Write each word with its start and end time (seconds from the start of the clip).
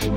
Good 0.00 0.12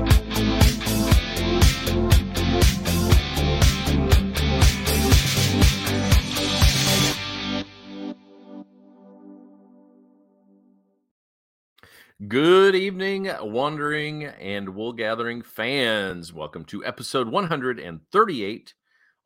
evening, 12.74 13.30
wandering 13.42 14.24
and 14.24 14.70
wool 14.70 14.94
gathering 14.94 15.42
fans. 15.42 16.32
Welcome 16.32 16.64
to 16.66 16.82
episode 16.86 17.28
138. 17.28 18.74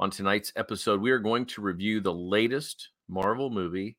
On 0.01 0.11
tonight's 0.11 0.53
episode, 0.57 1.01
we 1.01 1.13
are 1.13 1.21
going 1.21 1.47
to 1.47 1.61
review 1.61 2.01
the 2.01 2.13
latest 2.13 2.89
Marvel 3.09 3.51
movie, 3.51 3.97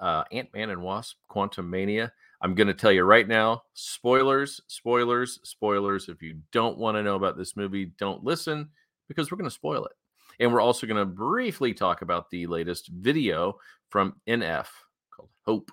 uh, 0.00 0.24
Ant 0.32 0.52
Man 0.52 0.70
and 0.70 0.82
Wasp 0.82 1.18
Quantumania. 1.30 2.10
I'm 2.42 2.54
going 2.54 2.68
to 2.68 2.74
tell 2.74 2.92
you 2.92 3.04
right 3.04 3.28
now 3.28 3.62
spoilers, 3.74 4.60
spoilers, 4.66 5.40
spoilers. 5.42 6.08
If 6.08 6.22
you 6.22 6.38
don't 6.52 6.78
want 6.78 6.96
to 6.96 7.02
know 7.02 7.16
about 7.16 7.36
this 7.36 7.56
movie, 7.56 7.92
don't 7.98 8.24
listen 8.24 8.70
because 9.08 9.30
we're 9.30 9.38
going 9.38 9.50
to 9.50 9.54
spoil 9.54 9.84
it. 9.84 9.92
And 10.38 10.52
we're 10.52 10.62
also 10.62 10.86
going 10.86 10.96
to 10.96 11.04
briefly 11.04 11.74
talk 11.74 12.00
about 12.00 12.30
the 12.30 12.46
latest 12.46 12.88
video 12.88 13.58
from 13.90 14.16
NF 14.26 14.66
called 15.14 15.28
Hope. 15.44 15.70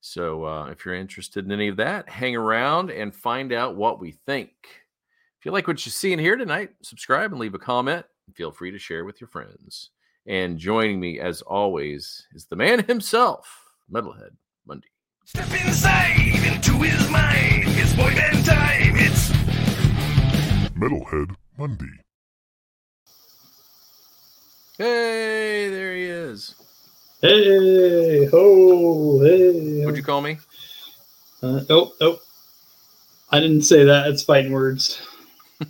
So 0.00 0.44
uh, 0.44 0.66
if 0.66 0.84
you're 0.84 0.94
interested 0.94 1.44
in 1.44 1.52
any 1.52 1.68
of 1.68 1.76
that, 1.78 2.08
hang 2.08 2.36
around 2.36 2.90
and 2.90 3.14
find 3.14 3.52
out 3.52 3.76
what 3.76 4.00
we 4.00 4.12
think. 4.12 4.52
If 5.38 5.44
you 5.44 5.50
like 5.50 5.66
what 5.66 5.84
you 5.84 5.90
see 5.90 6.12
in 6.12 6.18
here 6.18 6.36
tonight, 6.36 6.70
subscribe 6.82 7.32
and 7.32 7.40
leave 7.40 7.54
a 7.54 7.58
comment. 7.58 8.06
Feel 8.34 8.52
free 8.52 8.70
to 8.70 8.78
share 8.78 9.04
with 9.04 9.20
your 9.20 9.28
friends. 9.28 9.90
And 10.26 10.58
joining 10.58 11.00
me, 11.00 11.18
as 11.18 11.42
always, 11.42 12.26
is 12.34 12.46
the 12.46 12.56
man 12.56 12.84
himself, 12.86 13.72
Metalhead 13.90 14.36
Monday. 14.66 14.88
Step 15.24 15.48
inside 15.64 16.18
into 16.44 16.72
his 16.82 17.08
mind. 17.10 17.64
It's 17.66 17.92
boy 17.94 18.14
band 18.14 18.44
time. 18.44 18.94
It's 18.96 19.30
Metalhead 20.74 21.34
Monday. 21.58 21.86
Hey, 24.78 25.68
there 25.68 25.94
he 25.94 26.04
is. 26.04 26.54
Hey, 27.20 28.26
ho, 28.26 29.20
hey. 29.20 29.84
What'd 29.84 29.96
you 29.96 30.02
call 30.02 30.22
me? 30.22 30.38
Uh, 31.42 31.60
oh, 31.68 31.92
oh. 32.00 32.18
I 33.30 33.40
didn't 33.40 33.62
say 33.62 33.84
that. 33.84 34.08
It's 34.08 34.22
fighting 34.22 34.52
words. 34.52 35.00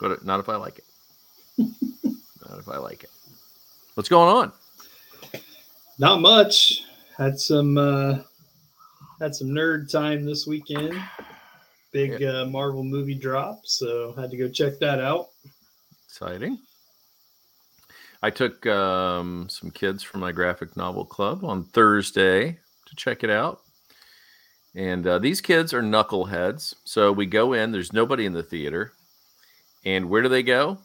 But 0.00 0.24
not 0.24 0.38
if 0.40 0.48
I 0.48 0.56
like 0.56 0.78
it. 0.78 0.84
not 2.48 2.58
if 2.58 2.68
I 2.68 2.78
like 2.78 3.02
it. 3.02 3.10
What's 3.94 4.08
going 4.08 4.28
on? 4.28 4.52
Not 5.98 6.20
much. 6.20 6.82
Had 7.16 7.40
some 7.40 7.76
uh 7.76 8.18
had 9.20 9.34
some 9.34 9.48
nerd 9.48 9.90
time 9.90 10.24
this 10.24 10.46
weekend. 10.46 11.00
Big 11.92 12.22
uh, 12.22 12.44
Marvel 12.46 12.84
movie 12.84 13.14
drop, 13.14 13.60
so 13.64 14.12
had 14.12 14.30
to 14.30 14.36
go 14.36 14.48
check 14.48 14.78
that 14.78 15.00
out. 15.00 15.28
Exciting. 16.06 16.58
I 18.22 18.30
took 18.30 18.66
um, 18.66 19.46
some 19.48 19.70
kids 19.70 20.02
from 20.02 20.20
my 20.20 20.32
graphic 20.32 20.76
novel 20.76 21.04
club 21.04 21.44
on 21.44 21.64
Thursday 21.64 22.58
to 22.86 22.96
check 22.96 23.22
it 23.24 23.30
out. 23.30 23.60
And 24.74 25.06
uh, 25.06 25.18
these 25.18 25.40
kids 25.40 25.72
are 25.72 25.82
knuckleheads. 25.82 26.74
So 26.84 27.10
we 27.12 27.26
go 27.26 27.52
in, 27.52 27.72
there's 27.72 27.92
nobody 27.92 28.26
in 28.26 28.32
the 28.32 28.42
theater. 28.42 28.92
And 29.84 30.10
where 30.10 30.22
do 30.22 30.28
they 30.28 30.42
go? 30.42 30.78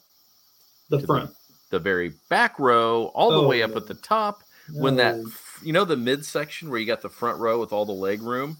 The 0.90 1.00
To 1.00 1.06
front. 1.06 1.32
The 1.72 1.80
very 1.80 2.14
back 2.30 2.60
row, 2.60 3.06
all 3.16 3.32
the 3.32 3.42
Oh, 3.42 3.48
way 3.48 3.64
up 3.64 3.72
no. 3.72 3.78
at 3.78 3.88
the 3.88 3.96
top. 3.96 4.44
When 4.74 4.96
that, 4.98 5.18
No. 5.18 5.26
You 5.62 5.74
know, 5.74 5.86
the 5.86 5.98
midsection 5.98 6.70
where 6.70 6.80
you 6.80 6.86
got 6.86 7.02
the 7.02 7.10
front 7.10 7.40
row 7.40 7.60
with 7.60 7.74
all 7.74 7.86
the 7.86 7.92
leg 7.92 8.22
room? 8.22 8.58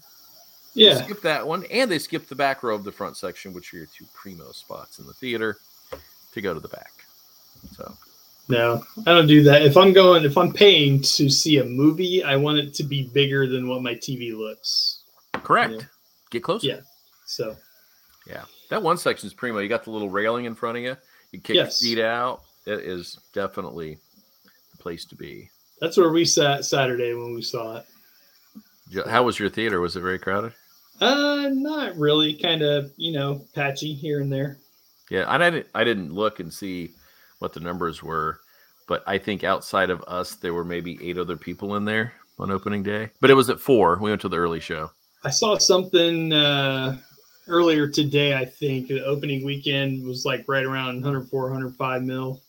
They 0.74 0.82
Yeah. 0.82 1.04
skip 1.04 1.22
that 1.22 1.46
one. 1.46 1.64
And 1.70 1.90
they 1.90 1.98
skip 1.98 2.26
the 2.26 2.34
back 2.34 2.62
row 2.62 2.74
of 2.74 2.84
the 2.84 2.92
front 2.92 3.16
section, 3.16 3.52
which 3.52 3.72
are 3.72 3.78
your 3.78 3.86
two 3.86 4.06
primo 4.12 4.52
spots 4.52 4.98
in 4.98 5.06
the 5.06 5.12
theater 5.14 5.58
to 6.32 6.40
go 6.40 6.52
to 6.52 6.60
the 6.60 6.68
back. 6.68 7.06
So 7.76 7.96
No, 8.48 8.84
I 9.06 9.12
don't 9.12 9.26
do 9.26 9.42
that. 9.44 9.62
If 9.62 9.76
I'm 9.76 9.92
going, 9.92 10.24
if 10.24 10.36
I'm 10.36 10.52
paying 10.52 11.00
to 11.00 11.30
see 11.30 11.58
a 11.58 11.64
movie, 11.64 12.22
I 12.22 12.36
want 12.36 12.58
it 12.58 12.74
to 12.74 12.82
be 12.82 13.04
bigger 13.04 13.46
than 13.46 13.68
what 13.68 13.82
my 13.82 13.94
TV 13.94 14.36
looks. 14.36 15.00
correct. 15.42 15.86
Get 16.30 16.42
closer. 16.42 16.66
Yeah. 16.66 16.80
So 17.24 17.56
Yeah, 18.26 18.44
that 18.70 18.82
one 18.82 18.96
section 18.96 19.26
is 19.26 19.34
primo. 19.34 19.60
You 19.60 19.68
got 19.68 19.84
the 19.84 19.90
little 19.90 20.10
railing 20.10 20.44
in 20.46 20.54
front 20.54 20.78
of 20.78 20.82
you. 20.82 20.96
You 21.32 21.40
kick 21.40 21.56
Yes. 21.56 21.82
your 21.82 21.96
feet 21.96 22.02
out. 22.02 22.42
It 22.66 22.80
is 22.80 23.18
definitely 23.32 23.98
the 24.72 24.78
place 24.78 25.04
to 25.06 25.14
be. 25.16 25.50
That's 25.80 25.96
where 25.96 26.10
we 26.10 26.24
sat 26.24 26.64
Saturday 26.64 27.14
when 27.14 27.34
we 27.34 27.42
saw 27.42 27.78
it. 27.78 27.86
How 29.08 29.22
was 29.22 29.38
your 29.38 29.48
theater? 29.48 29.80
Was 29.80 29.96
it 29.96 30.00
very 30.00 30.18
crowded? 30.18 30.52
Uh, 31.00 31.48
not 31.52 31.96
really. 31.96 32.34
Kind 32.34 32.62
of, 32.62 32.92
you 32.96 33.12
know, 33.12 33.44
patchy 33.54 33.94
here 33.94 34.20
and 34.20 34.32
there. 34.32 34.58
Yeah, 35.10 35.24
and 35.28 35.42
I 35.42 35.50
didn't. 35.50 35.66
I 35.74 35.84
didn't 35.84 36.12
look 36.12 36.40
and 36.40 36.52
see 36.52 36.92
what 37.38 37.52
the 37.52 37.60
numbers 37.60 38.02
were, 38.02 38.40
but 38.86 39.02
I 39.06 39.18
think 39.18 39.44
outside 39.44 39.90
of 39.90 40.02
us, 40.06 40.36
there 40.36 40.54
were 40.54 40.64
maybe 40.64 40.98
eight 41.02 41.18
other 41.18 41.36
people 41.36 41.76
in 41.76 41.84
there 41.84 42.14
on 42.38 42.50
opening 42.50 42.82
day. 42.82 43.10
But 43.20 43.30
it 43.30 43.34
was 43.34 43.50
at 43.50 43.60
four. 43.60 43.98
We 44.00 44.10
went 44.10 44.22
to 44.22 44.28
the 44.28 44.38
early 44.38 44.60
show. 44.60 44.90
I 45.24 45.30
saw 45.30 45.58
something 45.58 46.32
uh, 46.32 46.98
earlier 47.48 47.88
today. 47.88 48.34
I 48.34 48.44
think 48.44 48.88
the 48.88 49.04
opening 49.04 49.44
weekend 49.44 50.04
was 50.04 50.24
like 50.24 50.44
right 50.46 50.64
around 50.64 50.96
104, 50.96 51.42
105 51.42 52.02
mil. 52.02 52.40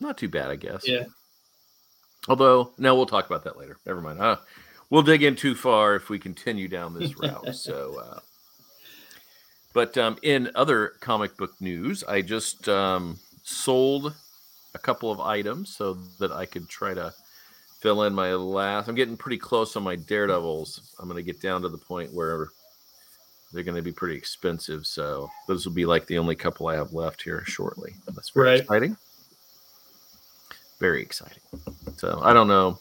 Not 0.00 0.16
too 0.16 0.28
bad, 0.28 0.50
I 0.50 0.56
guess. 0.56 0.86
Yeah. 0.86 1.04
Although, 2.28 2.72
no, 2.78 2.94
we'll 2.94 3.06
talk 3.06 3.26
about 3.26 3.44
that 3.44 3.58
later. 3.58 3.78
Never 3.86 4.00
mind. 4.00 4.20
Uh, 4.20 4.36
we'll 4.90 5.02
dig 5.02 5.22
in 5.22 5.36
too 5.36 5.54
far 5.54 5.94
if 5.94 6.08
we 6.10 6.18
continue 6.18 6.68
down 6.68 6.94
this 6.94 7.16
route. 7.18 7.54
so, 7.54 8.00
uh, 8.02 8.18
but 9.72 9.96
um, 9.96 10.18
in 10.22 10.50
other 10.54 10.94
comic 11.00 11.36
book 11.36 11.52
news, 11.60 12.02
I 12.04 12.22
just 12.22 12.68
um, 12.68 13.18
sold 13.42 14.14
a 14.74 14.78
couple 14.78 15.10
of 15.10 15.20
items 15.20 15.74
so 15.76 15.94
that 16.18 16.32
I 16.32 16.44
could 16.46 16.68
try 16.68 16.94
to 16.94 17.12
fill 17.80 18.02
in 18.04 18.14
my 18.14 18.34
last. 18.34 18.88
I'm 18.88 18.94
getting 18.94 19.16
pretty 19.16 19.38
close 19.38 19.76
on 19.76 19.82
my 19.84 19.96
Daredevils. 19.96 20.94
I'm 20.98 21.08
going 21.08 21.16
to 21.16 21.22
get 21.22 21.40
down 21.40 21.62
to 21.62 21.68
the 21.68 21.78
point 21.78 22.12
where 22.12 22.48
they're 23.52 23.62
going 23.62 23.76
to 23.76 23.82
be 23.82 23.92
pretty 23.92 24.16
expensive. 24.16 24.86
So 24.86 25.30
those 25.46 25.64
will 25.64 25.72
be 25.74 25.86
like 25.86 26.06
the 26.06 26.18
only 26.18 26.34
couple 26.34 26.66
I 26.66 26.74
have 26.74 26.92
left 26.92 27.22
here 27.22 27.44
shortly. 27.46 27.94
That's 28.12 28.30
very 28.30 28.48
Right. 28.48 28.60
exciting. 28.60 28.96
Very 30.80 31.02
exciting. 31.02 31.42
So 31.96 32.20
I 32.22 32.32
don't 32.32 32.48
know. 32.48 32.78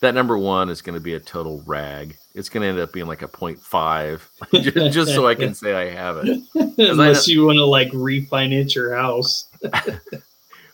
That 0.00 0.14
number 0.14 0.36
one 0.36 0.68
is 0.68 0.82
going 0.82 0.94
to 0.94 1.00
be 1.00 1.14
a 1.14 1.20
total 1.20 1.62
rag. 1.66 2.16
It's 2.34 2.48
going 2.48 2.62
to 2.62 2.68
end 2.68 2.78
up 2.78 2.92
being 2.92 3.06
like 3.06 3.22
a 3.22 3.28
0.5, 3.28 4.20
just, 4.62 4.92
just 4.94 5.14
so 5.14 5.26
I 5.26 5.34
can 5.34 5.54
say 5.54 5.74
I 5.74 5.90
have 5.94 6.18
it. 6.18 6.42
Unless 6.78 7.28
you 7.28 7.46
want 7.46 7.56
to 7.56 7.64
like 7.64 7.90
refinance 7.92 8.74
your 8.74 8.94
house. 8.94 9.48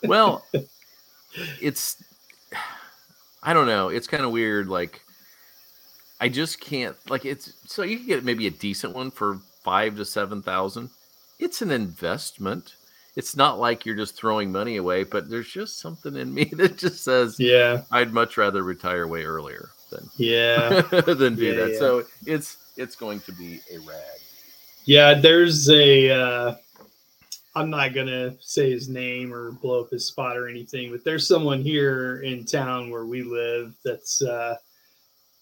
Well, 0.02 0.44
it's 1.60 2.02
I 3.42 3.52
don't 3.52 3.66
know. 3.66 3.88
It's 3.88 4.06
kind 4.06 4.24
of 4.24 4.32
weird. 4.32 4.68
Like 4.68 5.02
I 6.20 6.28
just 6.28 6.60
can't 6.60 6.96
like 7.08 7.24
it's 7.24 7.52
so 7.66 7.82
you 7.82 7.98
can 7.98 8.06
get 8.06 8.24
maybe 8.24 8.46
a 8.46 8.50
decent 8.50 8.94
one 8.94 9.10
for 9.10 9.40
five 9.62 9.96
to 9.96 10.04
seven 10.04 10.42
thousand. 10.42 10.90
It's 11.38 11.62
an 11.62 11.70
investment. 11.70 12.74
It's 13.16 13.34
not 13.36 13.58
like 13.58 13.84
you're 13.84 13.96
just 13.96 14.16
throwing 14.16 14.52
money 14.52 14.76
away, 14.76 15.04
but 15.04 15.28
there's 15.28 15.48
just 15.50 15.78
something 15.80 16.16
in 16.16 16.32
me 16.32 16.44
that 16.54 16.78
just 16.78 17.02
says 17.04 17.38
Yeah. 17.38 17.82
I'd 17.90 18.12
much 18.12 18.36
rather 18.36 18.62
retire 18.62 19.06
way 19.06 19.24
earlier 19.24 19.70
than 19.90 20.08
Yeah. 20.16 20.80
than 20.82 21.34
do 21.36 21.44
Yeah, 21.44 21.54
that. 21.54 21.70
yeah. 21.72 21.78
So 21.78 22.04
it's 22.26 22.56
it's 22.76 22.96
going 22.96 23.20
to 23.20 23.32
be 23.32 23.60
a 23.72 23.78
rag. 23.80 24.20
Yeah, 24.84 25.14
there's 25.14 25.68
a. 25.68 26.10
Uh, 26.10 26.54
I'm 27.56 27.68
not 27.68 27.92
gonna 27.94 28.36
say 28.40 28.70
his 28.70 28.88
name 28.88 29.34
or 29.34 29.50
blow 29.50 29.82
up 29.82 29.90
his 29.90 30.06
spot 30.06 30.36
or 30.36 30.48
anything, 30.48 30.90
but 30.92 31.04
there's 31.04 31.26
someone 31.26 31.60
here 31.62 32.20
in 32.22 32.44
town 32.46 32.90
where 32.90 33.04
we 33.06 33.22
live 33.22 33.74
that's 33.84 34.22
uh, 34.22 34.54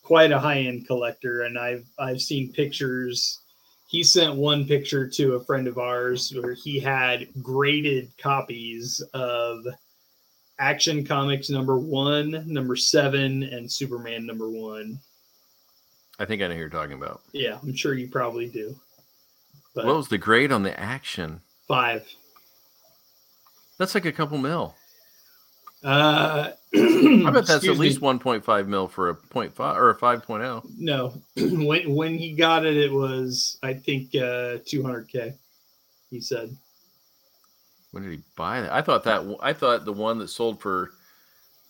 quite 0.02 0.32
a 0.32 0.38
high 0.38 0.60
end 0.60 0.86
collector, 0.86 1.42
and 1.42 1.58
I've 1.58 1.84
I've 1.98 2.20
seen 2.20 2.50
pictures. 2.52 3.40
He 3.88 4.04
sent 4.04 4.36
one 4.36 4.66
picture 4.66 5.08
to 5.08 5.34
a 5.36 5.44
friend 5.44 5.66
of 5.66 5.78
ours 5.78 6.30
where 6.34 6.52
he 6.52 6.78
had 6.78 7.26
graded 7.42 8.12
copies 8.18 9.00
of 9.14 9.64
Action 10.58 11.06
Comics 11.06 11.48
number 11.48 11.78
one, 11.78 12.44
number 12.46 12.76
seven, 12.76 13.42
and 13.44 13.70
Superman 13.72 14.26
number 14.26 14.50
one. 14.50 14.98
I 16.18 16.26
think 16.26 16.42
I 16.42 16.48
know 16.48 16.54
who 16.54 16.60
you're 16.60 16.68
talking 16.68 16.98
about. 16.98 17.22
Yeah, 17.32 17.58
I'm 17.62 17.74
sure 17.74 17.94
you 17.94 18.08
probably 18.08 18.48
do. 18.48 18.76
But 19.74 19.86
What 19.86 19.96
was 19.96 20.08
the 20.08 20.18
grade 20.18 20.52
on 20.52 20.62
the 20.64 20.78
action? 20.78 21.40
five. 21.66 22.06
That's 23.78 23.94
like 23.94 24.04
a 24.04 24.12
couple 24.12 24.36
mil. 24.38 24.74
Uh, 25.82 26.50
I 26.74 27.30
bet 27.30 27.46
that's 27.46 27.64
excuse 27.64 27.76
at 27.76 27.80
least 27.80 28.02
me. 28.02 28.08
1.5 28.08 28.66
mil 28.66 28.88
for 28.88 29.10
a 29.10 29.14
0.5 29.14 29.76
or 29.76 29.90
a 29.90 29.94
oh. 29.94 29.96
5.0. 29.96 30.62
No, 30.76 31.14
when 31.36 31.94
when 31.94 32.18
he 32.18 32.32
got 32.32 32.66
it, 32.66 32.76
it 32.76 32.92
was 32.92 33.58
I 33.62 33.74
think 33.74 34.14
uh 34.14 34.60
200k. 34.66 35.34
He 36.10 36.20
said. 36.20 36.56
When 37.90 38.02
did 38.02 38.12
he 38.12 38.22
buy 38.36 38.60
that? 38.60 38.72
I 38.72 38.82
thought 38.82 39.04
that 39.04 39.36
I 39.40 39.52
thought 39.52 39.84
the 39.84 39.92
one 39.92 40.18
that 40.18 40.28
sold 40.28 40.60
for 40.60 40.90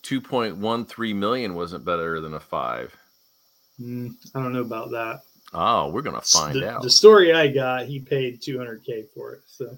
2.13 0.03 1.15
million 1.15 1.55
wasn't 1.55 1.85
better 1.85 2.19
than 2.19 2.33
a 2.33 2.39
five. 2.39 2.95
Mm, 3.79 4.13
I 4.35 4.41
don't 4.41 4.53
know 4.53 4.61
about 4.61 4.91
that. 4.91 5.21
Oh, 5.53 5.89
we're 5.89 6.01
gonna 6.01 6.21
find 6.21 6.55
the, 6.55 6.69
out. 6.69 6.81
the 6.81 6.89
story 6.89 7.33
I 7.33 7.47
got, 7.47 7.85
he 7.85 7.99
paid 7.99 8.41
200k 8.41 9.09
for 9.13 9.33
it. 9.33 9.41
So 9.47 9.77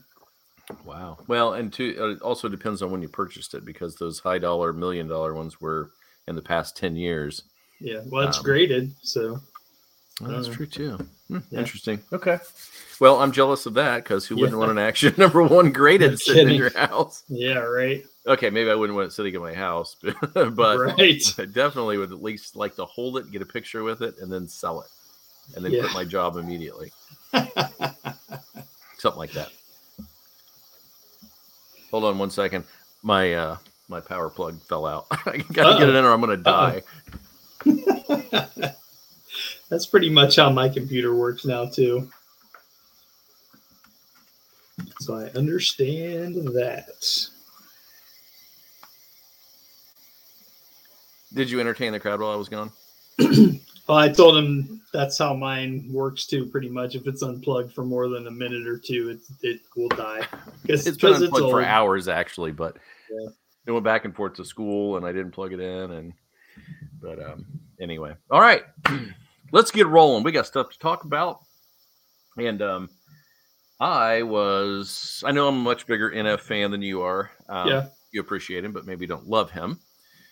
Wow. 0.86 1.19
Well, 1.28 1.54
and 1.54 1.72
to, 1.74 1.98
uh, 2.00 2.08
it 2.10 2.22
also 2.22 2.50
depends 2.50 2.81
on 2.81 2.92
when 2.92 3.02
you 3.02 3.10
purchased 3.10 3.54
it 3.54 3.66
because 3.66 3.96
those 3.96 4.19
high 4.19 4.40
dollar 4.40 4.74
million 4.74 5.08
dollar 5.08 5.34
ones 5.34 5.60
were 5.62 5.92
in 6.28 6.36
the 6.36 6.42
past 6.42 6.78
10 6.78 6.96
years. 6.96 7.44
yeah, 7.80 8.02
well, 8.06 8.28
it's 8.28 8.38
Um, 8.38 8.44
graded. 8.44 8.94
So 9.02 9.40
Well, 10.22 10.31
that's 10.31 10.48
Uh, 10.48 10.54
true 10.54 10.66
too. 10.68 10.98
Hmm, 11.30 11.40
yeah. 11.50 11.60
Interesting. 11.60 12.04
Okay. 12.13 12.38
Well, 13.00 13.19
I'm 13.22 13.31
jealous 13.31 13.66
of 13.66 13.74
that 13.75 14.04
because 14.04 14.28
who 14.28 14.36
wouldn't 14.36 14.54
Yeah. 14.54 14.60
want 14.60 14.72
an 14.72 14.78
action 14.78 15.13
number 15.18 15.42
one 15.44 15.72
graded 15.72 16.12
No 16.12 16.16
sitting 16.16 16.50
in 16.50 16.56
your 16.56 16.69
house? 16.78 17.24
yeah, 17.28 17.58
right, 17.60 18.06
Okay, 18.28 18.52
maybe 18.52 18.69
I 18.69 18.75
wouldn't 18.75 18.96
want 18.96 19.08
it 19.08 19.12
sitting 19.13 19.34
in 19.34 19.42
my 19.42 19.54
house, 19.54 19.96
but, 20.02 20.16
but 20.56 20.78
right. 20.80 21.24
I 21.40 21.46
definitely 21.46 21.98
would 21.98 22.12
at 22.12 22.22
least 22.22 22.56
like 22.56 22.75
to 22.75 22.86
hold 22.86 23.18
it, 23.18 23.31
get 23.31 23.42
a 23.42 23.46
picture 23.48 23.81
with 23.84 24.02
it, 24.04 24.16
and 24.22 24.31
then 24.31 24.48
sell 24.48 24.81
it, 24.81 24.90
and 25.56 25.66
then 25.66 25.72
Yeah. 25.74 25.81
quit 25.81 25.94
my 25.94 26.04
job 26.06 26.38
immediately. 26.38 26.92
Something 27.34 29.18
like 29.18 29.31
that. 29.34 29.50
Hold 31.91 32.05
on 32.05 32.17
one 32.17 32.29
second. 32.29 32.63
My 33.03 33.33
uh 33.33 33.57
my 33.88 33.99
power 33.99 34.29
plug 34.29 34.61
fell 34.61 34.85
out. 34.85 35.05
I 35.11 35.38
gotta 35.53 35.77
get 35.77 35.89
it 35.89 35.95
in 35.95 36.05
or 36.05 36.11
I'm 36.11 36.21
gonna 36.21 36.38
die. 36.38 36.83
That's 39.69 39.85
pretty 39.85 40.09
much 40.09 40.38
how 40.38 40.49
my 40.49 40.69
computer 40.69 41.15
works 41.15 41.45
now 41.45 41.65
too. 41.65 42.09
So 44.99 45.15
I 45.15 45.25
understand 45.38 46.35
that. 46.35 47.27
Did 51.33 51.49
you 51.49 51.59
entertain 51.59 51.93
the 51.93 51.99
crowd 51.99 52.19
while 52.19 52.31
I 52.31 52.35
was 52.35 52.49
gone? 52.49 52.71
Well, 53.91 53.99
I 53.99 54.07
told 54.07 54.38
him 54.38 54.81
that's 54.93 55.17
how 55.17 55.33
mine 55.33 55.89
works 55.91 56.25
too. 56.25 56.45
Pretty 56.45 56.69
much, 56.69 56.95
if 56.95 57.07
it's 57.07 57.23
unplugged 57.23 57.73
for 57.73 57.83
more 57.83 58.07
than 58.07 58.25
a 58.25 58.31
minute 58.31 58.65
or 58.65 58.77
two, 58.77 59.09
it 59.09 59.19
it 59.45 59.59
will 59.75 59.89
die 59.89 60.25
because 60.61 60.88
It's 60.88 60.95
been 60.95 61.11
it's 61.11 61.23
unplugged 61.23 61.51
for 61.51 61.61
hours 61.61 62.07
actually, 62.07 62.53
but 62.53 62.77
Yeah. 63.11 63.31
it 63.67 63.71
went 63.71 63.83
back 63.83 64.05
and 64.05 64.15
forth 64.15 64.35
to 64.35 64.45
school 64.45 64.95
and 64.95 65.05
I 65.05 65.11
didn't 65.11 65.31
plug 65.31 65.51
it 65.51 65.59
in 65.59 65.91
and 65.91 66.13
but 67.01 67.21
um 67.21 67.45
anyway. 67.81 68.15
All 68.29 68.39
right. 68.39 68.63
Let's 69.51 69.71
get 69.71 69.88
rolling. 69.88 70.23
We 70.23 70.31
got 70.31 70.47
stuff 70.47 70.69
to 70.69 70.79
talk 70.79 71.03
about. 71.03 71.41
And 72.38 72.61
um 72.61 72.89
I 73.81 74.23
was 74.23 75.21
I 75.27 75.33
know 75.33 75.49
I'm 75.49 75.55
a 75.57 75.63
much 75.63 75.85
bigger 75.85 76.09
NF 76.11 76.39
fan 76.39 76.71
than 76.71 76.81
you 76.81 77.01
are. 77.01 77.29
Um, 77.49 77.67
Yeah. 77.67 77.88
you 78.13 78.21
appreciate 78.21 78.63
him, 78.63 78.71
but 78.71 78.85
maybe 78.85 79.05
don't 79.05 79.27
love 79.27 79.51
him. 79.51 79.81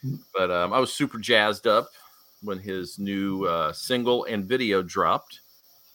Mhm. 0.05 0.19
But 0.33 0.49
um, 0.49 0.71
I 0.71 0.79
was 0.79 0.93
super 0.93 1.17
jazzed 1.17 1.67
up 1.67 1.89
when 2.41 2.59
his 2.59 2.99
new 2.99 3.45
uh, 3.45 3.73
single 3.73 4.25
and 4.25 4.45
video 4.45 4.81
dropped 4.81 5.41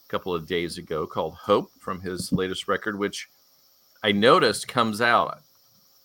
a 0.06 0.08
couple 0.10 0.34
of 0.34 0.46
days 0.46 0.78
ago 0.78 1.06
called 1.06 1.34
Hope 1.34 1.70
from 1.80 2.00
his 2.00 2.32
latest 2.32 2.68
record, 2.68 2.98
which 2.98 3.28
I 4.02 4.12
noticed 4.12 4.68
comes 4.68 5.00
out. 5.00 5.40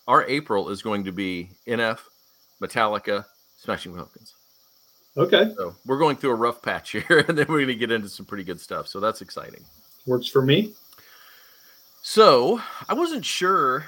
Our 0.08 0.26
April 0.26 0.70
is 0.70 0.82
going 0.82 1.04
to 1.04 1.12
be 1.12 1.50
NF, 1.66 1.98
Metallica, 2.60 3.26
Smashing 3.56 3.94
Pumpkins. 3.94 4.34
Okay, 5.16 5.52
So 5.56 5.74
we're 5.86 5.98
going 5.98 6.16
through 6.16 6.30
a 6.30 6.36
rough 6.36 6.62
patch 6.62 6.92
here, 6.92 7.24
and 7.28 7.36
then 7.36 7.46
we're 7.48 7.58
going 7.58 7.68
to 7.68 7.74
get 7.74 7.90
into 7.90 8.08
some 8.08 8.26
pretty 8.26 8.44
good 8.44 8.60
stuff. 8.60 8.88
So 8.88 9.00
that's 9.00 9.20
exciting. 9.20 9.64
works 10.06 10.28
for 10.28 10.42
me. 10.42 10.74
So 12.02 12.60
I 12.88 12.94
wasn't 12.94 13.24
sure 13.24 13.84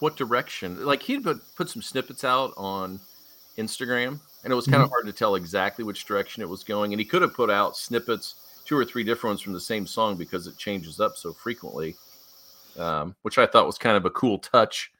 what 0.00 0.16
direction. 0.16 0.84
Like 0.84 1.02
he'd 1.02 1.24
put, 1.24 1.40
put 1.56 1.70
some 1.70 1.82
snippets 1.82 2.22
out 2.24 2.52
on 2.56 3.00
Instagram, 3.56 4.20
and 4.44 4.52
it 4.52 4.56
was 4.56 4.66
kind 4.66 4.82
of 4.82 4.88
hard 4.88 5.06
to 5.06 5.12
tell 5.12 5.34
exactly 5.34 5.84
which 5.84 6.04
direction 6.04 6.42
it 6.42 6.48
was 6.48 6.64
going. 6.64 6.92
And 6.92 7.00
he 7.00 7.06
could 7.06 7.22
have 7.22 7.34
put 7.34 7.50
out 7.50 7.76
snippets, 7.76 8.62
two 8.64 8.76
or 8.76 8.84
three 8.84 9.04
different 9.04 9.32
ones 9.32 9.42
from 9.42 9.52
the 9.52 9.60
same 9.60 9.86
song 9.86 10.16
because 10.16 10.46
it 10.46 10.56
changes 10.56 11.00
up 11.00 11.16
so 11.16 11.32
frequently, 11.32 11.96
um, 12.78 13.16
which 13.22 13.38
I 13.38 13.46
thought 13.46 13.66
was 13.66 13.78
kind 13.78 13.96
of 13.96 14.04
a 14.04 14.10
cool 14.10 14.38
touch 14.38 14.92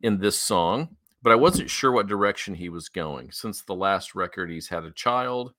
in 0.00 0.18
this 0.18 0.38
song. 0.38 0.96
But 1.22 1.32
I 1.32 1.36
wasn't 1.36 1.68
sure 1.68 1.92
what 1.92 2.06
direction 2.06 2.54
he 2.54 2.70
was 2.70 2.88
going. 2.88 3.30
Since 3.30 3.62
the 3.62 3.74
last 3.74 4.14
record, 4.14 4.50
he's 4.50 4.68
had 4.68 4.84
a 4.84 4.90
child. 4.90 5.52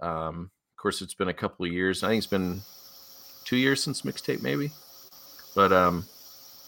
Um, 0.00 0.50
of 0.72 0.82
course, 0.82 1.00
it's 1.00 1.14
been 1.14 1.28
a 1.28 1.34
couple 1.34 1.64
of 1.64 1.72
years. 1.72 2.02
I 2.02 2.08
think 2.08 2.18
it's 2.18 2.26
been 2.26 2.62
two 3.44 3.56
years 3.56 3.80
since 3.80 4.02
mixtape, 4.02 4.42
maybe. 4.42 4.72
But 5.54 5.72
um, 5.72 6.04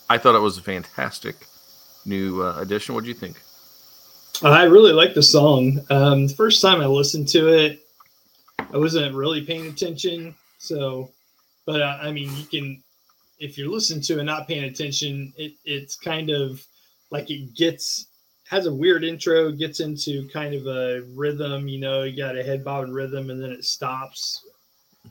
I 0.09 0.19
thought 0.19 0.37
it 0.37 0.41
was 0.41 0.59
a 0.59 0.63
fantastic 0.63 1.35
new 2.05 2.43
uh, 2.43 2.61
addition. 2.61 2.95
What 2.95 3.03
do 3.03 3.09
you 3.09 3.15
think? 3.15 3.43
I 4.43 4.65
really 4.65 4.93
like 4.93 5.15
the 5.15 5.23
song. 5.23 5.81
Um, 5.91 6.27
the 6.27 6.35
first 6.35 6.61
time 6.61 6.81
I 6.81 6.87
listened 6.87 7.29
to 7.29 7.49
it, 7.49 7.87
I 8.59 8.77
wasn't 8.77 9.15
really 9.15 9.43
paying 9.43 9.67
attention. 9.67 10.35
So, 10.59 11.11
but 11.67 11.81
uh, 11.81 11.99
I 12.03 12.11
mean, 12.11 12.35
you 12.37 12.45
can, 12.45 12.83
if 13.39 13.57
you're 13.57 13.71
listening 13.71 14.03
to 14.03 14.19
it 14.19 14.25
not 14.25 14.49
paying 14.49 14.65
attention, 14.65 15.33
it 15.37 15.53
it's 15.65 15.97
kind 15.97 16.31
of 16.31 16.65
like 17.11 17.31
it 17.31 17.55
gets 17.55 18.07
has 18.49 18.67
a 18.67 18.75
weird 18.75 19.05
intro, 19.05 19.51
gets 19.53 19.81
into 19.81 20.29
kind 20.29 20.55
of 20.55 20.67
a 20.67 21.03
rhythm. 21.15 21.69
You 21.69 21.81
know, 21.81 22.03
you 22.03 22.17
got 22.17 22.37
a 22.37 22.43
head 22.43 22.65
bobbing 22.65 22.93
rhythm, 22.93 23.31
and 23.31 23.43
then 23.43 23.53
it 23.53 23.65
stops, 23.65 24.45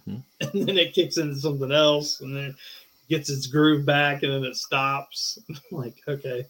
Mhm. 0.07 0.21
and 0.41 0.67
then 0.67 0.77
it 0.77 0.93
kicks 0.93 1.17
into 1.17 1.35
something 1.35 1.71
else, 1.71 2.19
and 2.21 2.35
then 2.35 2.45
it 2.49 2.55
gets 3.09 3.29
its 3.29 3.47
groove 3.47 3.85
back, 3.85 4.23
and 4.23 4.33
then 4.33 4.43
it 4.43 4.57
stops. 4.57 5.39
like, 5.71 5.95
okay 6.07 6.45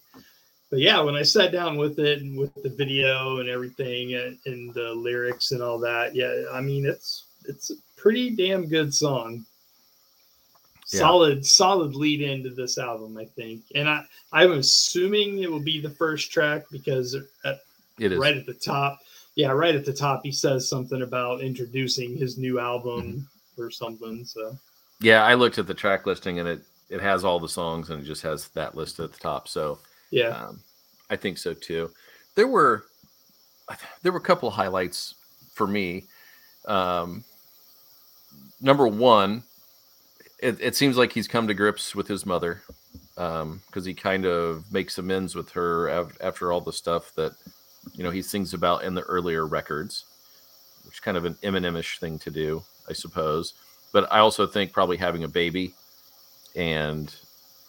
but 0.70 0.78
yeah, 0.80 1.00
when 1.00 1.14
I 1.14 1.22
sat 1.22 1.52
down 1.52 1.76
with 1.76 1.98
it 1.98 2.20
and 2.22 2.36
with 2.38 2.54
the 2.62 2.68
video 2.70 3.38
and 3.38 3.48
everything 3.48 4.14
and, 4.14 4.38
and 4.46 4.72
the 4.74 4.92
lyrics 4.94 5.52
and 5.52 5.62
all 5.62 5.78
that, 5.80 6.14
yeah, 6.14 6.44
I 6.52 6.60
mean 6.60 6.84
it's 6.86 7.24
it's 7.46 7.70
a 7.70 7.74
pretty 7.96 8.30
damn 8.30 8.66
good 8.68 8.92
song. 8.94 9.44
Yeah. 10.92 11.00
Solid, 11.00 11.46
solid 11.46 11.94
lead 11.94 12.20
into 12.20 12.50
this 12.50 12.76
album, 12.78 13.16
I 13.16 13.24
think. 13.24 13.62
And 13.74 13.88
I, 13.88 14.04
I'm 14.32 14.52
assuming 14.52 15.38
it 15.38 15.50
will 15.50 15.58
be 15.60 15.80
the 15.80 15.90
first 15.90 16.30
track 16.30 16.64
because 16.70 17.14
at, 17.44 17.60
It 17.98 18.12
is. 18.12 18.18
right 18.18 18.36
at 18.36 18.44
the 18.44 18.52
top, 18.54 18.98
yeah, 19.34 19.50
right 19.50 19.74
at 19.74 19.86
the 19.86 19.94
top, 19.94 20.20
he 20.24 20.30
says 20.30 20.68
something 20.68 21.00
about 21.02 21.40
introducing 21.40 22.16
his 22.16 22.36
new 22.38 22.58
album 22.60 23.00
Mm-hmm. 23.02 23.62
or 23.62 23.70
something. 23.70 24.24
So 24.26 24.56
Yeah, 25.00 25.24
I 25.24 25.34
looked 25.34 25.58
at 25.58 25.66
the 25.66 25.74
track 25.74 26.06
listing 26.06 26.38
and 26.38 26.48
it 26.48 26.62
it 26.90 27.00
has 27.00 27.24
all 27.24 27.40
the 27.40 27.48
songs 27.48 27.88
and 27.90 28.02
it 28.02 28.04
just 28.04 28.22
has 28.22 28.48
that 28.48 28.76
list 28.76 29.00
at 29.00 29.10
the 29.12 29.18
top. 29.18 29.48
So 29.48 29.78
yeah, 30.14 30.28
um, 30.28 30.60
I 31.10 31.16
think 31.16 31.38
so 31.38 31.52
too. 31.54 31.90
There 32.36 32.46
were 32.46 32.84
there 34.02 34.12
were 34.12 34.18
a 34.18 34.22
couple 34.22 34.48
of 34.48 34.54
highlights 34.54 35.14
for 35.52 35.66
me. 35.66 36.04
Um, 36.66 37.24
number 38.60 38.86
one, 38.86 39.42
it, 40.38 40.56
it 40.60 40.76
seems 40.76 40.96
like 40.96 41.12
he's 41.12 41.26
come 41.26 41.48
to 41.48 41.54
grips 41.54 41.94
with 41.94 42.06
his 42.06 42.24
mother 42.24 42.62
because 43.16 43.84
he 43.84 43.94
kind 43.94 44.24
of 44.24 44.70
makes 44.72 44.98
amends 44.98 45.34
with 45.34 45.50
her 45.50 45.90
av- 45.90 46.16
after 46.20 46.52
all 46.52 46.60
the 46.60 46.72
stuff 46.72 47.12
that 47.16 47.32
you 47.92 48.04
know 48.04 48.10
he 48.10 48.22
sings 48.22 48.54
about 48.54 48.84
in 48.84 48.94
the 48.94 49.02
earlier 49.02 49.46
records, 49.46 50.04
which 50.84 50.94
is 50.94 51.00
kind 51.00 51.16
of 51.16 51.24
an 51.24 51.34
Eminem-ish 51.42 51.98
thing 51.98 52.20
to 52.20 52.30
do, 52.30 52.62
I 52.88 52.92
suppose. 52.92 53.54
But 53.92 54.12
I 54.12 54.20
also 54.20 54.46
think 54.46 54.72
probably 54.72 54.96
having 54.96 55.24
a 55.24 55.28
baby 55.28 55.74
and 56.54 57.14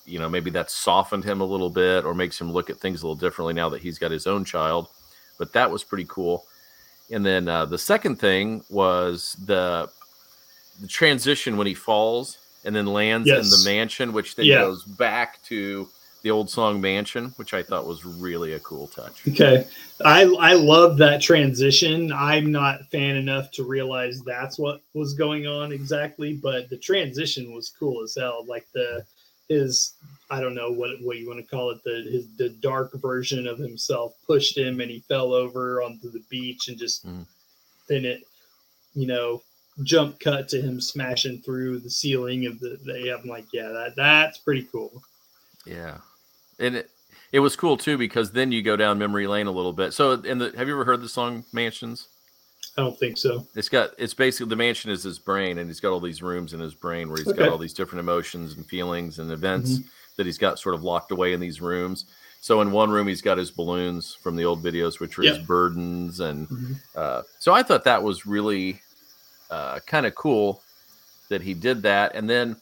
you 0.05 0.19
know 0.19 0.29
maybe 0.29 0.49
that's 0.49 0.73
softened 0.73 1.23
him 1.23 1.41
a 1.41 1.45
little 1.45 1.69
bit 1.69 2.05
or 2.05 2.13
makes 2.13 2.39
him 2.39 2.51
look 2.51 2.69
at 2.69 2.77
things 2.77 3.01
a 3.01 3.05
little 3.05 3.15
differently 3.15 3.53
now 3.53 3.69
that 3.69 3.81
he's 3.81 3.97
got 3.99 4.11
his 4.11 4.27
own 4.27 4.43
child 4.45 4.87
but 5.37 5.51
that 5.53 5.69
was 5.69 5.83
pretty 5.83 6.05
cool 6.07 6.45
and 7.11 7.25
then 7.25 7.47
uh, 7.47 7.65
the 7.65 7.77
second 7.77 8.17
thing 8.17 8.63
was 8.69 9.35
the 9.45 9.89
the 10.81 10.87
transition 10.87 11.57
when 11.57 11.67
he 11.67 11.73
falls 11.73 12.37
and 12.65 12.75
then 12.75 12.85
lands 12.85 13.29
in 13.29 13.49
the 13.49 13.61
mansion 13.65 14.13
which 14.13 14.35
then 14.35 14.45
Yeah. 14.45 14.59
goes 14.61 14.83
back 14.83 15.41
to 15.43 15.87
the 16.23 16.31
old 16.31 16.49
song 16.49 16.81
mansion 16.81 17.31
which 17.37 17.53
i 17.53 17.61
thought 17.61 17.85
was 17.85 18.03
really 18.03 18.53
a 18.53 18.59
cool 18.59 18.87
touch 18.87 19.21
Okay. 19.27 19.65
I 20.03 20.23
I 20.39 20.53
love 20.53 20.97
that 20.97 21.21
transition. 21.21 22.11
I'm 22.11 22.51
not 22.51 22.85
fan 22.91 23.15
enough 23.15 23.49
to 23.51 23.63
realize 23.63 24.21
that's 24.21 24.57
what 24.59 24.81
was 24.93 25.13
going 25.13 25.47
on 25.47 25.71
exactly, 25.71 26.33
but 26.33 26.69
the 26.69 26.75
transition 26.77 27.53
was 27.53 27.69
cool 27.69 28.03
as 28.03 28.15
hell. 28.19 28.43
Like 28.45 28.67
the 28.73 29.05
his 29.49 29.93
I 30.29 30.39
don't 30.41 30.55
know 30.55 30.71
what 30.71 31.01
what 31.01 31.17
you 31.17 31.27
want 31.27 31.39
to 31.39 31.45
call 31.55 31.69
it, 31.71 31.83
the 31.83 32.07
his 32.11 32.27
the 32.37 32.49
dark 32.49 32.93
version 32.93 33.47
of 33.47 33.57
himself 33.59 34.13
pushed 34.25 34.57
him 34.57 34.79
and 34.81 34.89
he 34.89 34.99
fell 35.01 35.33
over 35.33 35.81
onto 35.83 36.09
the 36.11 36.23
beach 36.29 36.67
and 36.67 36.77
just 36.77 37.05
Mm. 37.05 37.25
then 37.87 38.05
it 38.05 38.23
you 38.95 39.05
know 39.07 39.41
jump 39.83 40.19
cut 40.19 40.47
to 40.49 40.61
him 40.61 40.79
smashing 40.79 41.41
through 41.41 41.79
the 41.79 41.89
ceiling 41.89 42.45
of 42.45 42.59
the, 42.61 42.79
the 42.85 43.11
I'm 43.13 43.27
like, 43.27 43.45
yeah, 43.53 43.67
that 43.69 43.95
that's 43.95 44.37
pretty 44.37 44.63
cool. 44.71 45.03
yeah 45.65 45.97
and 46.59 46.75
it, 46.77 46.89
it 47.33 47.39
was 47.39 47.55
cool 47.57 47.75
too 47.75 47.97
because 47.97 48.31
then 48.31 48.51
you 48.51 48.61
go 48.63 48.77
down 48.77 48.97
memory 48.97 49.27
lane 49.27 49.47
a 49.47 49.51
little 49.51 49.73
bit 49.73 49.93
so 49.93 50.13
in 50.13 50.37
the 50.37 50.53
have 50.57 50.67
you 50.69 50.73
ever 50.73 50.85
heard 50.85 51.01
the 51.01 51.09
song 51.09 51.43
mansions 51.51 52.07
I 52.77 52.81
don't 52.81 52.97
think 52.99 53.17
so. 53.17 53.47
It's 53.55 53.69
got 53.69 53.91
it's 53.97 54.13
basically 54.13 54.49
the 54.49 54.55
mansion 54.57 54.91
is 54.91 55.03
his 55.03 55.17
brain, 55.19 55.59
and 55.59 55.69
he's 55.69 55.79
got 55.79 55.91
all 55.91 55.99
these 56.01 56.21
rooms 56.21 56.53
in 56.53 56.59
his 56.59 56.73
brain 56.75 57.09
where 57.09 57.17
he's 57.19 57.27
Okay. 57.29 57.37
got 57.37 57.49
all 57.49 57.57
these 57.57 57.73
different 57.73 58.01
emotions 58.01 58.55
and 58.57 58.65
feelings 58.67 59.19
and 59.19 59.31
events 59.31 59.79
that 60.17 60.25
he's 60.25 60.37
got 60.37 60.59
sort 60.59 60.75
of 60.75 60.83
locked 60.83 61.11
away 61.11 61.33
in 61.33 61.39
these 61.39 61.61
rooms. 61.61 62.05
So 62.41 62.61
in 62.61 62.71
one 62.71 62.89
room 62.91 63.07
he's 63.07 63.21
got 63.21 63.37
his 63.37 63.51
balloons 63.51 64.17
from 64.21 64.35
the 64.35 64.43
old 64.45 64.61
videos, 64.63 64.99
which 64.99 65.17
were 65.17 65.23
his 65.23 65.37
burdens, 65.39 66.19
and 66.19 66.47
Mhm. 66.49 66.75
uh, 66.95 67.21
so 67.39 67.53
I 67.53 67.63
thought 67.63 67.83
that 67.85 68.03
was 68.03 68.25
really 68.25 68.81
uh, 69.49 69.79
kind 69.87 70.05
of 70.05 70.15
cool. 70.15 70.61
that 71.29 71.41
he 71.41 71.53
did 71.55 71.81
that. 71.83 72.13
And 72.15 72.29
then 72.29 72.55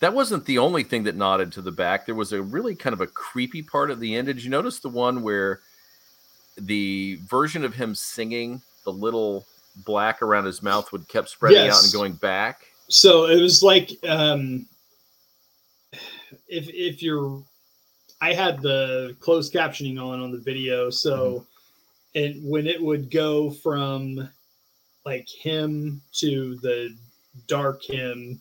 that 0.00 0.12
wasn't 0.14 0.44
the 0.44 0.58
only 0.58 0.84
thing 0.84 1.02
that 1.04 1.16
nodded 1.16 1.50
to 1.52 1.62
the 1.62 1.72
back. 1.72 2.06
There 2.06 2.14
was 2.14 2.32
a 2.32 2.40
really 2.40 2.74
kind 2.76 2.92
of 2.92 3.00
a 3.00 3.06
creepy 3.08 3.62
part 3.62 3.90
at 3.90 3.98
the 3.98 4.14
end. 4.14 4.26
Did 4.26 4.42
you 4.44 4.50
notice 4.50 4.78
the 4.78 4.88
one 4.88 5.22
where 5.22 5.60
the 6.56 7.18
version 7.26 7.64
of 7.64 7.74
him 7.74 7.94
singing 7.94 8.62
the 8.92 8.98
little 8.98 9.46
black 9.84 10.22
around 10.22 10.46
his 10.46 10.62
mouth 10.62 10.90
would 10.92 11.06
kept 11.08 11.28
spreading 11.28 11.68
out 11.68 11.84
and 11.84 11.92
going 11.92 12.14
back? 12.14 12.62
So 12.88 13.26
it 13.26 13.40
was 13.40 13.62
like 13.62 13.90
um 14.08 14.66
if 16.48 16.68
if 16.68 17.02
you're 17.02 17.42
I 18.20 18.32
had 18.32 18.60
the 18.62 19.14
closed 19.20 19.52
captioning 19.52 20.02
on 20.02 20.20
on 20.20 20.32
the 20.32 20.38
video, 20.38 20.90
so 20.90 21.46
and 22.14 22.42
when 22.48 22.66
it 22.66 22.82
would 22.82 23.10
go 23.10 23.50
from 23.50 24.28
like 25.04 25.28
him 25.28 26.00
to 26.14 26.56
the 26.56 26.96
dark 27.46 27.82
him 27.82 28.40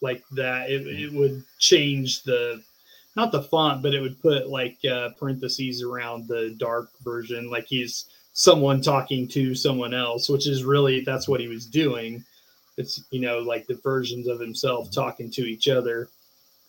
like 0.00 0.24
that, 0.32 0.70
it, 0.70 0.86
it 0.86 1.12
would 1.12 1.44
change 1.58 2.22
the 2.22 2.62
not 3.14 3.30
the 3.30 3.42
font, 3.42 3.82
but 3.82 3.94
it 3.94 4.00
would 4.00 4.20
put 4.20 4.48
like 4.48 4.78
uh, 4.90 5.10
parentheses 5.18 5.82
around 5.82 6.26
the 6.26 6.56
dark 6.58 6.88
version, 7.04 7.50
like 7.50 7.66
he's 7.66 8.06
someone 8.32 8.80
talking 8.80 9.28
to 9.28 9.54
someone 9.54 9.94
else, 9.94 10.28
which 10.28 10.46
is 10.46 10.64
really 10.64 11.00
that's 11.00 11.28
what 11.28 11.40
he 11.40 11.48
was 11.48 11.66
doing. 11.66 12.24
It's 12.76 13.04
you 13.10 13.20
know 13.20 13.38
like 13.38 13.66
the 13.66 13.78
versions 13.82 14.26
of 14.26 14.40
himself 14.40 14.90
talking 14.90 15.30
to 15.32 15.42
each 15.42 15.68
other. 15.68 16.08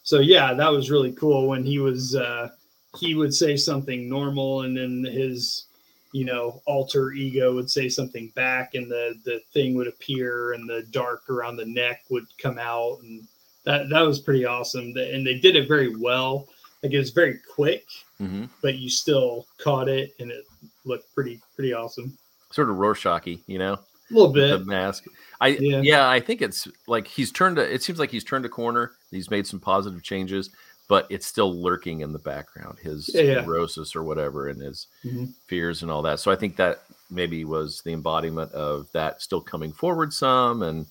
So 0.03 0.19
yeah 0.19 0.53
that 0.53 0.71
was 0.71 0.91
really 0.91 1.13
cool 1.13 1.47
when 1.47 1.63
he 1.63 1.79
was 1.79 2.15
uh 2.15 2.49
he 2.97 3.15
would 3.15 3.33
say 3.33 3.55
something 3.55 4.09
normal 4.09 4.61
and 4.63 4.77
then 4.77 5.03
his 5.03 5.65
you 6.11 6.25
know 6.25 6.61
alter 6.67 7.11
ego 7.13 7.55
would 7.55 7.71
say 7.71 7.89
something 7.89 8.31
back 8.35 8.75
and 8.75 8.91
the 8.91 9.15
the 9.23 9.41
thing 9.53 9.73
would 9.75 9.87
appear 9.87 10.53
and 10.53 10.69
the 10.69 10.83
dark 10.91 11.29
around 11.29 11.55
the 11.55 11.65
neck 11.65 12.03
would 12.09 12.25
come 12.37 12.59
out. 12.59 12.99
And 13.01 13.25
that 13.63 13.89
that 13.89 14.01
was 14.01 14.19
pretty 14.19 14.45
awesome. 14.45 14.93
And 14.97 15.25
they 15.25 15.39
did 15.39 15.55
it 15.55 15.67
very 15.67 15.95
well. 15.95 16.47
Like 16.83 16.91
it 16.91 16.99
was 16.99 17.11
very 17.11 17.39
quick 17.55 17.85
hmm 18.17 18.45
but 18.61 18.75
you 18.75 18.89
still 18.89 19.47
caught 19.57 19.87
it 19.87 20.13
and 20.19 20.29
it 20.29 20.45
looked 20.85 21.13
pretty 21.13 21.39
pretty 21.55 21.73
awesome 21.73 22.17
Sort 22.51 22.69
of 22.69 22.77
Rorschach, 22.77 23.25
you 23.47 23.57
know? 23.57 23.73
a 23.73 24.13
little 24.13 24.31
the 24.31 24.57
bit 24.59 24.67
mask. 24.67 25.05
I 25.41 25.47
Yeah. 25.59 25.81
yeah. 25.83 26.09
I 26.09 26.19
think 26.19 26.41
it's 26.43 26.67
like 26.87 27.07
he's 27.07 27.31
turned. 27.31 27.57
A, 27.57 27.61
it 27.73 27.81
seems 27.81 27.97
like 27.97 28.11
he's 28.11 28.23
turned 28.23 28.45
a 28.45 28.49
corner. 28.49 28.91
He's 29.09 29.31
made 29.31 29.47
some 29.47 29.59
positive 29.59 30.03
changes, 30.03 30.51
but 30.87 31.07
it's 31.09 31.25
still 31.25 31.51
lurking 31.59 32.01
in 32.01 32.13
the 32.13 32.19
background. 32.19 32.77
His 32.79 33.09
Yeah, 33.11 33.21
yeah. 33.21 33.41
neurosis 33.41 33.95
or 33.95 34.03
whatever, 34.03 34.49
and 34.49 34.61
his 34.61 34.85
Mhm. 35.03 35.33
fears 35.47 35.81
and 35.81 35.89
all 35.89 36.03
that. 36.03 36.19
So 36.19 36.29
I 36.31 36.35
think 36.35 36.55
that 36.57 36.83
maybe 37.09 37.43
was 37.43 37.81
the 37.81 37.93
embodiment 37.93 38.51
of 38.51 38.87
that 38.91 39.21
still 39.21 39.41
coming 39.41 39.71
forward 39.71 40.13
some. 40.13 40.61
And 40.61 40.85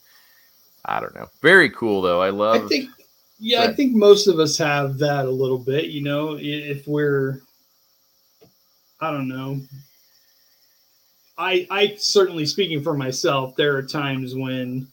I 0.87 0.99
don't 0.99 1.15
know. 1.15 1.29
Very 1.43 1.71
cool 1.71 2.03
though. 2.03 2.21
I 2.21 2.31
love. 2.31 2.65
I 2.65 2.69
think, 2.69 2.91
yeah, 3.39 3.61
Right. 3.61 3.71
I 3.71 3.73
think 3.75 3.95
most 3.95 4.27
of 4.27 4.41
us 4.41 4.57
have 4.59 4.99
that 4.99 5.27
a 5.27 5.31
little 5.31 5.59
bit. 5.59 5.85
You 5.91 6.01
know, 6.03 6.37
if 6.41 6.89
we're, 6.89 7.43
I 9.03 9.11
don't 9.11 9.29
know. 9.29 9.61
I 11.37 11.67
I 11.71 11.97
certainly 11.99 12.47
speaking 12.47 12.83
for 12.83 12.95
myself, 12.97 13.57
there 13.57 13.77
are 13.77 13.83
times 13.83 14.35
when 14.35 14.87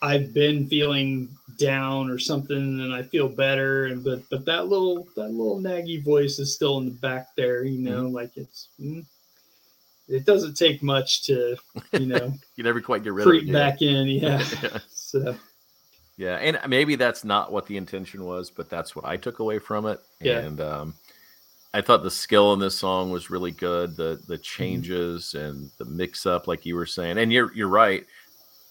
I've 0.00 0.32
been 0.32 0.66
feeling 0.68 1.28
down 1.58 2.08
or 2.10 2.18
something, 2.18 2.56
and 2.56 2.94
I 2.94 3.02
feel 3.02 3.28
better, 3.28 3.86
and 3.86 4.04
but 4.04 4.22
but 4.30 4.44
that 4.46 4.68
little 4.68 5.08
that 5.16 5.30
little 5.30 5.58
naggy 5.60 6.02
voice 6.02 6.38
is 6.38 6.54
still 6.54 6.78
in 6.78 6.84
the 6.86 6.92
back 6.92 7.28
there. 7.36 7.64
You 7.64 7.78
know, 7.80 8.02
like 8.08 8.36
it's. 8.36 8.68
mm, 8.80 9.04
It 10.08 10.24
doesn't 10.24 10.54
take 10.56 10.82
much 10.82 11.22
to, 11.24 11.56
you 11.92 12.06
know, 12.06 12.32
you 12.56 12.64
never 12.64 12.80
quite 12.80 13.02
get 13.02 13.12
rid 13.12 13.26
of 13.26 13.34
it. 13.34 13.40
creep 13.40 13.52
back 13.52 13.82
in. 13.82 14.06
Yeah. 14.22 14.44
So 14.90 15.34
Yeah, 16.16 16.36
and 16.36 16.58
maybe 16.68 16.94
that's 16.96 17.24
not 17.24 17.50
what 17.52 17.66
the 17.66 17.76
intention 17.76 18.24
was, 18.24 18.48
but 18.50 18.68
that's 18.70 18.94
what 18.94 19.04
I 19.04 19.16
took 19.16 19.40
away 19.40 19.58
from 19.58 19.86
it. 19.86 20.00
Yeah. 20.20 20.38
And 20.38 20.60
um, 20.60 20.94
I 21.72 21.80
thought 21.80 22.02
the 22.02 22.10
skill 22.10 22.52
in 22.52 22.58
this 22.58 22.76
song 22.76 23.10
was 23.10 23.30
really 23.30 23.52
good. 23.52 23.96
The 23.96 24.16
Mm-hmm. 24.16 24.32
the 24.32 24.38
changes 24.38 25.34
and 25.34 25.70
the 25.78 25.84
mix 25.84 26.26
up, 26.26 26.46
like 26.48 26.66
you 26.66 26.74
were 26.74 26.86
saying. 26.86 27.18
And 27.18 27.32
you're 27.32 27.52
you're 27.54 27.68
right. 27.68 28.04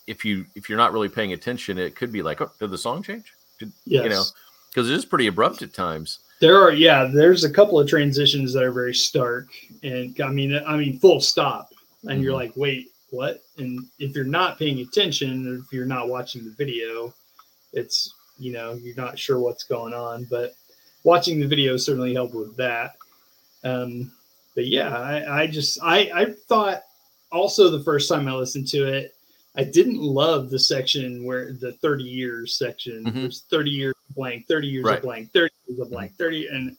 If 0.07 0.25
you 0.25 0.45
if 0.55 0.67
you're 0.69 0.77
not 0.77 0.91
really 0.93 1.09
paying 1.09 1.33
attention, 1.33 1.77
it 1.77 1.95
could 1.95 2.11
be 2.11 2.21
like, 2.21 2.41
oh, 2.41 2.51
did 2.59 2.71
the 2.71 2.77
song 2.77 3.03
change? 3.03 3.33
Did, 3.59 3.71
yes. 3.85 4.03
You 4.03 4.09
know, 4.09 4.23
because 4.69 4.89
it 4.89 4.95
is 4.95 5.05
pretty 5.05 5.27
abrupt 5.27 5.61
at 5.61 5.73
times. 5.73 6.19
There 6.41 6.57
are, 6.61 6.71
yeah, 6.71 7.03
there's 7.03 7.43
a 7.43 7.49
couple 7.51 7.79
of 7.79 7.87
transitions 7.89 8.53
that 8.53 8.63
are 8.63 8.71
very 8.71 8.93
stark, 8.93 9.47
and 9.83 10.15
I 10.21 10.29
mean, 10.29 10.57
I 10.65 10.77
mean, 10.77 10.97
full 10.99 11.19
stop, 11.19 11.69
and 12.07 12.23
you're 12.23 12.31
Mhm. 12.31 12.35
like, 12.37 12.53
wait, 12.55 12.91
what? 13.09 13.41
And 13.57 13.85
if 13.99 14.15
you're 14.15 14.23
not 14.23 14.57
paying 14.57 14.79
attention, 14.79 15.61
if 15.65 15.73
you're 15.73 15.85
not 15.85 16.07
watching 16.07 16.45
the 16.45 16.51
video, 16.51 17.13
it's 17.73 18.13
you 18.37 18.51
know 18.53 18.73
you're 18.73 18.95
not 18.95 19.19
sure 19.19 19.39
what's 19.39 19.63
going 19.65 19.93
on. 19.93 20.25
But 20.29 20.53
watching 21.03 21.39
the 21.39 21.47
video 21.47 21.77
certainly 21.77 22.13
helped 22.13 22.35
with 22.35 22.55
that. 22.57 22.95
Um, 23.63 24.11
but 24.55 24.65
yeah, 24.67 24.97
I, 24.97 25.41
I 25.43 25.47
just 25.47 25.79
I 25.83 26.11
I 26.13 26.25
thought 26.47 26.81
also 27.31 27.69
the 27.69 27.83
first 27.83 28.09
time 28.09 28.27
I 28.27 28.33
listened 28.33 28.67
to 28.69 28.87
it, 28.87 29.15
I 29.55 29.63
didn't 29.63 30.01
love 30.01 30.49
the 30.49 30.59
section 30.59 31.23
where 31.23 31.53
the 31.53 31.73
30 31.73 32.03
years 32.03 32.57
section. 32.57 33.03
Mhm. 33.05 33.13
There's 33.13 33.41
30 33.49 33.69
years 33.69 33.95
blank, 34.15 34.47
30 34.47 34.67
years 34.67 34.85
Right. 34.85 34.97
of 34.97 35.03
blank, 35.03 35.31
30 35.31 35.53
years 35.67 35.79
of 35.79 35.89
blank, 35.91 36.15
30 36.17 36.47
and 36.47 36.75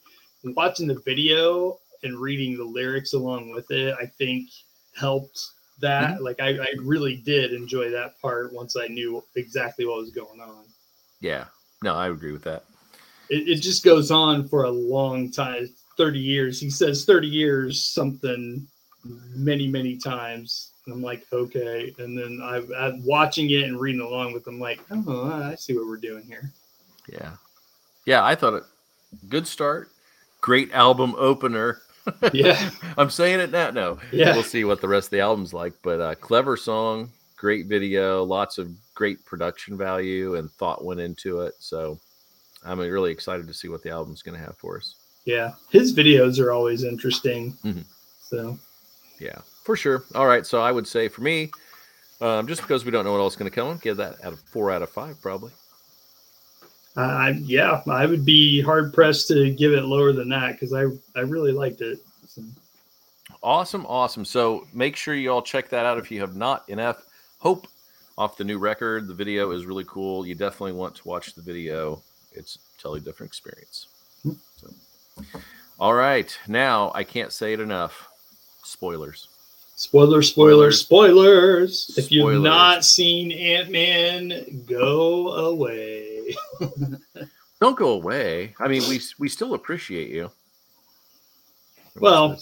watching 0.57 0.87
the 0.89 1.01
video 1.05 1.79
and 2.03 2.19
reading 2.19 2.57
the 2.57 2.65
lyrics 2.65 3.13
along 3.13 3.51
with 3.51 3.71
it, 3.71 3.95
I 4.01 4.07
think 4.07 4.49
helped 4.97 5.39
that. 5.81 6.23
Like 6.23 6.41
I, 6.41 6.59
I 6.59 6.67
really 6.83 7.17
did 7.17 7.53
enjoy 7.53 7.91
that 7.91 8.21
part 8.21 8.53
once 8.53 8.75
I 8.77 8.87
knew 8.89 9.23
exactly 9.37 9.85
what 9.87 9.99
was 9.99 10.11
going 10.11 10.41
on. 10.41 10.65
Yeah. 11.21 11.45
No, 11.83 11.95
I 11.95 12.09
agree 12.09 12.33
with 12.33 12.43
that. 12.45 12.65
It, 13.31 13.49
it 13.49 13.57
just 13.63 13.85
goes 13.85 14.11
on 14.11 14.47
for 14.49 14.65
a 14.65 14.71
long 14.71 15.31
time 15.31 15.69
30 15.97 16.19
years. 16.19 16.61
He 16.61 16.69
says 16.71 17.05
30 17.05 17.27
years 17.29 17.83
something 17.85 18.67
many, 19.35 19.69
many 19.69 19.97
times. 19.97 20.73
And 20.87 20.95
I'm 20.95 21.03
like, 21.03 21.27
okay. 21.33 21.95
And 21.99 22.17
then 22.19 22.41
I, 22.43 22.63
I 22.77 22.93
watching 23.05 23.51
it 23.51 23.65
and 23.65 23.79
reading 23.81 24.01
along 24.01 24.33
with 24.33 24.45
them, 24.45 24.59
like, 24.59 24.81
oh, 24.91 25.31
I 25.31 25.55
see 25.55 25.75
what 25.77 25.87
we're 25.87 25.97
doing 25.97 26.25
here. 26.25 26.53
Yeah. 27.13 27.33
Yeah, 28.07 28.25
I 28.25 28.35
thought 28.35 28.55
it 28.55 28.65
good 29.29 29.47
start. 29.47 29.91
Great 30.41 30.73
album 30.73 31.15
opener. 31.19 31.81
Yeah. 32.33 32.71
I'm 32.97 33.11
saying 33.11 33.39
it 33.41 33.53
now. 33.53 33.71
No, 33.71 33.99
Yeah. 34.11 34.33
we'll 34.33 34.43
see 34.43 34.65
what 34.65 34.81
the 34.81 34.89
rest 34.89 35.09
of 35.09 35.11
the 35.11 35.21
album's 35.21 35.53
like. 35.53 35.75
But 35.83 36.01
uh, 36.01 36.15
clever 36.17 36.57
song, 36.57 37.11
great 37.37 37.67
video, 37.67 38.25
lots 38.25 38.59
of 38.59 38.71
great 38.95 39.25
production 39.25 39.77
value 39.77 40.35
and 40.37 40.51
thought 40.51 40.85
went 40.85 40.99
into 41.01 41.43
it. 41.43 41.55
So 41.59 42.01
I'm 42.65 42.79
really 42.79 43.11
excited 43.11 43.47
to 43.47 43.55
see 43.55 43.69
what 43.69 43.83
the 43.83 43.91
album's 43.91 44.23
going 44.23 44.39
to 44.39 44.45
have 44.45 44.57
for 44.57 44.77
us. 44.77 44.95
Yeah. 45.25 45.53
His 45.71 45.95
videos 45.95 46.39
are 46.39 46.53
always 46.53 46.85
interesting. 46.85 47.53
Mhm. 47.65 47.85
So, 48.23 48.59
Yeah, 49.19 49.39
for 49.65 49.77
sure. 49.77 50.05
All 50.15 50.27
right, 50.27 50.47
so 50.47 50.63
I 50.63 50.73
would 50.73 50.87
say 50.87 51.09
for 51.09 51.21
me, 51.21 51.51
um, 52.21 52.47
just 52.47 52.63
because 52.63 52.85
we 52.85 52.91
don't 52.91 53.05
know 53.05 53.13
what 53.13 53.19
else 53.19 53.35
is 53.35 53.39
going 53.39 53.51
to 53.51 53.55
come, 53.55 53.79
give 53.83 53.97
that 53.99 54.23
out 54.25 54.33
of 54.33 54.41
four 54.41 54.71
out 54.71 54.83
of 54.83 54.91
five 54.91 55.21
probably. 55.21 55.53
I, 56.97 57.03
I 57.03 57.29
yeah, 57.31 57.83
I 57.89 58.07
would 58.07 58.25
be 58.25 58.61
hard 58.61 58.95
pressed 58.95 59.29
to 59.29 59.51
give 59.51 59.73
it 59.73 59.85
lower 59.85 60.13
than 60.13 60.29
that 60.31 60.53
because 60.53 60.73
I, 60.73 60.85
I 61.19 61.23
really 61.23 61.53
liked 61.53 61.81
it. 61.81 61.99
So, 62.27 62.43
Awesome, 63.43 63.87
awesome. 63.87 64.25
So 64.25 64.67
make 64.75 64.97
sure 64.97 65.15
you 65.15 65.31
all 65.33 65.43
check 65.43 65.69
that 65.71 65.87
out 65.87 65.99
if 65.99 66.11
you 66.11 66.21
have 66.21 66.37
not. 66.37 66.67
NF 66.69 66.97
Hope 67.39 67.67
off 68.19 68.37
the 68.37 68.45
new 68.45 68.59
record. 68.59 69.07
The 69.07 69.15
video 69.15 69.51
is 69.53 69.65
really 69.65 69.85
cool. 69.87 70.27
You 70.27 70.35
definitely 70.35 70.73
want 70.73 70.95
to 70.97 71.09
watch 71.09 71.35
the 71.35 71.41
video. 71.41 72.03
It's 72.33 72.57
a 72.57 72.83
totally 72.83 73.01
different 73.01 73.31
experience. 73.31 73.87
Hmm. 74.23 74.33
So, 74.57 74.73
all 75.79 75.95
right, 75.95 76.37
now 76.47 76.93
I 76.95 77.05
can't 77.05 77.33
say 77.33 77.53
it 77.53 77.61
enough. 77.61 78.09
Spoilers. 78.63 79.29
Spoiler, 79.77 80.21
spoiler, 80.21 80.73
spoilers. 80.73 81.95
If 81.97 82.13
you've 82.13 82.25
Spoilers. 82.25 82.43
not 82.43 82.85
seen 82.85 83.33
Ant 83.33 83.71
Man, 83.71 84.63
go 84.69 85.33
away. 85.33 86.37
Don't 87.61 87.79
go 87.79 87.93
away. 87.93 88.55
I 88.61 88.69
mean, 88.69 88.83
we 88.91 89.01
we 89.19 89.29
still 89.31 89.55
appreciate 89.55 90.11
you. 90.11 90.31
Well, 91.99 92.39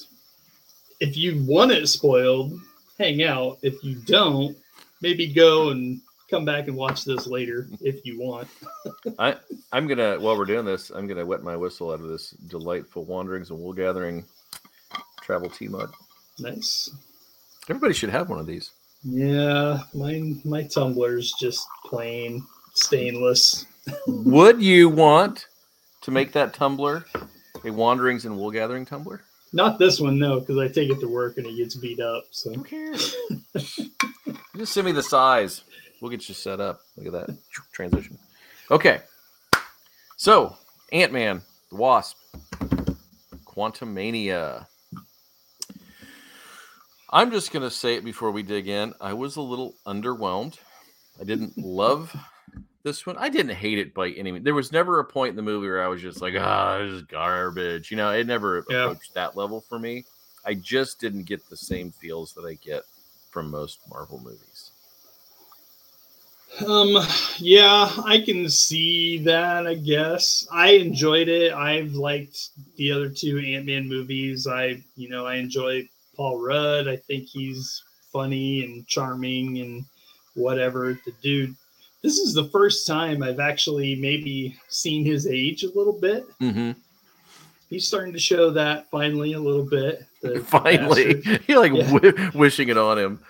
if 1.00 1.16
you 1.16 1.45
want 1.47 1.71
it 1.71 1.87
spoiled, 1.88 2.59
hang 2.99 3.23
out. 3.23 3.59
If 3.62 3.83
you 3.85 3.95
don't, 4.04 4.57
maybe 5.00 5.33
go 5.33 5.71
and 5.71 6.00
come 6.28 6.44
back 6.44 6.68
and 6.68 6.76
watch 6.76 7.04
this 7.04 7.26
later 7.26 7.68
if 7.80 8.04
you 8.04 8.18
want. 8.20 8.49
I'm 9.73 9.87
gonna 9.87 10.18
while 10.20 10.37
we're 10.37 10.44
doing 10.44 10.64
this, 10.64 10.90
I'm 10.90 11.06
gonna 11.06 11.26
wet 11.26 11.42
my 11.42 11.56
whistle 11.56 11.90
out 11.90 12.00
of 12.00 12.08
this 12.08 12.30
delightful 12.30 13.04
wanderings 13.04 13.50
and 13.50 13.58
wool 13.58 13.73
gathering 13.73 14.25
travel 15.23 15.50
tea 15.50 15.68
mug. 15.68 15.92
Nice. 16.38 16.90
Everybody 17.68 17.94
should 17.94 18.11
have 18.11 18.30
one 18.30 18.38
of 18.38 18.47
these. 18.47 18.70
Yeah, 19.02 19.80
mine 19.94 20.40
my 20.44 20.64
tumbler's 20.64 21.32
just 21.38 21.66
plain 21.85 22.44
stainless. 22.75 23.66
Would 24.06 24.62
you 24.62 24.88
want 24.88 25.47
to 26.02 26.11
make 26.11 26.32
that 26.32 26.54
tumbler 26.54 27.04
a 27.64 27.70
wanderings 27.70 28.25
and 28.25 28.37
wool 28.37 28.50
gathering 28.50 28.85
tumbler? 28.85 29.23
Not 29.52 29.78
this 29.78 29.99
one, 29.99 30.18
no, 30.18 30.40
because 30.40 30.58
I 30.58 30.68
take 30.68 30.90
it 30.90 31.00
to 31.00 31.08
work 31.08 31.38
and 31.38 31.47
it 31.47 31.56
gets 31.56 31.75
beat 31.75 32.00
up. 32.00 32.25
So 32.30 32.52
Who 32.52 32.62
cares? 32.62 33.16
Just 34.56 34.73
send 34.75 34.85
me 34.85 34.92
the 34.92 35.02
size. 35.02 35.62
We'll 36.00 36.10
get 36.10 36.28
you 36.28 36.34
set 36.34 36.60
up. 36.60 36.80
Look 36.96 37.06
at 37.06 37.12
that 37.12 37.36
transition. 37.72 38.18
Okay. 38.70 39.00
So, 40.16 40.56
Ant 40.92 41.12
Man, 41.12 41.42
the 41.70 41.76
Wasp, 41.76 42.16
Quantum 43.44 43.94
Mania. 43.94 44.66
I'm 47.10 47.30
just 47.30 47.52
going 47.52 47.62
to 47.62 47.70
say 47.70 47.94
it 47.94 48.04
before 48.04 48.30
we 48.30 48.42
dig 48.42 48.68
in. 48.68 48.94
I 49.00 49.14
was 49.14 49.36
a 49.36 49.40
little 49.40 49.74
underwhelmed. 49.86 50.58
I 51.20 51.24
didn't 51.24 51.56
love 51.58 52.14
this 52.82 53.06
one. 53.06 53.16
I 53.16 53.28
didn't 53.28 53.54
hate 53.56 53.78
it 53.78 53.94
by 53.94 54.10
any 54.10 54.30
means. 54.30 54.44
There 54.44 54.54
was 54.54 54.72
never 54.72 55.00
a 55.00 55.04
point 55.04 55.30
in 55.30 55.36
the 55.36 55.42
movie 55.42 55.66
where 55.68 55.82
I 55.82 55.88
was 55.88 56.02
just 56.02 56.20
like, 56.20 56.34
ah, 56.38 56.78
this 56.78 56.92
is 56.92 57.02
garbage. 57.02 57.90
You 57.90 57.96
know, 57.96 58.10
it 58.12 58.26
never 58.26 58.64
Yeah. 58.68 58.84
approached 58.84 59.14
that 59.14 59.36
level 59.36 59.60
for 59.62 59.78
me. 59.78 60.04
I 60.44 60.54
just 60.54 61.00
didn't 61.00 61.24
get 61.24 61.48
the 61.48 61.56
same 61.56 61.90
feels 61.92 62.32
that 62.34 62.44
I 62.44 62.54
get 62.54 62.82
from 63.30 63.50
most 63.50 63.80
Marvel 63.90 64.18
movies. 64.18 64.40
Um, 66.66 66.96
yeah, 67.38 67.90
I 68.04 68.20
can 68.24 68.48
see 68.48 69.18
that. 69.18 69.66
I 69.66 69.74
guess 69.74 70.46
I 70.52 70.70
enjoyed 70.72 71.28
it. 71.28 71.52
I've 71.52 71.94
liked 71.94 72.50
the 72.76 72.90
other 72.92 73.08
two 73.08 73.38
Ant 73.38 73.66
Man 73.66 73.88
movies. 73.88 74.46
I, 74.46 74.82
you 74.96 75.08
know, 75.08 75.26
I 75.26 75.36
enjoy 75.36 75.88
Paul 76.16 76.40
Rudd. 76.40 76.88
I 76.88 76.96
think 76.96 77.26
he's 77.26 77.82
funny 78.12 78.64
and 78.64 78.86
charming 78.86 79.58
and 79.58 79.84
whatever. 80.34 80.98
The 81.04 81.12
dude. 81.22 81.54
This 82.02 82.18
is 82.18 82.32
the 82.34 82.44
first 82.50 82.86
time 82.86 83.22
I've 83.22 83.40
actually 83.40 83.96
maybe 83.96 84.56
seen 84.68 85.04
his 85.04 85.26
age 85.26 85.64
a 85.64 85.68
little 85.76 85.98
bit. 85.98 86.24
Mm-hmm. 86.40 86.72
He's 87.70 87.86
starting 87.86 88.12
to 88.14 88.18
show 88.20 88.50
that 88.50 88.88
finally 88.90 89.34
a 89.34 89.40
little 89.40 89.64
bit. 89.64 90.04
Finally, 90.46 91.14
bastard. 91.14 91.42
you're 91.46 91.60
like 91.60 91.72
Yeah. 91.72 91.92
wi- 91.92 92.30
wishing 92.34 92.70
it 92.70 92.78
on 92.78 92.98
him. 92.98 93.20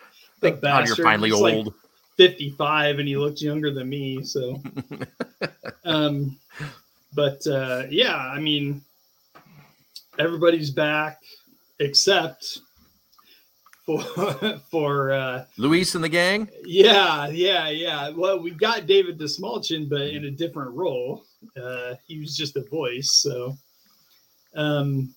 Thank 0.41 0.63
God 0.63 0.87
you're 0.87 0.97
finally 0.97 1.29
He's 1.31 1.39
like 1.41 1.55
old. 1.55 1.75
55 2.19 2.99
and 2.99 3.09
he 3.09 3.17
looks 3.17 3.41
younger 3.41 3.73
than 3.73 3.89
me 3.89 4.23
so 4.23 4.61
um 5.85 6.37
but 7.15 7.47
uh 7.47 7.85
yeah 7.89 8.17
i 8.17 8.39
mean 8.39 8.83
everybody's 10.19 10.71
back 10.71 11.21
except 11.79 12.59
for 13.87 14.03
for 14.71 15.13
uh 15.13 15.45
Luis 15.57 15.95
and 15.95 16.03
the 16.05 16.09
gang. 16.09 16.49
yeah 16.65 17.29
yeah 17.29 17.69
yeah 17.71 18.11
well 18.11 18.39
we 18.39 18.51
got 18.51 18.87
david 18.87 19.19
Dastmalchian 19.19 19.89
but 19.89 20.03
in 20.03 20.25
a 20.27 20.31
different 20.31 20.73
role 20.73 21.25
uh 21.57 21.95
he 22.07 22.19
was 22.19 22.37
just 22.37 22.57
a 22.57 22.63
voice 22.65 23.13
so 23.13 23.57
um 24.57 25.15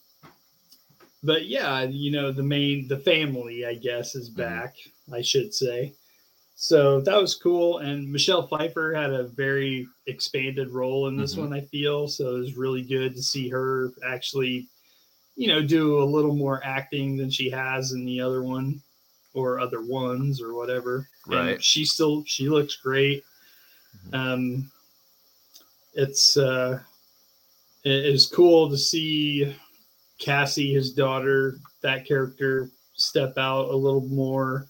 but 1.24 1.48
yeah 1.48 1.81
you 1.81 2.12
know 2.12 2.31
the 2.31 2.43
main 2.43 2.88
the 2.88 2.98
family 3.00 3.65
i 3.65 3.74
guess 3.74 4.13
is 4.13 4.29
Mhm. 4.29 4.38
back 4.38 4.75
i 5.12 5.22
should 5.22 5.51
say 5.53 5.93
so 6.63 7.01
that 7.01 7.20
was 7.20 7.34
cool 7.34 7.80
and 7.80 8.08
michelle 8.12 8.46
pfeiffer 8.48 8.94
had 8.94 9.12
a 9.12 9.24
very 9.24 9.88
expanded 10.06 10.70
role 10.70 11.08
in 11.08 11.18
this 11.18 11.34
Mhm. 11.34 11.39
one 11.39 11.53
i 11.53 11.62
feel 11.62 12.08
so 12.08 12.36
it 12.36 12.39
was 12.39 12.56
really 12.56 12.84
good 12.84 13.15
to 13.15 13.24
see 13.24 13.50
her 13.50 13.91
actually 14.06 14.68
you 15.36 15.48
know 15.48 15.63
do 15.65 16.03
a 16.03 16.06
little 16.06 16.36
more 16.36 16.63
acting 16.63 17.18
than 17.18 17.32
she 17.32 17.50
has 17.50 17.94
in 17.94 18.06
the 18.06 18.22
other 18.22 18.44
one 18.44 18.80
or 19.34 19.60
other 19.60 19.82
ones 19.82 20.39
or 20.39 20.53
whatever 20.53 21.10
And 21.25 21.34
Right. 21.36 21.63
she 21.63 21.84
still 21.84 22.24
she 22.27 22.48
looks 22.48 22.75
great 22.75 23.24
Mhm. 24.10 24.13
um 24.13 24.72
it's 25.96 26.38
uh 26.38 26.80
it 27.84 28.06
is 28.06 28.27
cool 28.27 28.70
to 28.70 28.77
see 28.77 29.56
cassie 30.20 30.74
his 30.75 30.94
daughter 30.94 31.58
that 31.82 32.06
character 32.06 32.70
step 32.94 33.36
out 33.39 33.72
a 33.72 33.75
little 33.75 34.06
more 34.08 34.68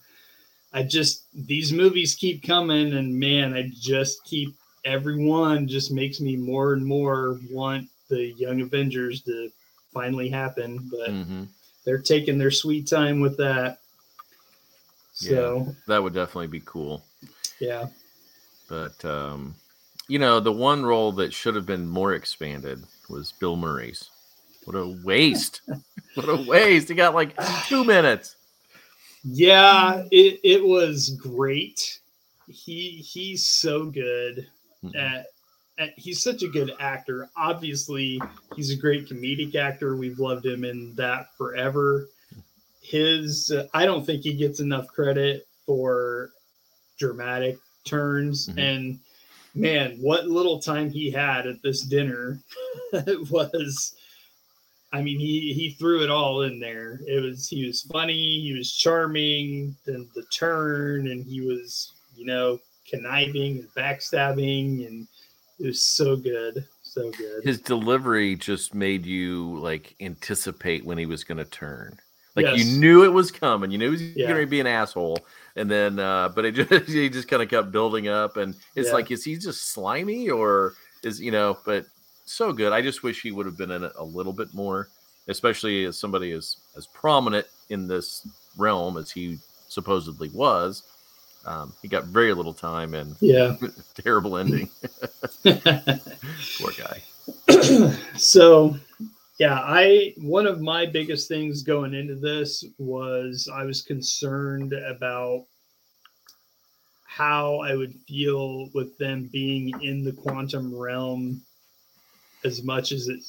i 0.72 0.82
just 0.82 1.24
these 1.46 1.72
movies 1.72 2.14
keep 2.14 2.42
coming 2.42 2.94
and 2.94 3.14
man 3.14 3.54
i 3.54 3.70
just 3.80 4.24
keep 4.24 4.54
everyone 4.84 5.66
just 5.68 5.90
makes 5.92 6.20
me 6.20 6.36
more 6.36 6.72
and 6.72 6.84
more 6.84 7.38
want 7.50 7.88
the 8.08 8.32
young 8.32 8.60
avengers 8.60 9.22
to 9.22 9.50
finally 9.92 10.28
happen 10.28 10.88
but 10.90 11.10
hmm 11.10 11.44
they're 11.84 11.98
taking 11.98 12.38
their 12.38 12.50
sweet 12.50 12.86
time 12.86 13.20
with 13.20 13.36
that 13.36 13.78
so 15.12 15.74
That 15.86 16.02
would 16.02 16.14
definitely 16.14 16.48
be 16.48 16.62
cool. 16.64 17.04
yeah 17.60 17.86
But 18.68 19.04
um, 19.04 19.54
you 20.08 20.18
know, 20.18 20.40
the 20.40 20.52
one 20.52 20.84
role 20.84 21.12
that 21.12 21.32
should 21.32 21.54
have 21.54 21.66
been 21.66 21.88
more 21.88 22.14
expanded 22.14 22.82
was 23.08 23.32
Bill 23.38 23.56
Murray's. 23.56 24.10
What 24.64 24.76
a 24.76 24.86
waste! 25.04 25.60
what 26.14 26.28
a 26.28 26.36
waste! 26.36 26.88
He 26.88 26.94
got 26.94 27.14
like 27.14 27.36
two 27.68 27.84
minutes. 27.84 28.36
Yeah, 29.24 30.04
it, 30.10 30.40
it 30.42 30.64
was 30.64 31.10
great. 31.10 31.98
He 32.48 32.90
he's 32.90 33.44
so 33.44 33.86
good 33.86 34.46
Mhm. 34.84 34.96
at, 34.96 35.26
at 35.78 35.90
he's 35.96 36.20
such 36.20 36.42
a 36.42 36.48
good 36.48 36.72
actor. 36.80 37.28
Obviously, 37.36 38.20
he's 38.56 38.70
a 38.70 38.76
great 38.76 39.08
comedic 39.08 39.54
actor. 39.54 39.94
We've 39.96 40.18
loved 40.18 40.44
him 40.44 40.64
in 40.64 40.92
that 40.96 41.36
forever. 41.36 42.08
His 42.80 43.50
uh, 43.52 43.68
I 43.72 43.86
don't 43.86 44.04
think 44.04 44.22
he 44.24 44.32
gets 44.34 44.58
enough 44.60 44.88
credit 44.88 45.46
for 45.66 46.30
dramatic 46.98 47.58
turns 47.84 48.48
Mhm. 48.48 48.58
and 48.58 48.98
man, 49.54 49.98
what 50.00 50.26
little 50.26 50.58
time 50.58 50.90
he 50.90 51.10
had 51.10 51.46
at 51.46 51.62
this 51.62 51.82
dinner 51.82 52.40
was 53.30 53.94
I 54.92 55.02
mean, 55.02 55.18
he 55.18 55.52
he 55.54 55.70
threw 55.72 56.02
it 56.02 56.10
all 56.10 56.42
in 56.42 56.60
there. 56.60 57.00
It 57.06 57.22
was 57.22 57.48
he 57.48 57.66
was 57.66 57.82
funny, 57.82 58.40
he 58.42 58.54
was 58.56 58.72
charming, 58.72 59.76
then 59.86 60.08
the 60.14 60.24
turn, 60.32 61.08
and 61.08 61.24
he 61.24 61.40
was 61.40 61.94
you 62.14 62.26
know 62.26 62.58
conniving 62.88 63.58
and 63.60 63.68
backstabbing, 63.74 64.86
and 64.86 65.08
it 65.58 65.66
was 65.66 65.80
so 65.82 66.16
good, 66.16 66.68
so 66.82 67.10
good. 67.12 67.44
His 67.44 67.60
delivery 67.60 68.36
just 68.36 68.74
made 68.74 69.04
you 69.04 69.58
like 69.58 69.96
anticipate 70.00 70.84
when 70.84 70.98
he 70.98 71.06
was 71.06 71.24
going 71.24 71.38
to 71.38 71.44
turn. 71.44 71.98
Like 72.36 72.46
Yes. 72.46 72.58
you 72.58 72.64
knew 72.64 73.04
it 73.04 73.08
was 73.12 73.30
coming. 73.30 73.70
You 73.70 73.78
knew 73.78 73.92
he 73.92 74.14
was 74.14 74.16
Yeah. 74.16 74.26
going 74.26 74.40
to 74.40 74.46
be 74.50 74.60
an 74.60 74.66
asshole, 74.66 75.26
and 75.56 75.70
then 75.70 75.98
uh, 75.98 76.28
but 76.30 76.44
it 76.44 76.52
just 76.54 76.86
he 76.88 77.10
just 77.10 77.28
kind 77.28 77.42
of 77.42 77.48
kept 77.50 77.72
building 77.72 78.08
up, 78.08 78.36
and 78.36 78.54
it's 78.76 78.88
Yeah. 78.88 78.92
like 78.92 79.10
is 79.10 79.24
he 79.24 79.36
just 79.36 79.70
slimy 79.72 80.30
or 80.30 80.76
is 81.02 81.20
you 81.20 81.30
know? 81.32 81.58
But 81.64 81.86
so 82.24 82.52
good. 82.52 82.72
I 82.72 82.82
just 82.82 83.02
wish 83.02 83.22
he 83.22 83.32
would 83.32 83.46
have 83.46 83.56
been 83.56 83.70
in 83.70 83.84
it 83.84 83.92
a 83.96 84.04
little 84.04 84.32
bit 84.32 84.54
more, 84.54 84.88
especially 85.28 85.84
as 85.84 85.98
somebody 85.98 86.32
as 86.32 86.56
as 86.76 86.86
prominent 86.88 87.46
in 87.70 87.88
this 87.88 88.26
realm 88.56 88.96
as 88.96 89.10
he 89.10 89.38
supposedly 89.68 90.28
was. 90.30 90.82
Um, 91.44 91.72
he 91.82 91.88
got 91.88 92.04
very 92.04 92.32
little 92.34 92.54
time 92.54 92.94
and 92.94 93.16
yeah. 93.20 93.56
terrible 93.94 94.36
ending. 94.36 94.68
Poor 95.44 96.72
guy. 96.78 97.02
so 98.16 98.76
yeah 99.38 99.60
i 99.62 100.12
one 100.18 100.46
of 100.46 100.60
my 100.60 100.84
biggest 100.86 101.28
things 101.28 101.62
going 101.62 101.94
into 101.94 102.14
this 102.14 102.64
was 102.78 103.48
i 103.54 103.64
was 103.64 103.82
concerned 103.82 104.72
about 104.72 105.44
how 107.06 107.56
i 107.60 107.74
would 107.74 107.94
feel 108.08 108.68
with 108.74 108.96
them 108.98 109.28
being 109.32 109.72
in 109.82 110.02
the 110.02 110.12
quantum 110.12 110.76
realm 110.76 111.40
as 112.44 112.62
much 112.62 112.92
as 112.92 113.08
it 113.08 113.20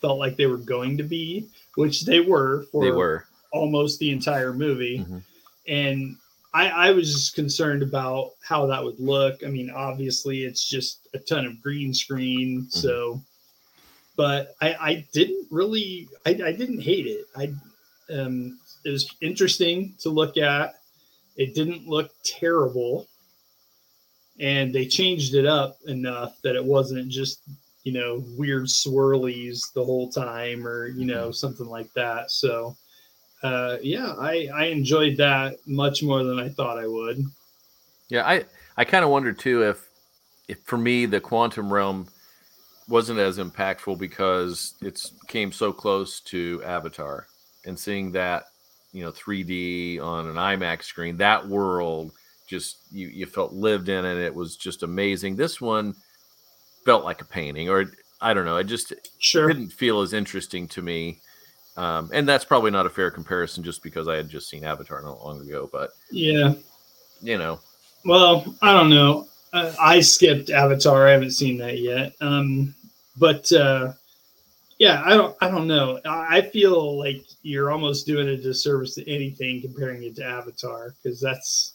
felt 0.00 0.18
like 0.18 0.36
they 0.36 0.46
were 0.46 0.56
going 0.58 0.96
to 0.96 1.02
be 1.02 1.48
which 1.76 2.04
they 2.04 2.20
were 2.20 2.64
for 2.72 2.84
They 2.84 2.90
were. 2.90 3.24
almost 3.52 3.98
the 3.98 4.10
entire 4.10 4.52
movie 4.52 4.98
Mhm. 5.00 5.22
and 5.66 6.16
I, 6.54 6.68
I 6.70 6.90
was 6.92 7.12
just 7.12 7.34
concerned 7.34 7.82
about 7.82 8.32
how 8.42 8.64
that 8.66 8.82
would 8.82 8.98
look. 8.98 9.44
I 9.44 9.48
mean, 9.48 9.68
obviously, 9.70 10.44
it's 10.44 10.66
just 10.66 11.06
a 11.12 11.18
ton 11.18 11.44
of 11.44 11.60
green 11.60 11.92
screen. 11.92 12.62
Mm-hmm. 12.62 12.68
So, 12.70 13.20
but 14.16 14.56
I, 14.62 14.74
I 14.80 15.06
didn't 15.12 15.46
really, 15.50 16.08
I, 16.24 16.30
I 16.30 16.52
didn't 16.52 16.80
hate 16.80 17.06
it. 17.06 17.26
I, 17.36 17.52
um, 18.10 18.58
it 18.86 18.90
was 18.90 19.14
interesting 19.20 19.94
to 20.00 20.08
look 20.08 20.38
at. 20.38 20.76
It 21.36 21.54
didn't 21.54 21.86
look 21.86 22.10
terrible, 22.24 23.06
and 24.40 24.72
they 24.74 24.86
changed 24.86 25.34
it 25.34 25.44
up 25.46 25.76
enough 25.86 26.40
that 26.42 26.56
it 26.56 26.64
wasn't 26.64 27.10
just 27.10 27.40
you 27.84 27.92
know 27.92 28.24
weird 28.36 28.64
swirlies 28.64 29.72
the 29.72 29.84
whole 29.84 30.10
time 30.10 30.66
or 30.66 30.88
you 30.88 31.04
know 31.04 31.30
something 31.30 31.66
like 31.66 31.92
that. 31.94 32.30
So 32.30 32.76
uh, 33.42 33.76
yeah, 33.82 34.14
I, 34.18 34.48
I 34.52 34.64
enjoyed 34.66 35.16
that 35.18 35.56
much 35.66 36.02
more 36.02 36.24
than 36.24 36.40
I 36.40 36.48
thought 36.48 36.78
I 36.78 36.86
would. 36.86 37.24
Yeah, 38.08 38.26
I 38.26 38.44
I 38.76 38.84
kind 38.84 39.04
of 39.04 39.10
wonder 39.10 39.32
too 39.32 39.62
if 39.62 39.88
if 40.48 40.58
for 40.64 40.78
me 40.78 41.06
the 41.06 41.20
quantum 41.20 41.72
realm 41.72 42.08
wasn't 42.88 43.18
as 43.18 43.38
impactful 43.38 43.98
because 43.98 44.74
it's 44.80 45.12
came 45.26 45.52
so 45.52 45.72
close 45.72 46.20
to 46.20 46.62
Avatar 46.64 47.26
and 47.66 47.78
seeing 47.78 48.10
that 48.12 48.44
you 48.92 49.04
know 49.04 49.12
3D 49.12 50.00
on 50.00 50.26
an 50.26 50.36
IMAX 50.36 50.84
screen 50.84 51.16
that 51.18 51.46
world 51.46 52.12
just 52.46 52.78
you 52.90 53.08
you 53.08 53.26
felt 53.26 53.52
lived 53.52 53.88
in 53.88 54.04
and 54.04 54.18
it 54.18 54.34
was 54.34 54.56
just 54.56 54.82
amazing. 54.82 55.36
This 55.36 55.60
one 55.60 55.94
felt 56.88 57.04
like 57.04 57.20
a 57.20 57.24
painting 57.26 57.68
or 57.68 57.84
I 58.22 58.32
don't 58.32 58.46
know, 58.46 58.56
it 58.56 58.64
just 58.64 58.94
Sure. 59.18 59.46
didn't 59.48 59.68
feel 59.72 60.00
as 60.00 60.14
interesting 60.14 60.66
to 60.68 60.80
me. 60.80 61.20
Um, 61.76 62.08
and 62.14 62.26
that's 62.26 62.46
probably 62.46 62.70
not 62.70 62.86
a 62.86 62.90
fair 62.90 63.10
comparison 63.10 63.62
just 63.62 63.82
because 63.82 64.08
I 64.08 64.16
had 64.16 64.30
just 64.30 64.48
seen 64.48 64.64
Avatar 64.64 65.02
not 65.02 65.22
long 65.22 65.38
ago, 65.42 65.68
but 65.70 65.90
Yeah. 66.10 66.54
you 67.20 67.36
know, 67.36 67.60
Well, 68.06 68.56
I 68.62 68.72
don't 68.72 68.88
know. 68.88 69.28
Uh, 69.52 69.74
I 69.78 70.00
skipped 70.00 70.48
Avatar. 70.48 71.06
I 71.08 71.12
haven't 71.12 71.32
seen 71.32 71.58
that 71.58 71.78
yet. 71.78 72.14
Um, 72.22 72.74
but 73.18 73.52
uh, 73.52 73.92
yeah, 74.78 75.02
I 75.04 75.14
don't. 75.16 75.36
I 75.42 75.48
don't 75.50 75.66
know. 75.66 76.00
I 76.06 76.38
I 76.38 76.40
feel 76.42 76.96
like 76.98 77.24
you're 77.42 77.70
almost 77.70 78.06
doing 78.06 78.28
a 78.28 78.36
disservice 78.36 78.94
to 78.94 79.10
anything 79.10 79.60
comparing 79.60 80.04
it 80.04 80.14
to 80.16 80.24
Avatar 80.24 80.94
because 81.02 81.20
that's. 81.20 81.74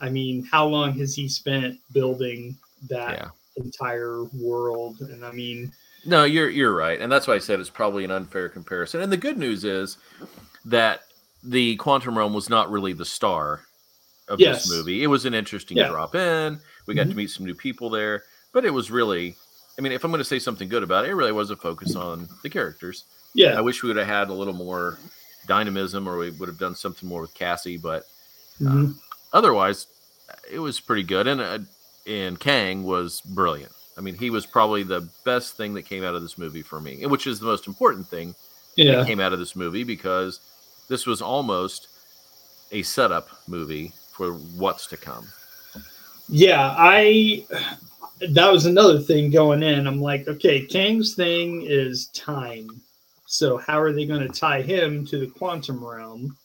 I 0.00 0.08
mean, 0.08 0.44
how 0.44 0.66
long 0.66 0.92
has 0.98 1.14
he 1.14 1.28
spent 1.28 1.78
building 1.92 2.56
that 2.88 3.18
Yeah. 3.18 3.28
Entire 3.56 4.24
world? 4.24 5.00
And 5.00 5.24
I 5.24 5.32
mean, 5.32 5.72
No, 6.06 6.24
you're 6.24 6.48
you're 6.50 6.74
right, 6.74 7.00
and 7.00 7.10
that's 7.12 7.26
why 7.26 7.34
I 7.34 7.38
said 7.38 7.60
it's 7.60 7.70
probably 7.70 8.04
an 8.04 8.10
unfair 8.10 8.48
comparison. 8.48 9.00
And 9.02 9.12
the 9.12 9.16
good 9.16 9.38
news 9.38 9.64
is 9.64 9.98
that 10.64 11.02
the 11.42 11.76
Quantum 11.76 12.16
Realm 12.16 12.34
was 12.34 12.48
not 12.50 12.70
really 12.70 12.92
the 12.92 13.04
star 13.04 13.62
of 14.28 14.38
Yes. 14.40 14.64
this 14.64 14.72
movie. 14.72 15.02
It 15.02 15.08
was 15.08 15.24
an 15.24 15.34
interesting 15.34 15.76
Yeah. 15.76 15.88
drop 15.88 16.14
in. 16.14 16.60
We 16.86 16.94
got 16.94 17.06
Mhm. 17.06 17.10
to 17.10 17.16
meet 17.16 17.30
some 17.30 17.46
new 17.46 17.54
people 17.54 17.90
there, 17.90 18.24
but 18.52 18.64
it 18.64 18.70
was 18.70 18.90
really. 18.90 19.36
I 19.78 19.82
mean, 19.82 19.92
if 19.92 20.04
I'm 20.04 20.10
going 20.10 20.18
to 20.18 20.24
say 20.24 20.38
something 20.38 20.68
good 20.68 20.82
about 20.82 21.04
it, 21.06 21.10
it 21.10 21.14
really 21.14 21.32
was 21.32 21.50
a 21.50 21.56
focus 21.56 21.96
on 21.96 22.28
the 22.42 22.50
characters. 22.50 23.04
Yeah, 23.32 23.56
I 23.56 23.60
wish 23.62 23.82
we 23.82 23.88
would 23.88 23.96
have 23.96 24.06
had 24.06 24.28
a 24.28 24.34
little 24.34 24.52
more 24.52 24.98
dynamism, 25.46 26.06
or 26.06 26.18
we 26.18 26.30
would 26.30 26.48
have 26.50 26.58
done 26.58 26.74
something 26.74 27.08
more 27.08 27.22
with 27.22 27.32
Cassie. 27.34 27.78
But 27.78 28.04
mhm. 28.60 28.94
otherwise, 29.32 29.86
it 30.50 30.58
was 30.58 30.80
pretty 30.80 31.02
good. 31.04 31.26
And 31.26 31.40
uh, 31.40 31.58
and 32.06 32.38
Kang 32.38 32.84
was 32.84 33.20
brilliant. 33.20 33.72
I 33.98 34.00
mean, 34.00 34.14
he 34.14 34.30
was 34.30 34.46
probably 34.46 34.82
the 34.82 35.08
best 35.24 35.56
thing 35.56 35.74
that 35.74 35.82
came 35.82 36.04
out 36.04 36.14
of 36.14 36.22
this 36.22 36.38
movie 36.38 36.62
for 36.62 36.80
me, 36.80 37.04
which 37.06 37.26
is 37.26 37.38
the 37.40 37.46
most 37.46 37.66
important 37.66 38.06
thing 38.06 38.34
yeah, 38.76 38.96
that 38.96 39.06
came 39.06 39.20
out 39.20 39.32
of 39.32 39.38
this 39.38 39.54
movie 39.56 39.84
because 39.84 40.40
this 40.88 41.06
was 41.06 41.20
almost 41.20 41.88
a 42.72 42.82
setup 42.82 43.28
movie 43.48 43.92
for 44.12 44.32
what's 44.32 44.86
to 44.88 44.96
come. 44.96 45.26
yeah. 46.28 46.74
I 46.78 47.46
that 48.20 48.52
was 48.52 48.66
another 48.66 48.98
thing 49.00 49.30
going 49.30 49.62
in. 49.62 49.86
I'm 49.86 50.00
like, 50.00 50.28
okay, 50.28 50.64
Kang's 50.66 51.14
thing 51.14 51.62
is 51.66 52.06
time. 52.08 52.68
So 53.26 53.56
how 53.58 53.80
are 53.80 53.92
they 53.92 54.06
going 54.06 54.20
to 54.20 54.28
tie 54.28 54.62
him 54.62 55.06
to 55.06 55.18
the 55.18 55.26
quantum 55.26 55.84
realm? 55.84 56.36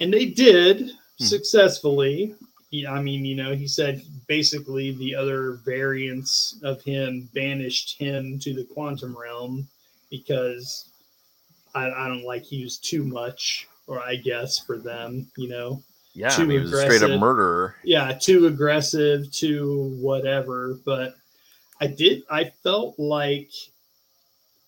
And 0.00 0.12
they 0.12 0.26
did 0.26 0.90
Hmm. 1.18 1.24
successfully. 1.24 2.34
He, 2.76 2.86
I 2.86 3.00
mean, 3.00 3.24
you 3.24 3.36
know, 3.36 3.54
he 3.54 3.66
said 3.66 4.02
basically 4.26 4.92
the 4.92 5.14
other 5.14 5.52
variants 5.64 6.58
of 6.62 6.82
him 6.82 7.26
banished 7.32 7.96
him 7.98 8.38
to 8.40 8.52
the 8.52 8.64
quantum 8.64 9.16
realm 9.16 9.66
because 10.10 10.90
I, 11.74 11.90
I 11.90 12.08
don't 12.08 12.24
like 12.24 12.42
he 12.42 12.62
was 12.62 12.76
too 12.76 13.02
much, 13.02 13.66
or 13.86 14.00
I 14.02 14.16
guess 14.16 14.58
for 14.58 14.76
them, 14.76 15.26
you 15.38 15.48
know 15.48 15.82
Yeah, 16.12 16.32
I 16.32 16.36
Too 16.36 16.42
mean, 16.46 16.50
he 16.50 16.58
was 16.58 16.70
straight 16.70 16.86
up 16.86 16.94
aggressive. 16.96 17.20
murderer. 17.20 17.76
yeah, 17.82 18.12
too 18.12 18.46
aggressive, 18.46 19.32
too 19.32 19.96
whatever. 20.00 20.78
But 20.84 21.16
I 21.80 21.86
did, 21.86 22.24
I 22.30 22.50
felt 22.62 22.98
like 22.98 23.50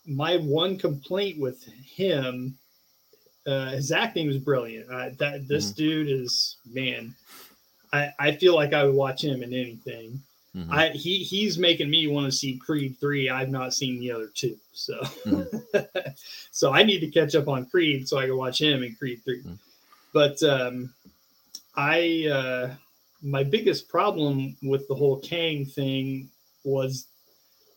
my 0.07 0.39
one 0.39 0.79
complaint 0.79 1.39
with 1.39 1.63
him, 1.65 2.57
uh, 3.47 3.71
his 3.71 3.93
acting 3.93 4.27
was 4.27 4.39
brilliant. 4.39 4.91
Uh, 4.91 5.11
that 5.19 5.47
this 5.47 5.73
dude 5.73 6.09
is 6.09 6.57
man. 6.73 7.15
I, 7.93 8.13
I 8.19 8.33
feel 8.33 8.55
like 8.55 8.73
I 8.73 8.85
would 8.85 8.95
watch 8.95 9.23
him 9.25 9.43
in 9.43 9.53
anything. 9.53 10.21
Mhm. 10.57 10.73
I 10.73 10.89
he 10.91 11.19
he's 11.19 11.59
making 11.59 11.91
me 11.91 12.07
want 12.07 12.27
to 12.27 12.33
see 12.33 12.57
Creed 12.57 12.97
three. 12.99 13.29
I've 13.29 13.51
not 13.51 13.75
seen 13.75 14.01
the 14.01 14.11
other 14.13 14.31
two, 14.35 14.57
so 14.73 15.01
so 16.51 16.73
I 16.73 16.83
need 16.83 17.01
to 17.01 17.11
catch 17.11 17.35
up 17.35 17.49
on 17.49 17.67
Creed 17.67 18.09
so 18.09 18.19
I 18.19 18.27
can 18.27 18.37
watch 18.37 18.61
him 18.61 18.83
in 18.83 18.95
Creed 18.95 19.21
3 19.25 19.43
Mhm. 19.43 19.59
But 20.13 20.43
um, 20.43 20.93
I 21.77 22.27
uh, 22.33 22.75
my 23.23 23.45
biggest 23.45 23.89
problem 23.89 24.57
with 24.63 24.89
the 24.89 24.95
whole 24.95 25.19
Kang 25.21 25.67
thing 25.67 26.29
was 26.65 27.07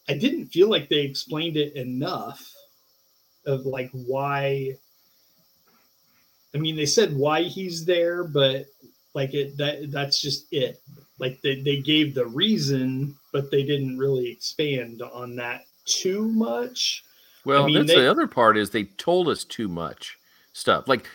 I 0.08 0.13
didn't 0.17 0.47
feel 0.47 0.69
like 0.69 0.89
they 0.89 1.02
explained 1.02 1.58
it 1.58 1.74
enough 1.76 2.54
of 3.45 3.65
like 3.65 3.89
why. 3.91 4.78
I 6.54 6.58
mean, 6.58 6.76
they 6.76 6.86
said 6.86 7.15
why 7.15 7.43
he's 7.43 7.86
there, 7.86 8.24
but 8.24 8.65
like 9.13 9.34
it 9.34 9.58
that 9.58 9.91
that's 9.91 10.21
just 10.21 10.47
it. 10.52 10.82
Like 11.19 11.39
they, 11.41 11.62
they 11.62 11.78
gave 11.82 12.15
the 12.15 12.26
reason, 12.26 13.15
but 13.32 13.52
they 13.52 13.63
didn't 13.63 13.97
really 13.97 14.30
expand 14.30 15.02
on 15.02 15.36
that 15.36 15.65
too 15.86 16.30
much. 16.30 17.04
Well, 17.45 17.63
I 17.63 17.65
mean, 17.67 17.76
that's 17.76 17.88
they- 17.93 18.02
the 18.02 18.12
other 18.12 18.28
part 18.28 18.58
is 18.58 18.69
they 18.69 18.84
told 18.86 19.28
us 19.28 19.43
too 19.43 19.67
much 19.67 20.17
stuff. 20.54 20.88
Like 20.88 21.08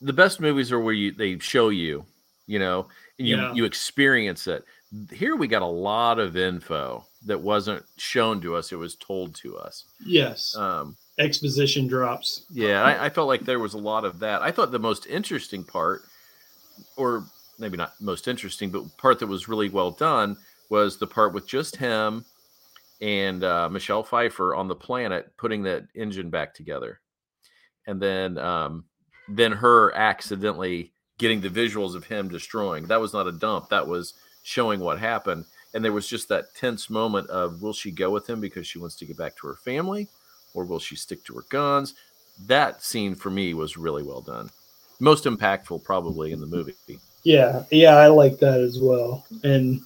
the 0.00 0.12
best 0.12 0.40
movies 0.40 0.70
are 0.72 0.80
where 0.80 0.94
you 0.94 1.12
they 1.12 1.38
show 1.38 1.68
you, 1.70 2.04
you 2.46 2.58
know, 2.58 2.86
and 3.18 3.26
you 3.28 3.36
Yeah. 3.36 3.52
you 3.54 3.64
experience 3.64 4.46
it. 4.46 4.64
Here 5.12 5.34
we 5.34 5.48
got 5.48 5.62
a 5.62 5.66
lot 5.66 6.18
of 6.20 6.36
info 6.36 7.04
that 7.26 7.40
wasn't 7.40 7.84
shown 7.96 8.40
to 8.42 8.54
us; 8.54 8.70
it 8.70 8.76
was 8.76 8.94
told 8.96 9.34
to 9.36 9.56
us. 9.56 9.84
Yes, 10.04 10.54
Um, 10.56 10.96
exposition 11.18 11.86
drops. 11.88 12.44
yeah, 12.50 12.82
I, 12.82 13.06
I 13.06 13.08
felt 13.10 13.26
like 13.26 13.44
there 13.44 13.58
was 13.58 13.74
a 13.74 13.78
lot 13.78 14.04
of 14.04 14.20
that. 14.20 14.42
I 14.42 14.52
thought 14.52 14.70
the 14.70 14.78
most 14.78 15.06
interesting 15.06 15.64
part, 15.64 16.02
or 16.96 17.26
maybe 17.58 17.76
not 17.76 17.94
most 18.00 18.28
interesting, 18.28 18.70
but 18.70 18.84
part 18.96 19.18
that 19.18 19.26
was 19.26 19.48
really 19.48 19.68
well 19.68 19.90
done 19.90 20.36
was 20.70 20.98
the 20.98 21.06
part 21.06 21.32
with 21.32 21.46
just 21.46 21.76
him 21.76 22.24
and 23.00 23.44
uh, 23.44 23.68
Michelle 23.68 24.02
Pfeiffer 24.02 24.54
on 24.54 24.68
the 24.68 24.74
planet 24.74 25.32
putting 25.36 25.62
that 25.64 25.84
engine 25.94 26.30
back 26.30 26.54
together, 26.54 27.00
and 27.86 28.00
then 28.00 28.38
um, 28.38 28.84
then 29.28 29.52
her 29.52 29.94
accidentally 29.94 30.92
getting 31.18 31.40
the 31.40 31.48
visuals 31.48 31.94
of 31.94 32.04
him 32.04 32.28
destroying. 32.28 32.86
That 32.86 33.00
was 33.00 33.12
not 33.12 33.26
a 33.26 33.32
dump. 33.32 33.68
That 33.68 33.86
was 33.86 34.14
showing 34.42 34.80
what 34.80 34.98
happened. 34.98 35.44
And 35.72 35.84
there 35.84 35.92
was 35.92 36.08
just 36.08 36.28
that 36.28 36.54
tense 36.54 36.88
moment 36.88 37.28
of 37.30 37.62
will 37.62 37.72
she 37.72 37.90
go 37.90 38.10
with 38.10 38.28
him 38.28 38.40
because 38.40 38.66
she 38.66 38.78
wants 38.78 38.96
to 38.96 39.06
get 39.06 39.16
back 39.16 39.36
to 39.36 39.46
her 39.48 39.56
family, 39.56 40.08
or 40.54 40.64
will 40.64 40.78
she 40.78 40.96
stick 40.96 41.24
to 41.24 41.34
her 41.34 41.44
guns? 41.48 41.94
That 42.46 42.82
scene 42.82 43.14
for 43.14 43.30
me 43.30 43.54
was 43.54 43.76
really 43.76 44.02
well 44.02 44.20
done. 44.20 44.50
Most 45.00 45.24
impactful, 45.24 45.82
probably, 45.84 46.32
in 46.32 46.40
the 46.40 46.46
movie. 46.46 46.74
Yeah, 47.24 47.64
yeah, 47.70 47.96
I 47.96 48.08
like 48.08 48.38
that 48.38 48.60
as 48.60 48.78
well. 48.80 49.26
And 49.42 49.80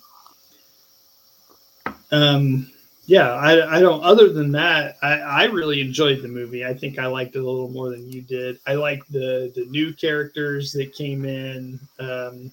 um 2.11 2.71
yeah, 3.07 3.33
I 3.33 3.77
I 3.77 3.81
don't 3.81 4.03
other 4.05 4.33
than 4.33 4.53
that, 4.53 4.97
I 5.03 5.21
I 5.21 5.45
really 5.45 5.81
enjoyed 5.81 6.21
the 6.21 6.29
movie. 6.29 6.67
I 6.67 6.75
think 6.75 6.99
I 6.99 7.07
liked 7.07 7.37
it 7.37 7.39
a 7.39 7.43
little 7.43 7.71
more 7.71 7.91
than 7.91 8.11
you 8.11 8.23
did. 8.23 8.59
I 8.67 8.75
like 8.75 9.07
the 9.07 9.53
the 9.55 9.65
new 9.67 9.95
characters 9.95 10.73
that 10.73 10.95
came 10.95 11.25
in 11.25 11.81
um 11.99 12.51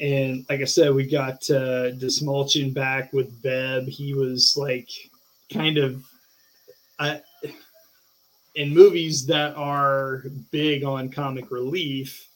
and 0.00 0.46
like 0.48 0.60
I 0.60 0.64
said, 0.64 0.94
we 0.94 1.06
got 1.06 1.48
uh 1.50 1.90
Dastmalchian 1.98 2.72
back 2.72 3.12
with 3.12 3.42
Beb. 3.42 3.88
He 3.88 4.14
was 4.14 4.56
like 4.56 4.88
kind 5.52 5.78
of 5.78 6.04
I 7.00 7.22
in 8.58 8.74
movies 8.74 9.24
that 9.26 9.54
are 9.56 10.24
big 10.50 10.82
on 10.84 11.08
comic 11.10 11.50
relief, 11.50 12.28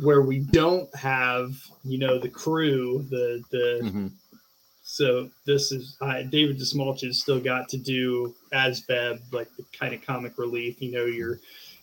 where 0.00 0.22
we 0.22 0.38
don't 0.40 0.88
have 0.96 1.54
you 1.84 1.98
know 1.98 2.18
the 2.18 2.28
crew 2.28 3.04
the 3.10 3.44
the 3.50 3.80
Mhm. 3.82 4.10
so 4.82 5.28
this 5.44 5.72
is 5.72 5.98
uh, 6.00 6.22
david 6.22 6.56
desmulch 6.58 7.04
still 7.14 7.38
got 7.38 7.68
to 7.68 7.76
do 7.76 8.34
as 8.54 8.80
beb 8.88 9.20
like 9.30 9.50
the 9.58 9.64
kind 9.78 9.92
of 9.94 10.00
comic 10.00 10.38
relief 10.38 10.80
you 10.80 10.90
know 10.90 11.04
you're 11.04 11.38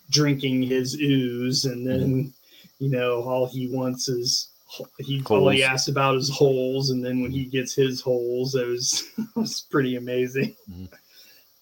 drinking 0.09 0.63
his 0.63 0.95
ooze 0.99 1.65
and 1.65 1.85
then 1.85 2.33
you 2.79 2.89
know 2.89 3.21
all 3.21 3.45
he 3.45 3.67
wants 3.67 4.09
is 4.09 4.49
he 4.97 5.21
all 5.29 5.49
he 5.49 5.63
asks 5.63 5.87
about 5.87 6.15
is 6.15 6.27
holes 6.29 6.89
and 6.89 7.05
then 7.05 7.21
when 7.21 7.29
he 7.31 7.45
gets 7.45 7.75
his 7.75 8.01
holes 8.01 8.55
it 8.55 8.67
was, 8.67 9.03
it 9.19 9.27
was 9.35 9.61
pretty 9.69 9.95
amazing 9.95 10.55
Mhm. 10.67 10.89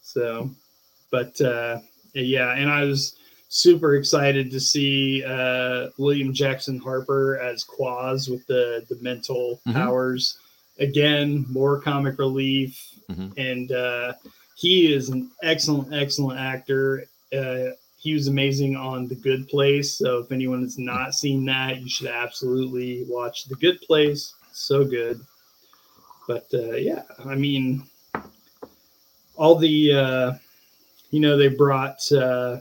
so 0.02 0.50
but 1.12 1.40
uh 1.42 1.80
yeah 2.14 2.54
and 2.56 2.70
i 2.70 2.84
was 2.84 3.16
super 3.50 3.96
excited 3.96 4.52
to 4.52 4.60
see 4.60 5.24
uh 5.26 5.88
william 5.98 6.34
jackson 6.34 6.78
harper 6.80 7.40
as 7.40 7.64
quaz 7.64 8.30
with 8.30 8.46
the 8.48 8.86
the 8.90 8.96
mental 9.02 9.60
Mhm. 9.68 9.74
powers. 9.74 10.38
Again 10.80 11.46
more 11.50 11.82
comic 11.82 12.18
relief. 12.20 12.72
Mhm. 13.10 13.34
and 13.38 13.72
uh 13.72 14.14
he 14.56 14.94
is 14.94 15.10
an 15.10 15.30
excellent 15.44 15.94
excellent 15.94 16.40
actor. 16.40 17.06
Uh 17.34 17.72
he 17.98 18.14
was 18.14 18.28
amazing 18.28 18.76
on 18.78 19.08
the 19.10 19.16
good 19.16 19.48
place 19.50 19.98
so 19.98 20.20
if 20.20 20.32
anyone 20.32 20.62
has 20.64 20.78
not 20.78 21.14
seen 21.14 21.44
that 21.46 21.82
you 21.82 21.90
should 21.90 22.08
absolutely 22.08 23.04
watch 23.10 23.46
the 23.46 23.56
good 23.56 23.82
place. 23.82 24.34
So 24.54 24.86
good. 24.86 25.20
But 26.28 26.46
uh 26.54 26.76
yeah 26.90 27.04
i 27.26 27.36
mean 27.36 27.84
all 29.36 29.56
the 29.56 29.94
uh 29.94 30.32
you 31.12 31.20
know 31.20 31.38
they 31.38 31.48
brought 31.48 32.00
uh 32.12 32.58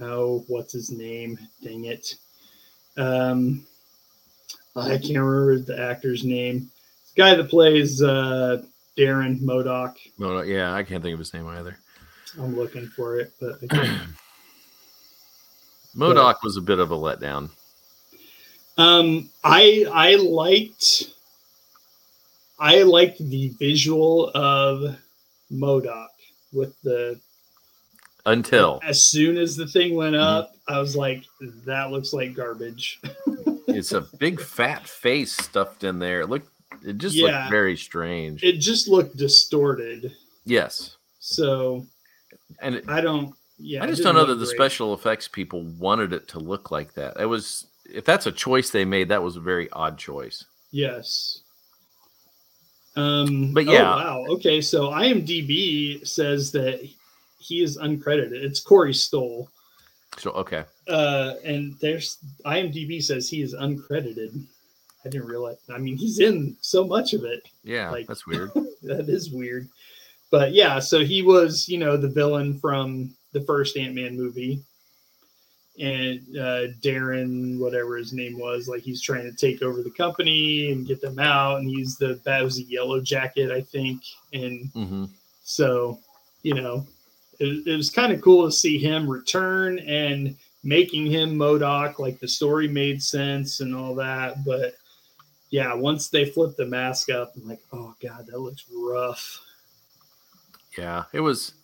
oh 0.00 0.44
what's 0.48 0.72
his 0.72 0.90
name 0.90 1.38
dang 1.62 1.84
it 1.84 2.14
um 2.96 3.64
i 4.76 4.90
can't 4.90 5.18
remember 5.18 5.58
the 5.58 5.78
actor's 5.80 6.24
name 6.24 6.70
the 7.14 7.22
guy 7.22 7.34
that 7.34 7.48
plays 7.50 8.02
uh 8.02 8.62
darren 8.96 9.40
MODOK 9.40 9.96
Well, 10.18 10.44
yeah, 10.44 10.74
I 10.74 10.82
can't 10.82 11.02
think 11.02 11.12
of 11.14 11.18
his 11.18 11.32
name 11.34 11.46
either. 11.48 11.76
i'm 12.38 12.56
looking 12.56 12.86
for 12.86 13.18
it 13.18 13.32
but 13.40 13.58
I 13.62 13.66
can't. 13.66 14.02
MODOK 15.96 16.36
was 16.44 16.56
a 16.56 16.60
bit 16.60 16.78
of 16.78 16.92
a 16.92 16.96
letdown. 16.96 17.50
Um, 18.78 19.28
I 19.42 19.84
I 19.92 20.14
liked 20.14 21.10
I 22.60 22.82
liked 22.84 23.18
the 23.18 23.48
visual 23.58 24.30
of 24.34 24.96
MODOK 25.52 26.08
with 26.52 26.80
the 26.82 27.18
Until 28.26 28.80
as 28.84 29.04
soon 29.04 29.36
as 29.38 29.56
the 29.56 29.66
thing 29.66 29.94
went 29.94 30.14
Mhm. 30.14 30.20
up, 30.22 30.54
I 30.68 30.78
was 30.78 30.94
like, 30.96 31.24
that 31.64 31.90
looks 31.90 32.12
like 32.12 32.34
garbage. 32.34 33.00
it's 33.68 33.92
a 33.92 34.02
big 34.18 34.40
fat 34.40 34.86
face 34.86 35.32
stuffed 35.32 35.84
in 35.84 35.98
there. 35.98 36.20
It 36.22 36.28
looked 36.28 36.48
it 36.84 36.98
just 36.98 37.14
Yeah. 37.16 37.40
looked 37.40 37.50
very 37.50 37.76
strange. 37.76 38.42
It 38.42 38.58
just 38.58 38.88
looked 38.88 39.16
distorted. 39.16 40.14
yes. 40.44 40.96
So 41.18 41.86
And 42.60 42.76
it, 42.76 42.84
I 42.88 43.00
don't 43.00 43.34
yeah. 43.58 43.82
I 43.84 43.86
just 43.86 44.02
don't 44.02 44.14
know 44.14 44.24
that 44.24 44.32
look 44.34 44.40
the 44.40 44.46
special 44.46 44.94
effects 44.94 45.28
people 45.28 45.62
wanted 45.78 46.12
it 46.12 46.28
to 46.28 46.38
look 46.38 46.70
like 46.70 46.94
that. 46.94 47.18
It 47.20 47.26
was 47.26 47.66
if 47.84 48.04
that's 48.04 48.26
a 48.26 48.32
choice 48.32 48.70
they 48.70 48.84
made, 48.84 49.08
that 49.08 49.22
was 49.22 49.36
a 49.36 49.40
very 49.40 49.68
odd 49.72 49.98
choice. 49.98 50.44
Yes. 50.72 51.40
Um 52.96 53.52
But 53.54 53.68
oh, 53.68 53.72
yeah. 53.72 53.82
wow. 53.82 54.24
Okay, 54.30 54.60
so 54.60 54.90
IMDb 54.90 56.06
says 56.06 56.50
that 56.52 56.80
he 57.40 57.62
is 57.62 57.76
uncredited. 57.78 58.32
It's 58.32 58.60
Corey 58.60 58.94
Stoll. 58.94 59.50
So 60.18 60.30
okay. 60.32 60.64
Uh 60.88 61.34
and 61.44 61.76
there's 61.80 62.18
IMDb 62.44 63.02
says 63.02 63.28
he 63.28 63.42
is 63.42 63.54
uncredited. 63.54 64.44
I 65.04 65.08
didn't 65.08 65.28
realize 65.28 65.56
I 65.72 65.78
mean 65.78 65.96
he's 65.96 66.20
in 66.20 66.56
so 66.60 66.84
much 66.86 67.12
of 67.14 67.24
it. 67.24 67.48
Yeah, 67.64 67.90
Like- 67.90 68.06
that's 68.06 68.26
weird. 68.26 68.50
that 68.82 69.08
is 69.08 69.30
weird. 69.30 69.68
But 70.30 70.52
yeah, 70.52 70.78
so 70.78 71.00
he 71.04 71.22
was, 71.22 71.68
you 71.68 71.76
know, 71.78 71.96
the 71.96 72.08
villain 72.08 72.56
from 72.60 73.12
the 73.32 73.40
first 73.40 73.76
Ant 73.76 73.96
Man 73.96 74.16
movie. 74.16 74.62
And 75.78 76.20
uh, 76.36 76.68
Darren, 76.82 77.58
whatever 77.58 77.96
his 77.96 78.12
name 78.12 78.38
was, 78.38 78.68
like 78.68 78.82
he's 78.82 79.00
trying 79.00 79.24
to 79.24 79.32
take 79.36 79.62
over 79.62 79.82
the 79.82 79.90
company 79.90 80.72
and 80.72 80.86
get 80.86 81.00
them 81.00 81.18
out. 81.18 81.58
And 81.60 81.68
he's 81.68 81.96
the 81.96 82.20
that 82.24 82.42
was 82.44 82.58
a 82.58 82.62
yellow 82.64 83.00
jacket, 83.00 83.50
I 83.50 83.60
think. 83.62 84.02
And 84.34 84.68
hmm 84.72 85.04
so, 85.42 85.98
you 86.42 86.54
know, 86.54 86.86
it, 87.40 87.66
it 87.66 87.76
was 87.76 87.90
kind 87.90 88.12
of 88.12 88.20
cool 88.20 88.44
to 88.44 88.52
see 88.52 88.78
him 88.78 89.08
return 89.08 89.78
and 89.80 90.36
making 90.62 91.06
him 91.06 91.34
MODOK. 91.34 91.98
Like 91.98 92.20
the 92.20 92.28
story 92.28 92.68
made 92.68 93.02
sense 93.02 93.60
and 93.60 93.74
all 93.74 93.94
that. 93.96 94.44
But 94.44 94.76
yeah, 95.48 95.74
once 95.74 96.08
they 96.08 96.26
flipped 96.26 96.58
the 96.58 96.66
mask 96.66 97.10
up, 97.10 97.32
I'm 97.36 97.48
like, 97.48 97.62
oh 97.72 97.94
god, 98.02 98.26
that 98.26 98.38
looks 98.38 98.64
rough. 98.72 99.40
Yeah, 100.78 101.04
it 101.12 101.20
was. 101.20 101.54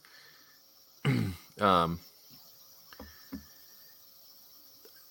um, 1.60 2.00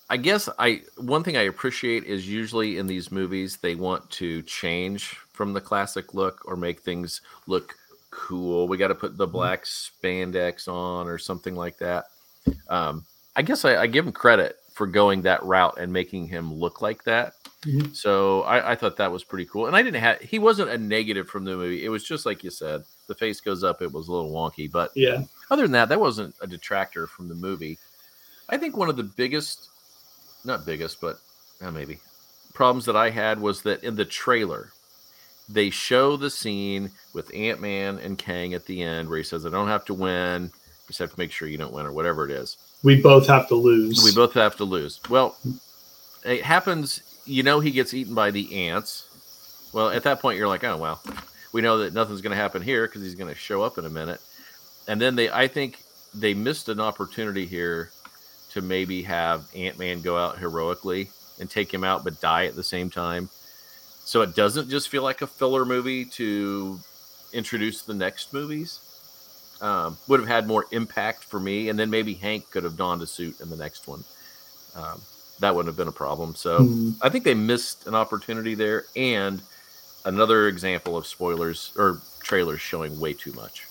I 0.10 0.17
guess 0.17 0.49
I 0.60 0.82
one 0.97 1.23
thing 1.23 1.38
I 1.38 1.43
appreciate 1.43 2.04
is 2.04 2.28
usually 2.28 2.78
in 2.78 2.88
these 2.88 3.12
movies 3.12 3.58
they 3.58 3.75
want 3.75 4.10
to 4.12 4.41
change 4.43 5.17
from 5.32 5.54
the 5.54 5.62
classic 5.62 6.13
look 6.13 6.41
or 6.45 6.56
make 6.56 6.82
things 6.82 7.21
look 7.47 7.75
cool. 8.15 8.67
We 8.67 8.78
got 8.78 8.88
to 8.88 8.95
put 8.95 9.17
the 9.17 9.28
black 9.28 9.65
spandex 9.65 10.67
on 10.67 11.08
or 11.08 11.17
something 11.17 11.56
like 11.56 11.78
that. 11.80 12.06
Um, 12.69 13.06
I 13.36 13.41
guess 13.41 13.65
I, 13.65 13.75
I 13.82 13.88
give 13.88 14.06
him 14.06 14.13
credit 14.13 14.58
for 14.73 14.88
going 14.88 15.21
that 15.23 15.43
route 15.43 15.78
and 15.80 15.91
making 15.91 16.28
him 16.28 16.54
look 16.54 16.82
like 16.82 17.04
that. 17.04 17.34
Mhm. 17.63 17.95
So 17.95 18.41
I, 18.43 18.71
I 18.71 18.75
thought 18.75 18.97
that 18.97 19.12
was 19.12 19.23
pretty 19.23 19.45
cool. 19.45 19.67
And 19.67 19.75
I 19.75 19.82
didn't 19.82 20.01
have 20.01 20.19
he 20.21 20.39
wasn't 20.39 20.69
a 20.69 20.78
negative 20.78 21.28
from 21.28 21.43
the 21.45 21.56
movie. 21.56 21.84
It 21.86 21.89
was 21.89 22.04
just 22.04 22.25
like 22.25 22.43
you 22.43 22.49
said, 22.49 22.84
the 23.08 23.15
face 23.15 23.41
goes 23.41 23.63
up. 23.63 23.82
It 23.82 23.91
was 23.91 24.08
a 24.08 24.12
little 24.12 24.32
wonky, 24.32 24.71
but 24.71 24.91
Yeah. 24.95 25.23
other 25.49 25.63
than 25.63 25.71
that, 25.73 25.89
that 25.89 25.99
wasn't 25.99 26.36
a 26.41 26.47
detractor 26.47 27.08
from 27.08 27.28
the 27.28 27.36
movie. 27.36 27.78
I 28.49 28.58
think 28.58 28.78
one 28.78 28.89
of 28.89 28.97
the 28.97 29.04
biggest, 29.04 29.69
not 30.43 30.65
biggest, 30.65 31.01
but 31.01 31.19
maybe 31.73 31.99
problems 32.54 32.86
that 32.86 32.95
I 32.95 33.10
had 33.10 33.39
was 33.41 33.63
that 33.63 33.84
in 33.84 33.95
the 33.95 34.06
trailer, 34.06 34.71
they 35.47 35.69
show 35.69 36.17
the 36.17 36.29
scene 36.29 36.91
with 37.13 37.34
Ant 37.34 37.62
Man 37.62 37.99
and 37.99 38.17
Kang 38.17 38.53
at 38.53 38.65
the 38.65 38.81
end 38.81 39.10
where 39.10 39.17
he 39.17 39.23
says, 39.23 39.45
I 39.45 39.49
don't 39.49 39.67
have 39.67 39.86
to 39.86 39.93
win. 39.93 40.51
Just 40.88 40.99
have 40.99 41.12
to 41.12 41.19
make 41.19 41.31
sure 41.31 41.47
you 41.47 41.58
don't 41.58 41.73
win 41.73 41.86
or 41.86 41.91
whatever 41.91 42.25
it 42.25 42.31
is. 42.31 42.58
We 42.84 43.01
both 43.01 43.27
have 43.27 43.47
to 43.47 43.55
lose. 43.55 44.03
We 44.03 44.13
both 44.13 44.34
have 44.34 44.55
to 44.58 44.63
lose. 44.63 44.99
Well, 45.10 45.36
it 46.23 46.43
happens. 46.43 47.01
You 47.25 47.43
know, 47.43 47.60
he 47.60 47.71
gets 47.71 47.93
eaten 47.93 48.13
by 48.13 48.31
the 48.31 48.69
ants. 48.69 49.69
Well, 49.73 49.89
at 49.89 50.03
that 50.03 50.19
point, 50.19 50.38
you're 50.38 50.47
like, 50.47 50.63
oh, 50.63 50.77
well, 50.77 51.01
we 51.51 51.62
know 51.62 51.79
that 51.79 51.93
nothing's 51.93 52.21
going 52.21 52.36
to 52.36 52.41
happen 52.41 52.62
here 52.62 52.88
because 52.88 53.01
he's 53.01 53.15
going 53.15 53.34
to 53.34 53.39
show 53.39 53.62
up 53.62 53.77
in 53.77 53.86
a 53.86 53.89
minute. 53.89 54.21
And 54.88 55.01
then 55.01 55.15
they, 55.15 55.29
I 55.29 55.47
think 55.47 55.79
they 56.13 56.34
missed 56.34 56.69
an 56.69 56.79
opportunity 56.79 57.45
here 57.45 57.91
to 58.51 58.62
maybe 58.62 59.01
have 59.03 59.45
Ant 59.55 59.79
Man 59.79 60.01
go 60.01 60.17
out 60.17 60.38
heroically 60.38 61.10
and 61.39 61.49
take 61.49 61.73
him 61.73 61.84
out, 61.84 62.03
but 62.03 62.21
die 62.21 62.45
at 62.45 62.55
the 62.55 62.63
same 62.63 62.89
time. 62.89 63.29
So 64.05 64.21
it 64.21 64.35
doesn't 64.35 64.69
just 64.69 64.89
feel 64.89 65.03
like 65.03 65.21
a 65.21 65.27
filler 65.27 65.65
movie 65.65 66.05
to 66.05 66.79
introduce 67.33 67.81
the 67.81 67.93
next 67.93 68.33
movies. 68.33 68.79
Um, 69.61 69.97
would 70.07 70.19
have 70.19 70.29
had 70.29 70.47
more 70.47 70.65
impact 70.71 71.23
for 71.23 71.39
me, 71.39 71.69
and 71.69 71.79
then 71.79 71.89
maybe 71.89 72.13
Hank 72.13 72.49
could 72.51 72.63
have 72.63 72.77
donned 72.77 73.01
a 73.01 73.07
suit 73.07 73.39
in 73.41 73.49
the 73.49 73.55
next 73.55 73.87
one. 73.87 74.03
Um, 74.75 75.01
that 75.39 75.55
wouldn't 75.55 75.69
have 75.69 75.77
been 75.77 75.87
a 75.87 75.91
problem. 75.93 76.35
So 76.35 76.65
Hmm. 76.65 76.91
I 77.01 77.09
think 77.09 77.23
they 77.23 77.33
missed 77.33 77.87
an 77.87 77.95
opportunity 77.95 78.53
there, 78.53 78.85
and 78.95 79.41
another 80.05 80.47
example 80.49 80.97
of 80.97 81.07
spoilers 81.07 81.71
or 81.77 81.99
trailers 82.21 82.61
showing 82.61 82.99
way 82.99 83.13
too 83.13 83.33
much. 83.33 83.63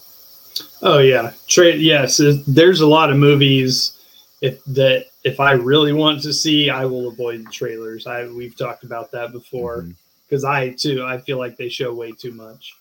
Oh 0.83 0.99
yeah, 0.99 1.33
Tra- 1.49 1.77
yes. 1.77 2.20
There's 2.47 2.81
a 2.81 2.87
lot 2.87 3.11
of 3.11 3.16
movies 3.16 3.92
if 4.40 4.64
that 4.66 5.07
if 5.23 5.40
I 5.40 5.53
really 5.53 5.92
want 5.92 6.23
to 6.23 6.33
see, 6.33 6.70
I 6.70 6.85
will 6.85 7.09
avoid 7.09 7.47
the 7.47 7.51
trailers. 7.51 8.07
I 8.07 8.27
we've 8.27 8.57
talked 8.57 8.85
about 8.85 9.11
that 9.12 9.33
before 9.33 9.83
Mhm. 9.83 9.94
Because 10.35 10.44
I 10.44 10.70
too 10.70 11.05
I 11.05 11.18
feel 11.18 11.38
like 11.38 11.57
they 11.57 11.68
show 11.68 11.94
way 11.94 12.11
too 12.11 12.33
much. 12.33 12.75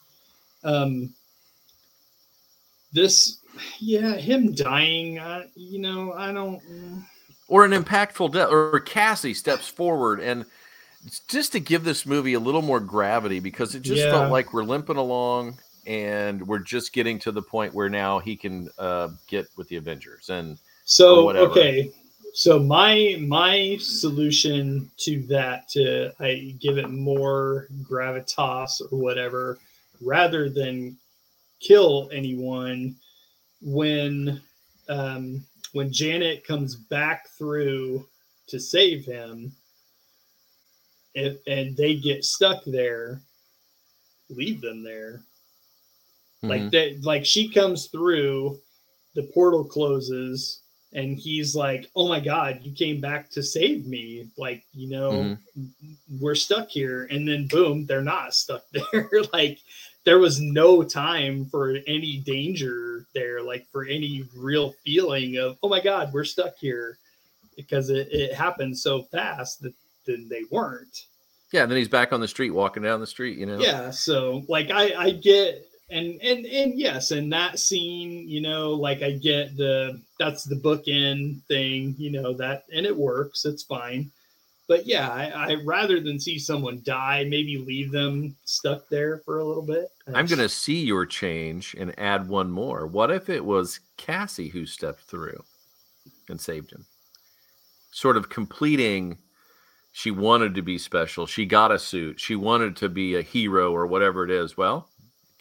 Um, 0.63 1.13
this, 2.91 3.39
yeah, 3.79 4.15
him 4.15 4.53
dying. 4.53 5.19
I, 5.19 5.45
you 5.55 5.79
know, 5.79 6.13
I 6.13 6.31
don't. 6.31 6.61
or 7.47 7.65
an 7.65 7.71
impactful 7.71 8.31
death, 8.33 8.49
or 8.49 8.79
Cassie 8.79 9.33
steps 9.33 9.67
forward 9.67 10.19
and 10.19 10.45
just 11.27 11.51
to 11.51 11.59
give 11.59 11.83
this 11.83 12.05
movie 12.05 12.33
a 12.33 12.39
little 12.39 12.61
more 12.61 12.79
gravity 12.79 13.39
because 13.39 13.75
it 13.75 13.81
just 13.81 14.03
Yeah. 14.05 14.11
felt 14.11 14.31
like 14.31 14.53
we're 14.53 14.63
limping 14.63 14.95
along 14.95 15.59
and 15.85 16.47
we're 16.47 16.59
just 16.59 16.93
getting 16.93 17.19
to 17.19 17.31
the 17.31 17.41
point 17.41 17.73
where 17.73 17.89
now 17.89 18.19
he 18.19 18.35
can 18.37 18.69
uh, 18.79 19.09
get 19.27 19.47
with 19.57 19.67
the 19.67 19.75
Avengers 19.75 20.29
and 20.29 20.57
So 20.85 21.25
whatever. 21.25 21.51
okay, 21.51 21.91
so 22.33 22.57
my 22.59 23.15
my 23.19 23.77
solution 23.79 24.89
to 24.97 25.21
that 25.27 25.69
to 25.69 26.11
I 26.19 26.55
give 26.59 26.77
it 26.77 26.89
more 26.89 27.67
gravitas 27.83 28.81
or 28.91 28.97
whatever, 28.97 29.59
rather 30.01 30.49
than 30.49 30.97
kill 31.59 32.09
anyone 32.11 32.95
when 33.61 34.41
um, 34.89 35.45
when 35.73 35.91
Janet 35.93 36.45
comes 36.45 36.75
back 36.75 37.29
through 37.29 38.05
to 38.47 38.59
save 38.59 39.05
him, 39.05 39.51
if, 41.13 41.37
and 41.47 41.77
they 41.77 41.95
get 41.95 42.25
stuck 42.25 42.63
there, 42.65 43.21
leave 44.29 44.59
them 44.61 44.83
there 44.83 45.21
like 46.43 46.63
Mhm. 46.63 46.71
that 46.71 47.03
like 47.05 47.25
she 47.25 47.47
comes 47.47 47.87
through 47.87 48.59
the 49.15 49.23
portal 49.33 49.63
closes 49.63 50.62
and 50.93 51.17
he's 51.17 51.55
like 51.55 51.89
oh 51.95 52.07
my 52.07 52.19
god 52.19 52.59
you 52.63 52.71
came 52.71 53.01
back 53.01 53.29
to 53.29 53.41
save 53.41 53.85
me 53.87 54.27
like 54.37 54.63
you 54.73 54.89
know 54.89 55.11
Mhm. 55.11 55.37
we're 56.19 56.35
stuck 56.35 56.69
here 56.69 57.07
and 57.11 57.27
then 57.27 57.47
boom 57.47 57.85
they're 57.85 58.01
not 58.01 58.33
stuck 58.33 58.63
there 58.71 59.09
like 59.33 59.59
there 60.05 60.19
was 60.19 60.39
no 60.41 60.83
time 60.83 61.45
for 61.45 61.77
any 61.87 62.17
danger 62.17 63.05
there 63.13 63.41
like 63.41 63.65
for 63.71 63.85
any 63.85 64.23
real 64.35 64.73
feeling 64.85 65.37
of 65.37 65.57
oh 65.63 65.69
my 65.69 65.79
god 65.79 66.11
we're 66.13 66.23
stuck 66.25 66.55
here 66.57 66.97
because 67.55 67.89
it, 67.89 68.07
it 68.11 68.33
happened 68.33 68.77
so 68.77 69.03
fast 69.03 69.61
that 69.61 69.73
then 70.05 70.27
they 70.29 70.43
weren't 70.51 71.05
yeah, 71.51 71.61
and 71.61 71.71
then 71.71 71.77
he's 71.77 71.87
back 71.87 72.11
on 72.11 72.19
the 72.19 72.27
street 72.27 72.49
walking 72.49 72.81
down 72.81 72.99
the 72.99 73.05
street, 73.05 73.37
you 73.37 73.45
know. 73.45 73.59
yeah 73.59 73.89
so 73.91 74.43
like 74.49 74.69
i 74.71 74.93
i 74.95 75.11
get 75.11 75.67
and 75.93 76.21
and 76.21 76.45
and 76.45 76.77
yes 76.77 77.11
in 77.11 77.29
that 77.29 77.59
scene 77.59 78.27
you 78.27 78.41
know 78.41 78.71
like 78.71 79.01
i 79.01 79.11
get 79.11 79.55
the 79.57 79.99
that's 80.19 80.43
the 80.43 80.55
bookend 80.55 81.41
thing 81.43 81.95
you 81.97 82.11
know 82.11 82.33
that 82.33 82.65
and 82.73 82.85
it 82.85 82.95
works 82.95 83.45
it's 83.45 83.63
fine 83.63 84.09
but 84.67 84.85
yeah 84.85 85.09
I, 85.09 85.51
I 85.51 85.55
rather 85.65 85.99
than 85.99 86.19
see 86.19 86.39
someone 86.39 86.81
die 86.83 87.25
maybe 87.25 87.57
leave 87.57 87.91
them 87.91 88.35
stuck 88.45 88.89
there 88.89 89.19
for 89.19 89.39
a 89.39 89.45
little 89.45 89.63
bit 89.63 89.89
I'm 90.07 90.25
going 90.25 90.39
to 90.39 90.49
see 90.49 90.83
your 90.83 91.05
change 91.05 91.75
and 91.79 91.97
add 91.97 92.27
one 92.27 92.51
more. 92.51 92.85
What 92.85 93.09
if 93.09 93.29
it 93.29 93.45
was 93.45 93.79
Cassie 93.97 94.49
who 94.49 94.65
stepped 94.65 95.01
through 95.01 95.43
and 96.27 96.41
saved 96.41 96.71
him? 96.71 96.85
Sort 97.91 98.17
of 98.17 98.29
completing, 98.29 99.17
she 99.93 100.11
wanted 100.11 100.55
to 100.55 100.61
be 100.61 100.77
special. 100.77 101.25
She 101.25 101.45
got 101.45 101.71
a 101.71 101.79
suit. 101.79 102.19
She 102.19 102.35
wanted 102.35 102.75
to 102.77 102.89
be 102.89 103.15
a 103.15 103.21
hero 103.21 103.71
or 103.71 103.87
whatever 103.87 104.25
it 104.25 104.31
is. 104.31 104.57
Well, 104.57 104.89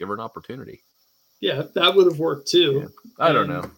give 0.03 0.09
her 0.09 0.15
an 0.15 0.21
opportunity. 0.21 0.83
yeah 1.41 1.63
that 1.75 1.95
would 1.95 2.07
have 2.07 2.19
worked 2.19 2.49
too 2.49 2.91
I 3.19 3.33
don't 3.33 3.49
know. 3.49 3.71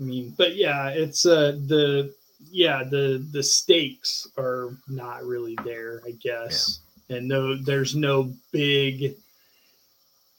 I 0.00 0.02
mean, 0.04 0.32
but 0.38 0.54
yeah, 0.54 0.90
it's 0.90 1.26
uh 1.26 1.58
the 1.66 2.14
yeah, 2.50 2.84
the 2.84 3.26
the 3.32 3.42
stakes 3.42 4.28
are 4.38 4.76
not 4.86 5.24
really 5.24 5.58
there, 5.64 6.02
I 6.06 6.12
guess. 6.12 6.80
And 7.10 7.26
no, 7.26 7.56
there's 7.56 7.96
no 7.96 8.32
big 8.52 9.16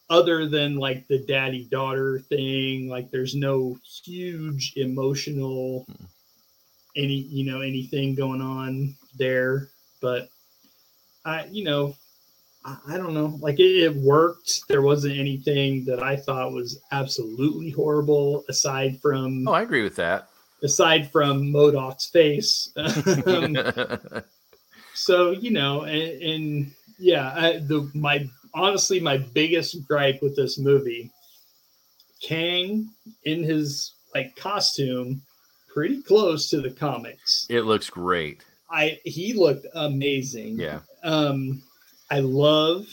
other 0.10 0.48
than 0.48 0.78
like 0.78 1.08
the 1.08 1.20
daddy 1.20 1.66
daughter 1.66 2.20
thing. 2.30 2.88
Like, 2.88 3.12
there's 3.12 3.36
no 3.36 3.78
huge 4.04 4.74
emotional 4.78 5.86
Mm. 5.90 6.08
any 6.96 7.16
you 7.16 7.52
know 7.52 7.62
anything 7.62 8.16
going 8.16 8.42
on 8.42 8.96
there. 9.18 9.68
But 10.00 10.30
I, 11.26 11.46
you 11.52 11.66
know, 11.66 11.96
I, 12.66 12.98
don't 12.98 13.14
know. 13.14 13.38
Like 13.42 13.60
it, 13.60 13.84
it 13.84 13.96
worked. 13.96 14.68
There 14.68 14.82
wasn't 14.82 15.18
anything 15.18 15.86
that 15.86 16.04
I 16.04 16.16
thought 16.18 16.52
was 16.52 16.80
absolutely 16.92 17.70
horrible 17.72 18.44
aside 18.50 19.00
from 19.02 19.48
Oh, 19.48 19.54
I 19.54 19.62
agree 19.62 19.82
with 19.84 19.96
that. 19.96 20.28
aside 20.62 21.12
from 21.12 21.52
MODOK's 21.52 22.08
face. 22.08 22.72
Um, 23.26 23.58
so 24.94 25.32
you 25.32 25.52
know, 25.52 25.84
and, 25.84 26.22
and 26.22 26.72
yeah, 27.00 27.32
I, 27.34 27.52
the 27.60 27.90
my 27.94 28.30
honestly 28.54 29.00
my 29.00 29.18
biggest 29.18 29.88
gripe 29.88 30.22
with 30.22 30.36
this 30.36 30.60
movie, 30.60 31.10
Kang 32.22 32.90
in 33.24 33.44
his 33.44 33.94
like 34.14 34.36
costume, 34.36 35.22
pretty 35.74 36.02
close 36.02 36.50
to 36.50 36.60
the 36.62 36.72
comics. 36.72 37.46
it 37.50 37.62
looks 37.62 37.90
great. 37.90 38.44
I 38.70 39.00
he 39.06 39.34
looked 39.34 39.66
amazing. 39.74 40.60
Yeah. 40.60 40.80
Um, 41.04 41.64
I 42.12 42.20
love 42.20 42.88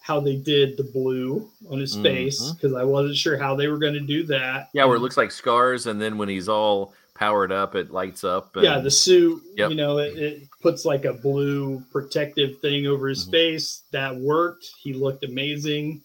how 0.00 0.20
they 0.20 0.36
did 0.36 0.76
the 0.76 0.84
blue 0.84 1.48
on 1.68 1.78
his 1.80 1.96
face 1.96 2.40
Mhm. 2.40 2.54
because 2.54 2.72
I 2.74 2.84
wasn't 2.84 3.16
sure 3.16 3.36
how 3.36 3.56
they 3.56 3.66
were 3.68 3.78
going 3.78 3.94
to 3.94 4.00
do 4.00 4.22
that. 4.24 4.68
Yeah, 4.72 4.84
where 4.84 4.96
it 4.96 5.00
looks 5.00 5.16
like 5.16 5.32
scars, 5.32 5.86
and 5.86 6.00
then 6.00 6.16
when 6.16 6.28
he's 6.28 6.48
all 6.48 6.94
powered 7.14 7.50
up, 7.50 7.74
it 7.74 7.90
lights 7.90 8.24
up. 8.24 8.54
yeah 8.56 8.78
the 8.78 8.90
suit 8.90 9.42
Yep. 9.56 9.70
you 9.70 9.76
know 9.76 9.98
it, 9.98 10.18
it 10.18 10.42
puts 10.60 10.84
like 10.84 11.06
a 11.06 11.14
blue 11.14 11.82
protective 11.90 12.58
thing 12.60 12.86
over 12.86 13.08
his 13.08 13.24
Mhm. 13.26 13.30
face 13.30 13.82
that 13.90 14.14
worked 14.14 14.70
he 14.82 14.92
looked 14.92 15.24
amazing 15.24 16.02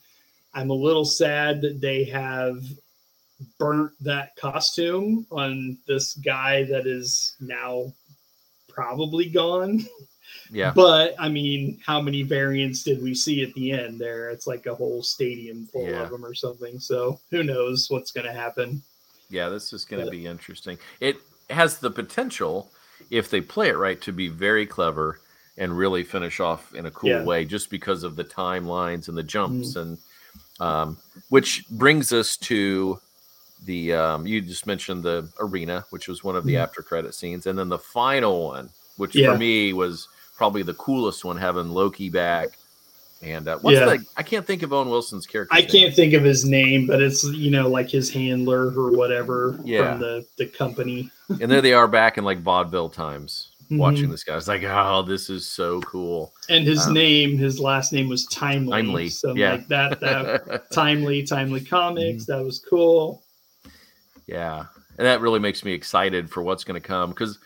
i'm 0.54 0.70
a 0.70 0.74
little 0.74 1.04
sad 1.04 1.60
that 1.62 1.82
they 1.82 2.06
have 2.06 2.64
burnt 3.60 3.92
that 4.00 4.36
costume 4.38 5.26
on 5.32 5.78
this 5.86 6.14
guy 6.14 6.64
that 6.64 6.88
is 6.88 7.36
now 7.42 7.92
probably 8.70 9.26
gone 9.30 9.86
yeah, 10.54 10.72
but 10.76 11.16
i 11.20 11.30
mean 11.30 11.80
how 11.86 12.02
many 12.02 12.24
variants 12.24 12.84
did 12.84 13.02
we 13.02 13.14
see 13.16 13.42
at 13.42 13.54
the 13.54 13.72
end 13.72 13.98
there 14.00 14.30
it's 14.30 14.48
like 14.48 14.66
a 14.66 14.76
whole 14.76 15.02
stadium 15.02 15.66
full 15.68 15.88
Yeah. 15.88 16.04
of 16.04 16.10
them 16.12 16.26
or 16.26 16.34
something 16.34 16.80
so 16.80 17.20
who 17.32 17.44
knows 17.44 17.90
what's 17.90 18.12
going 18.12 18.26
to 18.28 18.34
happen 18.34 18.82
yeah. 19.30 19.48
This 19.48 19.72
is 19.72 19.86
going 19.86 20.04
to 20.04 20.12
be 20.12 20.28
interesting. 20.28 20.78
It 21.00 21.16
has 21.50 21.78
the 21.78 21.90
potential, 21.90 22.70
if 23.12 23.30
they 23.30 23.40
play 23.40 23.70
it 23.70 23.78
right, 23.78 24.02
to 24.02 24.12
be 24.12 24.28
very 24.28 24.66
clever 24.66 25.22
and 25.58 25.72
really 25.78 26.04
finish 26.04 26.42
off 26.42 26.76
in 26.76 26.86
a 26.88 26.92
cool 26.92 27.12
Yeah. 27.12 27.24
Way, 27.24 27.46
just 27.46 27.70
because 27.70 28.04
of 28.04 28.18
the 28.18 28.26
timelines 28.26 29.08
and 29.08 29.18
the 29.18 29.24
jumps, 29.24 29.78
and 29.78 29.98
um, 30.60 30.98
which 31.30 31.64
brings 31.70 32.12
us 32.12 32.36
to 32.52 33.00
the 33.64 33.94
um, 33.94 34.28
you 34.28 34.42
just 34.42 34.68
mentioned 34.68 35.02
the 35.04 35.30
arena, 35.40 35.86
which 35.92 36.10
was 36.10 36.26
one 36.26 36.36
of 36.36 36.44
the 36.44 36.56
Mhm. 36.56 36.64
after 36.64 36.82
credit 36.82 37.14
scenes, 37.16 37.48
and 37.48 37.58
then 37.58 37.70
the 37.70 37.80
final 37.80 38.48
one, 38.48 38.70
which 38.98 39.16
Yeah. 39.16 39.32
for 39.32 39.38
me 39.38 39.72
was 39.72 40.10
probably 40.42 40.64
the 40.64 40.74
coolest 40.74 41.24
one, 41.24 41.38
having 41.38 41.70
Loki 41.70 42.10
back. 42.10 42.58
And 43.22 43.48
uh, 43.48 43.60
what's 43.60 43.78
Yeah. 43.78 43.86
the? 43.86 44.04
I 44.18 44.24
can't 44.24 44.44
think 44.48 44.64
of 44.64 44.74
Owen 44.74 44.90
Wilson's 44.90 45.28
character. 45.28 45.54
I 45.56 45.62
can't 45.62 45.94
think 45.94 46.16
of 46.16 46.24
his 46.24 46.44
name, 46.46 46.88
but 46.88 47.00
it's 47.00 47.24
you 47.24 47.52
know 47.52 47.70
like 47.70 47.92
his 47.92 48.10
handler 48.10 48.70
or 48.76 48.98
whatever 48.98 49.60
Yeah. 49.64 49.92
from 49.92 50.00
the 50.00 50.26
the 50.40 50.48
company. 50.48 51.12
and 51.30 51.52
there 51.52 51.62
they 51.62 51.74
are 51.74 51.88
back 51.88 52.18
in 52.18 52.24
like 52.24 52.40
vaudeville 52.40 52.90
times 52.90 53.52
watching 53.70 54.08
Mhm. 54.08 54.12
this 54.14 54.24
guy. 54.24 54.36
It's 54.36 54.48
like, 54.48 54.64
oh, 54.64 55.04
this 55.04 55.30
is 55.30 55.46
so 55.48 55.80
cool. 55.82 56.34
And 56.50 56.66
his 56.66 56.88
Um, 56.88 56.94
name, 56.96 57.38
his 57.38 57.60
last 57.60 57.94
name 57.94 58.10
was 58.10 58.26
Timely. 58.26 58.72
Timely, 58.72 59.10
So 59.10 59.36
yeah. 59.36 59.52
like 59.52 59.68
that 59.68 60.00
that 60.00 60.72
timely 60.72 61.22
timely 61.22 61.62
comics. 61.62 62.24
Mm-hmm. 62.24 62.32
That 62.40 62.44
was 62.44 62.58
cool. 62.68 63.22
yeah. 64.26 64.66
And 64.98 65.06
that 65.06 65.22
really 65.22 65.40
makes 65.40 65.64
me 65.64 65.74
excited 65.74 66.28
for 66.32 66.42
what's 66.42 66.64
going 66.64 66.82
to 66.82 66.88
come 66.88 67.12
because 67.12 67.38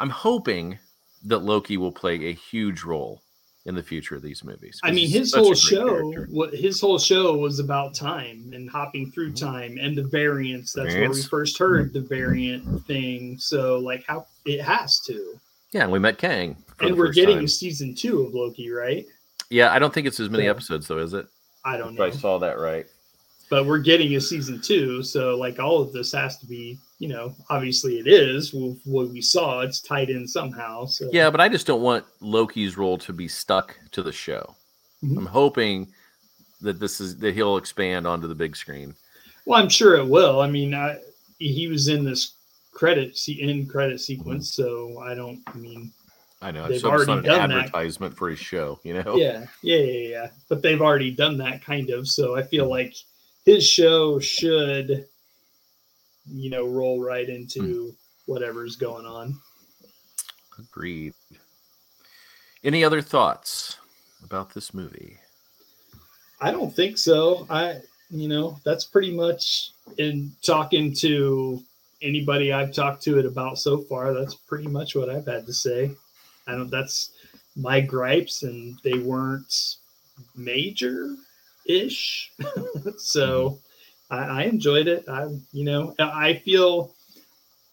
I'm 0.00 0.10
hoping 0.10 0.78
that 1.24 1.38
Loki 1.38 1.76
will 1.76 1.92
play 1.92 2.26
a 2.26 2.32
huge 2.32 2.82
role 2.82 3.22
in 3.64 3.76
the 3.76 3.82
future 3.82 4.16
of 4.16 4.22
these 4.22 4.42
movies. 4.42 4.80
I 4.82 4.90
mean, 4.90 5.08
his 5.08 5.32
whole 5.32 5.54
show, 5.54 6.10
what 6.30 6.52
his 6.52 6.80
whole 6.80 6.98
show 6.98 7.36
was 7.36 7.60
about 7.60 7.94
time 7.94 8.50
and 8.52 8.68
hopping 8.68 9.12
through 9.12 9.32
Mhm. 9.32 9.36
time 9.40 9.78
and 9.80 9.96
the 9.96 10.02
variants. 10.02 10.72
That's 10.72 10.92
where 10.94 11.08
we 11.10 11.22
first 11.22 11.58
heard 11.58 11.92
the 11.92 12.00
variant 12.00 12.84
thing. 12.86 13.38
So 13.38 13.78
like 13.78 14.04
how 14.06 14.26
it 14.46 14.60
has 14.62 14.98
to. 15.06 15.38
Yeah, 15.72 15.84
and 15.84 15.92
we 15.92 16.00
met 16.00 16.18
Kang. 16.18 16.56
And 16.80 16.96
we're 16.98 17.12
getting 17.12 17.36
time. 17.38 17.48
season 17.48 17.94
two 17.94 18.22
of 18.22 18.34
Loki, 18.34 18.68
right? 18.70 19.06
Yeah, 19.48 19.72
I 19.72 19.78
don't 19.78 19.94
think 19.94 20.08
it's 20.08 20.18
as 20.18 20.28
many 20.28 20.44
Yeah. 20.44 20.50
episodes 20.50 20.88
though, 20.88 20.98
is 20.98 21.14
it? 21.14 21.26
I 21.64 21.76
don't 21.76 21.92
If 21.92 21.98
know. 22.00 22.04
I 22.06 22.10
saw 22.10 22.38
that 22.38 22.58
right. 22.58 22.86
but 23.48 23.66
we're 23.66 23.78
getting 23.78 24.16
a 24.16 24.20
season 24.20 24.60
two 24.60 25.02
so 25.02 25.36
like 25.36 25.60
all 25.60 25.80
of 25.82 25.92
this 25.92 26.10
has 26.12 26.38
to 26.38 26.46
be 26.46 26.78
you 27.02 27.08
know 27.08 27.34
obviously 27.50 27.98
it 27.98 28.06
is 28.06 28.52
with 28.52 28.78
what 28.84 29.08
we 29.14 29.20
saw 29.20 29.60
it's 29.66 29.80
tied 29.80 30.08
in 30.16 30.24
somehow 30.38 30.84
so 30.84 31.08
Yeah, 31.12 31.30
but 31.30 31.40
I 31.40 31.48
just 31.48 31.66
don't 31.66 31.82
want 31.82 32.04
Loki's 32.20 32.76
role 32.76 32.96
to 32.98 33.12
be 33.12 33.26
stuck 33.26 33.76
to 33.90 34.02
the 34.02 34.12
show. 34.12 34.54
Mhm. 35.04 35.16
I'm 35.18 35.26
hoping 35.26 35.78
that 36.60 36.78
this 36.78 37.00
is 37.00 37.16
that 37.18 37.34
he'll 37.34 37.56
expand 37.56 38.06
onto 38.06 38.28
the 38.28 38.36
big 38.44 38.54
screen. 38.54 38.94
well 39.46 39.60
i'm 39.60 39.68
sure 39.68 39.96
it 39.96 40.06
will 40.16 40.38
i 40.40 40.48
mean 40.56 40.70
I, 40.74 40.98
he 41.38 41.66
was 41.66 41.88
in 41.88 42.04
this 42.04 42.22
credit 42.80 43.18
in 43.28 43.66
credit 43.66 43.98
sequence 44.00 44.54
so 44.54 44.66
i 45.08 45.12
don't 45.20 45.40
i 45.48 45.56
mean 45.66 45.90
I 46.44 46.50
know. 46.50 46.62
They've 46.66 46.74
It's 46.76 46.84
almost 46.84 47.08
already 47.08 47.28
not 47.28 47.34
an 47.36 47.40
done 47.40 47.50
that. 47.50 47.66
advertisement 47.66 48.16
for 48.16 48.28
his 48.28 48.38
show, 48.52 48.80
you 48.82 48.94
know? 48.94 49.14
yeah 49.16 49.46
yeah 49.62 49.76
yeah 49.76 50.08
yeah 50.14 50.28
but 50.48 50.60
they've 50.62 50.82
already 50.88 51.10
done 51.24 51.36
that 51.38 51.64
kind 51.64 51.88
of 51.90 52.06
so 52.16 52.24
i 52.40 52.42
feel 52.52 52.68
like 52.78 52.94
his 53.44 53.62
show 53.66 54.18
should 54.20 55.06
you 56.30 56.50
know 56.50 56.66
roll 56.66 57.02
right 57.02 57.28
into 57.28 57.60
hmm. 57.60 57.90
whatever's 58.26 58.76
going 58.76 59.06
on 59.06 59.38
Agreed. 60.58 61.14
Any 62.62 62.84
other 62.84 63.00
thoughts 63.00 63.78
about 64.24 64.54
this 64.54 64.74
movie? 64.74 65.18
I 66.40 66.50
don't 66.50 66.74
think 66.74 66.98
so. 66.98 67.46
I, 67.48 67.80
you 68.10 68.28
know, 68.28 68.58
that's 68.64 68.84
pretty 68.84 69.14
much 69.14 69.70
in 69.98 70.32
talking 70.42 70.94
to 70.96 71.62
anybody 72.02 72.52
I've 72.52 72.72
talked 72.72 73.02
to 73.04 73.18
it 73.18 73.26
about 73.26 73.58
so 73.58 73.78
far. 73.78 74.12
That's 74.12 74.34
pretty 74.34 74.68
much 74.68 74.94
what 74.94 75.08
I've 75.08 75.26
had 75.26 75.46
to 75.46 75.52
say. 75.52 75.92
I 76.46 76.52
don't. 76.52 76.70
That's 76.70 77.12
my 77.56 77.80
gripes, 77.80 78.42
and 78.42 78.76
they 78.82 78.98
weren't 78.98 79.76
major 80.34 81.16
ish. 81.66 82.32
so 82.98 83.50
mm-hmm. 83.50 83.56
I, 84.12 84.18
I 84.18 84.42
enjoyed 84.44 84.86
it. 84.86 85.04
I, 85.08 85.24
you 85.52 85.64
know, 85.64 85.94
I 85.98 86.34
feel. 86.44 86.94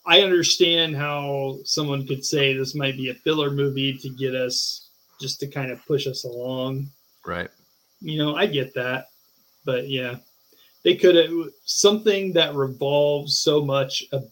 I 0.05 0.21
understand 0.21 0.95
how 0.95 1.59
someone 1.65 2.07
could 2.07 2.25
say 2.25 2.53
this 2.53 2.73
might 2.73 2.97
be 2.97 3.09
a 3.09 3.13
filler 3.13 3.51
movie 3.51 3.95
to 3.97 4.09
get 4.09 4.33
us 4.33 4.89
just 5.21 5.39
to 5.41 5.47
kind 5.47 5.71
of 5.71 5.85
push 5.85 6.07
us 6.07 6.23
along 6.23 6.89
Right. 7.25 7.49
you 8.01 8.17
know, 8.17 8.35
I 8.35 8.47
get 8.47 8.73
that, 8.75 9.09
but 9.65 9.87
yeah, 9.89 10.15
they 10.83 10.95
could 10.95 11.15
have 11.15 11.49
something 11.65 12.33
that 12.33 12.55
revolves 12.55 13.37
so 13.37 13.63
much 13.63 14.05
ab- 14.13 14.31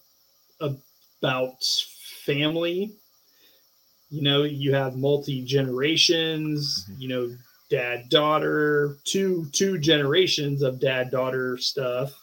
about 0.62 1.64
family. 2.26 2.94
You 4.10 4.22
know, 4.22 4.44
you 4.44 4.74
have 4.74 4.96
multi 4.96 5.44
generations. 5.44 6.86
Mhm. 6.90 7.02
You 7.02 7.08
know, 7.10 7.38
dad 7.70 8.10
daughter, 8.10 8.98
two 9.04 9.48
two 9.52 9.78
generations 9.80 10.62
of 10.62 10.80
dad 10.80 11.12
daughter 11.12 11.58
stuff, 11.58 12.14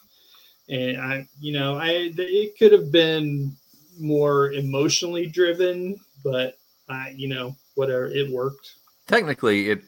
and 0.68 0.98
I, 0.98 1.28
you 1.40 1.52
know, 1.52 1.76
I 1.76 2.12
it 2.16 2.58
could 2.58 2.72
have 2.72 2.92
been 2.92 3.56
more 3.98 4.52
emotionally 4.52 5.26
driven, 5.26 5.96
but 6.24 6.58
I, 6.88 7.10
you 7.16 7.28
know, 7.28 7.56
whatever, 7.74 8.06
it 8.08 8.30
worked. 8.30 8.76
Technically, 9.06 9.70
it 9.70 9.82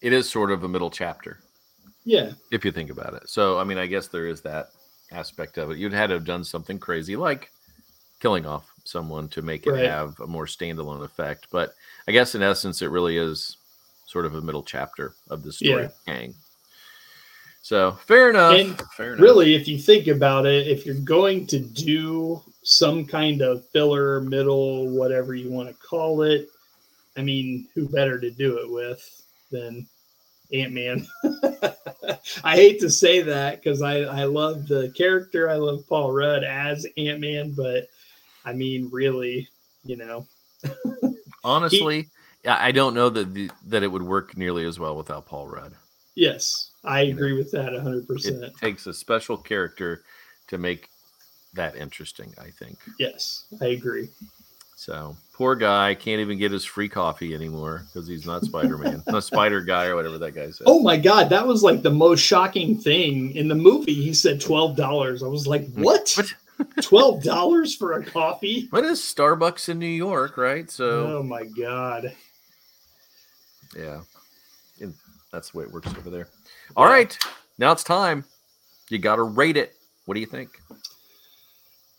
it 0.00 0.12
is 0.12 0.28
sort 0.30 0.50
of 0.52 0.62
a 0.64 0.68
middle 0.68 0.90
chapter 0.90 1.40
Yeah, 2.04 2.32
if 2.50 2.64
you 2.64 2.72
think 2.72 2.90
about 2.90 3.14
it. 3.14 3.28
So, 3.28 3.58
I 3.58 3.64
mean, 3.64 3.78
I 3.78 3.86
guess 3.86 4.08
there 4.08 4.26
is 4.26 4.40
that 4.42 4.68
aspect 5.12 5.58
of 5.58 5.70
it. 5.70 5.78
You'd 5.78 5.92
had 5.92 6.08
to 6.08 6.14
have 6.14 6.24
done 6.24 6.44
something 6.44 6.78
crazy 6.78 7.16
like 7.16 7.50
killing 8.20 8.46
off 8.46 8.70
someone 8.84 9.28
to 9.30 9.42
make 9.42 9.66
it 9.66 9.72
Right. 9.72 9.82
have 9.82 10.18
a 10.20 10.26
more 10.26 10.46
standalone 10.46 11.04
effect. 11.04 11.48
But 11.50 11.74
I 12.08 12.12
guess 12.12 12.34
in 12.34 12.42
essence, 12.42 12.82
it 12.82 12.90
really 12.90 13.18
is 13.18 13.58
sort 14.06 14.26
of 14.26 14.34
a 14.34 14.40
middle 14.40 14.62
chapter 14.62 15.14
of 15.30 15.42
the 15.42 15.52
story. 15.52 15.82
Yeah. 15.82 15.88
Kang. 16.06 16.34
So 17.62 17.92
fair 18.06 18.30
enough. 18.30 18.54
And 18.54 18.80
fair 18.96 19.14
enough. 19.14 19.20
really 19.20 19.54
if 19.54 19.66
you 19.66 19.78
think 19.78 20.06
about 20.06 20.46
it 20.46 20.66
if 20.68 20.86
you're 20.86 20.94
going 20.96 21.46
to 21.48 21.58
do 21.58 22.42
some 22.62 23.04
kind 23.04 23.42
of 23.42 23.68
filler 23.70 24.20
middle 24.20 24.88
whatever 24.88 25.34
you 25.34 25.50
want 25.50 25.68
to 25.68 25.74
call 25.74 26.22
it 26.22 26.48
i 27.16 27.22
mean 27.22 27.68
who 27.76 27.88
better 27.88 28.18
to 28.18 28.28
do 28.28 28.58
it 28.58 28.68
with 28.68 29.22
than 29.52 29.86
ant-man 30.52 31.06
i 32.42 32.56
hate 32.56 32.80
to 32.80 32.90
say 32.90 33.22
that 33.22 33.62
because 33.62 33.82
I, 33.82 33.98
I 33.98 34.24
love 34.24 34.66
the 34.66 34.92
character 34.96 35.48
i 35.48 35.54
love 35.54 35.88
paul 35.88 36.10
rudd 36.10 36.42
as 36.42 36.84
ant-man 36.96 37.52
but 37.52 37.86
i 38.44 38.52
mean 38.52 38.88
really 38.90 39.48
you 39.86 39.96
know. 39.96 40.26
Honestly, 41.44 42.08
I 42.46 42.68
I 42.68 42.72
don't 42.72 42.94
know 42.94 43.08
that 43.10 43.34
the, 43.34 43.50
that 43.66 43.82
it 43.82 43.88
would 43.88 44.02
work 44.02 44.36
nearly 44.36 44.64
as 44.66 44.78
well 44.78 44.96
without 44.96 45.26
Paul 45.26 45.48
Rudd. 45.48 45.74
Yes, 46.14 46.70
I 46.84 47.02
agree 47.02 47.34
with 47.34 47.50
that 47.52 47.72
100%. 47.72 48.42
It 48.42 48.56
takes 48.56 48.86
a 48.86 48.94
special 48.94 49.36
character 49.36 50.02
to 50.46 50.56
make 50.56 50.88
that 51.54 51.76
interesting. 51.76 52.32
I 52.40 52.50
think 52.50 52.78
yes, 52.98 53.44
I 53.60 53.66
agree. 53.66 54.08
so. 54.76 55.16
Poor 55.36 55.54
guy 55.54 55.94
can't 55.94 56.22
even 56.22 56.38
get 56.38 56.50
his 56.50 56.64
free 56.64 56.88
coffee 56.88 57.34
anymore 57.34 57.84
because 57.86 58.08
he's 58.08 58.24
not 58.24 58.42
Spider 58.42 58.78
Man, 58.78 59.02
not 59.08 59.22
Spider 59.22 59.60
Guy 59.60 59.84
or 59.84 59.94
whatever 59.94 60.16
that 60.16 60.34
guy 60.34 60.50
said. 60.50 60.64
Oh 60.66 60.80
my 60.80 60.96
god, 60.96 61.28
that 61.28 61.46
was 61.46 61.62
like 61.62 61.82
the 61.82 61.90
most 61.90 62.20
shocking 62.20 62.78
thing 62.78 63.36
in 63.36 63.48
the 63.48 63.54
movie. 63.54 63.92
He 63.92 64.14
said 64.14 64.40
$12. 64.40 65.22
I 65.22 65.28
was 65.28 65.46
like, 65.46 65.66
hmm. 65.74 65.82
"What? 65.82 66.10
What? 66.16 66.34
$12 66.78 67.76
for 67.76 67.92
a 67.92 68.02
coffee?" 68.02 68.68
What 68.70 68.84
is 68.84 68.98
Starbucks 69.00 69.68
in 69.68 69.78
New 69.78 69.86
York, 69.86 70.38
right? 70.38 70.70
So 70.70 71.18
Oh 71.18 71.22
my 71.22 71.44
god. 71.44 72.14
Yeah, 73.74 74.00
And 74.80 74.94
that's 75.32 75.50
the 75.50 75.58
way 75.58 75.64
it 75.64 75.72
works 75.72 75.88
over 75.88 76.10
there. 76.10 76.28
All 76.76 76.86
right, 76.86 77.16
now 77.58 77.72
it's 77.72 77.84
time. 77.84 78.24
You 78.88 78.98
got 78.98 79.16
to 79.16 79.22
rate 79.22 79.56
it. 79.56 79.74
What 80.04 80.14
do 80.14 80.20
you 80.20 80.26
think? 80.26 80.50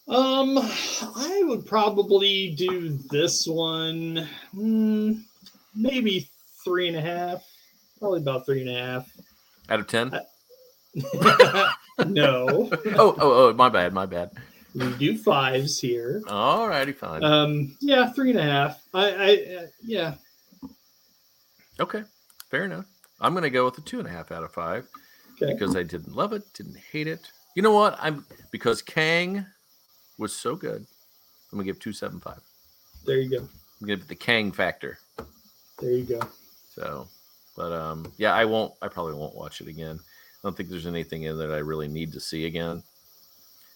Um, 0.07 0.57
I 0.57 1.41
would 1.43 1.65
probably 1.65 2.55
do 2.55 2.97
this 3.11 3.45
one, 3.45 4.25
hmm, 4.51 5.13
maybe 5.75 6.29
three 6.63 6.87
and 6.87 6.95
a 6.95 7.01
half, 7.01 7.43
probably 7.99 8.21
about 8.21 8.45
three 8.45 8.61
and 8.61 8.69
a 8.69 8.81
half. 8.81 9.11
Out 9.69 9.81
of 9.81 9.87
ten? 9.87 10.13
Uh, 10.13 10.23
no, 12.05 12.69
oh, 12.85 13.15
oh, 13.19 13.49
oh, 13.49 13.53
my 13.53 13.67
bad, 13.67 13.91
my 13.91 14.05
bad. 14.05 14.31
we 14.73 14.89
do 14.93 15.17
fives 15.17 15.77
here. 15.77 16.23
All 16.29 16.69
righty, 16.69 16.93
fine. 16.93 17.21
Um, 17.21 17.75
yeah, 17.81 18.09
three 18.13 18.29
and 18.29 18.39
a 18.39 18.43
half. 18.43 18.81
I, 18.93 19.09
I, 19.09 19.55
uh, 19.55 19.67
yeah, 19.83 20.13
okay, 21.79 22.03
fair 22.49 22.65
enough. 22.65 22.85
I'm 23.19 23.33
gonna 23.33 23.49
go 23.49 23.65
with 23.65 23.77
a 23.77 23.81
two 23.81 23.99
and 23.99 24.07
a 24.07 24.11
half 24.11 24.31
out 24.31 24.43
of 24.43 24.53
five 24.53 24.87
okay. 25.41 25.53
because 25.53 25.75
I 25.75 25.83
didn't 25.83 26.15
love 26.15 26.33
it, 26.33 26.43
didn't 26.53 26.77
hate 26.77 27.07
it. 27.07 27.31
You 27.55 27.61
know 27.61 27.73
what? 27.73 27.97
I'm 27.99 28.25
because 28.51 28.81
Kang 28.81 29.45
was 30.17 30.35
so 30.35 30.55
good. 30.55 30.85
I'm 31.51 31.57
gonna 31.57 31.63
give 31.63 31.79
two 31.79 31.93
seven 31.93 32.19
five. 32.19 32.41
There 33.05 33.17
you 33.17 33.29
go. 33.29 33.37
I'm 33.37 33.49
gonna 33.81 33.95
give 33.95 34.01
it 34.01 34.07
the 34.07 34.15
Kang 34.15 34.51
factor. 34.51 34.99
There 35.79 35.91
you 35.91 36.03
go. 36.03 36.19
So, 36.73 37.07
but 37.55 37.71
um, 37.71 38.11
yeah, 38.17 38.33
I 38.33 38.45
won't. 38.45 38.73
I 38.81 38.87
probably 38.87 39.13
won't 39.13 39.35
watch 39.35 39.61
it 39.61 39.67
again. 39.67 39.99
I 39.99 40.39
don't 40.43 40.55
think 40.55 40.69
there's 40.69 40.87
anything 40.87 41.23
in 41.23 41.37
there 41.37 41.47
that 41.47 41.55
I 41.55 41.59
really 41.59 41.87
need 41.87 42.13
to 42.13 42.19
see 42.19 42.45
again. 42.45 42.83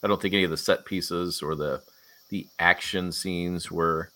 I 0.04 0.08
don't 0.08 0.22
think 0.22 0.34
any 0.34 0.44
of 0.44 0.52
the 0.52 0.58
set 0.58 0.86
pieces 0.86 1.42
or 1.42 1.56
the 1.56 1.82
the 2.30 2.48
action 2.60 3.12
scenes 3.12 3.72
were 3.72 4.12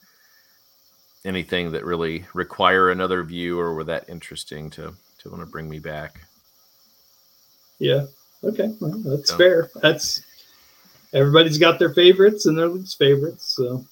anything 1.25 1.71
that 1.71 1.83
really 1.83 2.23
require 2.33 2.91
another 2.91 3.23
view 3.23 3.59
or 3.59 3.73
were 3.73 3.83
that 3.85 4.07
interesting 4.09 4.69
to 4.71 4.93
to 5.19 5.29
want 5.29 5.41
to 5.41 5.45
bring 5.47 5.67
me 5.69 5.79
back. 5.79 6.21
Yeah. 7.79 8.05
Okay. 8.43 8.73
Well, 8.79 8.97
that's 9.03 9.31
So- 9.31 9.37
fair. 9.37 9.69
That's 9.81 10.21
everybody's 11.13 11.57
got 11.57 11.79
their 11.79 11.93
favorites 11.93 12.45
and 12.45 12.57
their 12.57 12.67
least 12.67 12.97
favorites. 12.97 13.55
So 13.55 13.85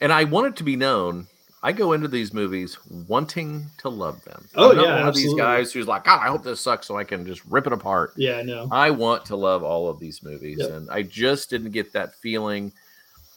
And 0.00 0.12
I 0.12 0.24
want 0.24 0.48
it 0.48 0.56
to 0.56 0.64
be 0.64 0.74
known. 0.76 1.28
I 1.62 1.70
go 1.70 1.92
into 1.92 2.08
these 2.08 2.34
movies 2.34 2.76
wanting 3.06 3.66
to 3.78 3.88
love 3.88 4.24
them. 4.24 4.48
Oh, 4.56 4.70
I'm 4.70 4.76
not 4.76 4.84
yeah, 4.84 4.98
one 4.98 5.08
of 5.08 5.14
these 5.14 5.34
guys 5.34 5.72
who's 5.72 5.86
like, 5.86 6.02
God, 6.02 6.18
I 6.20 6.26
hope 6.26 6.42
this 6.42 6.60
sucks, 6.60 6.88
so 6.88 6.96
I 6.98 7.04
can 7.04 7.24
just 7.24 7.44
rip 7.44 7.68
it 7.68 7.72
apart. 7.72 8.12
yeah, 8.16 8.38
I 8.38 8.42
know. 8.42 8.66
I 8.72 8.90
want 8.90 9.24
to 9.26 9.36
love 9.36 9.62
all 9.62 9.88
of 9.88 10.00
these 10.00 10.24
movies, 10.24 10.58
Yep. 10.58 10.70
and 10.70 10.90
I 10.90 11.02
just 11.02 11.50
didn't 11.50 11.70
get 11.70 11.92
that 11.92 12.16
feeling, 12.16 12.72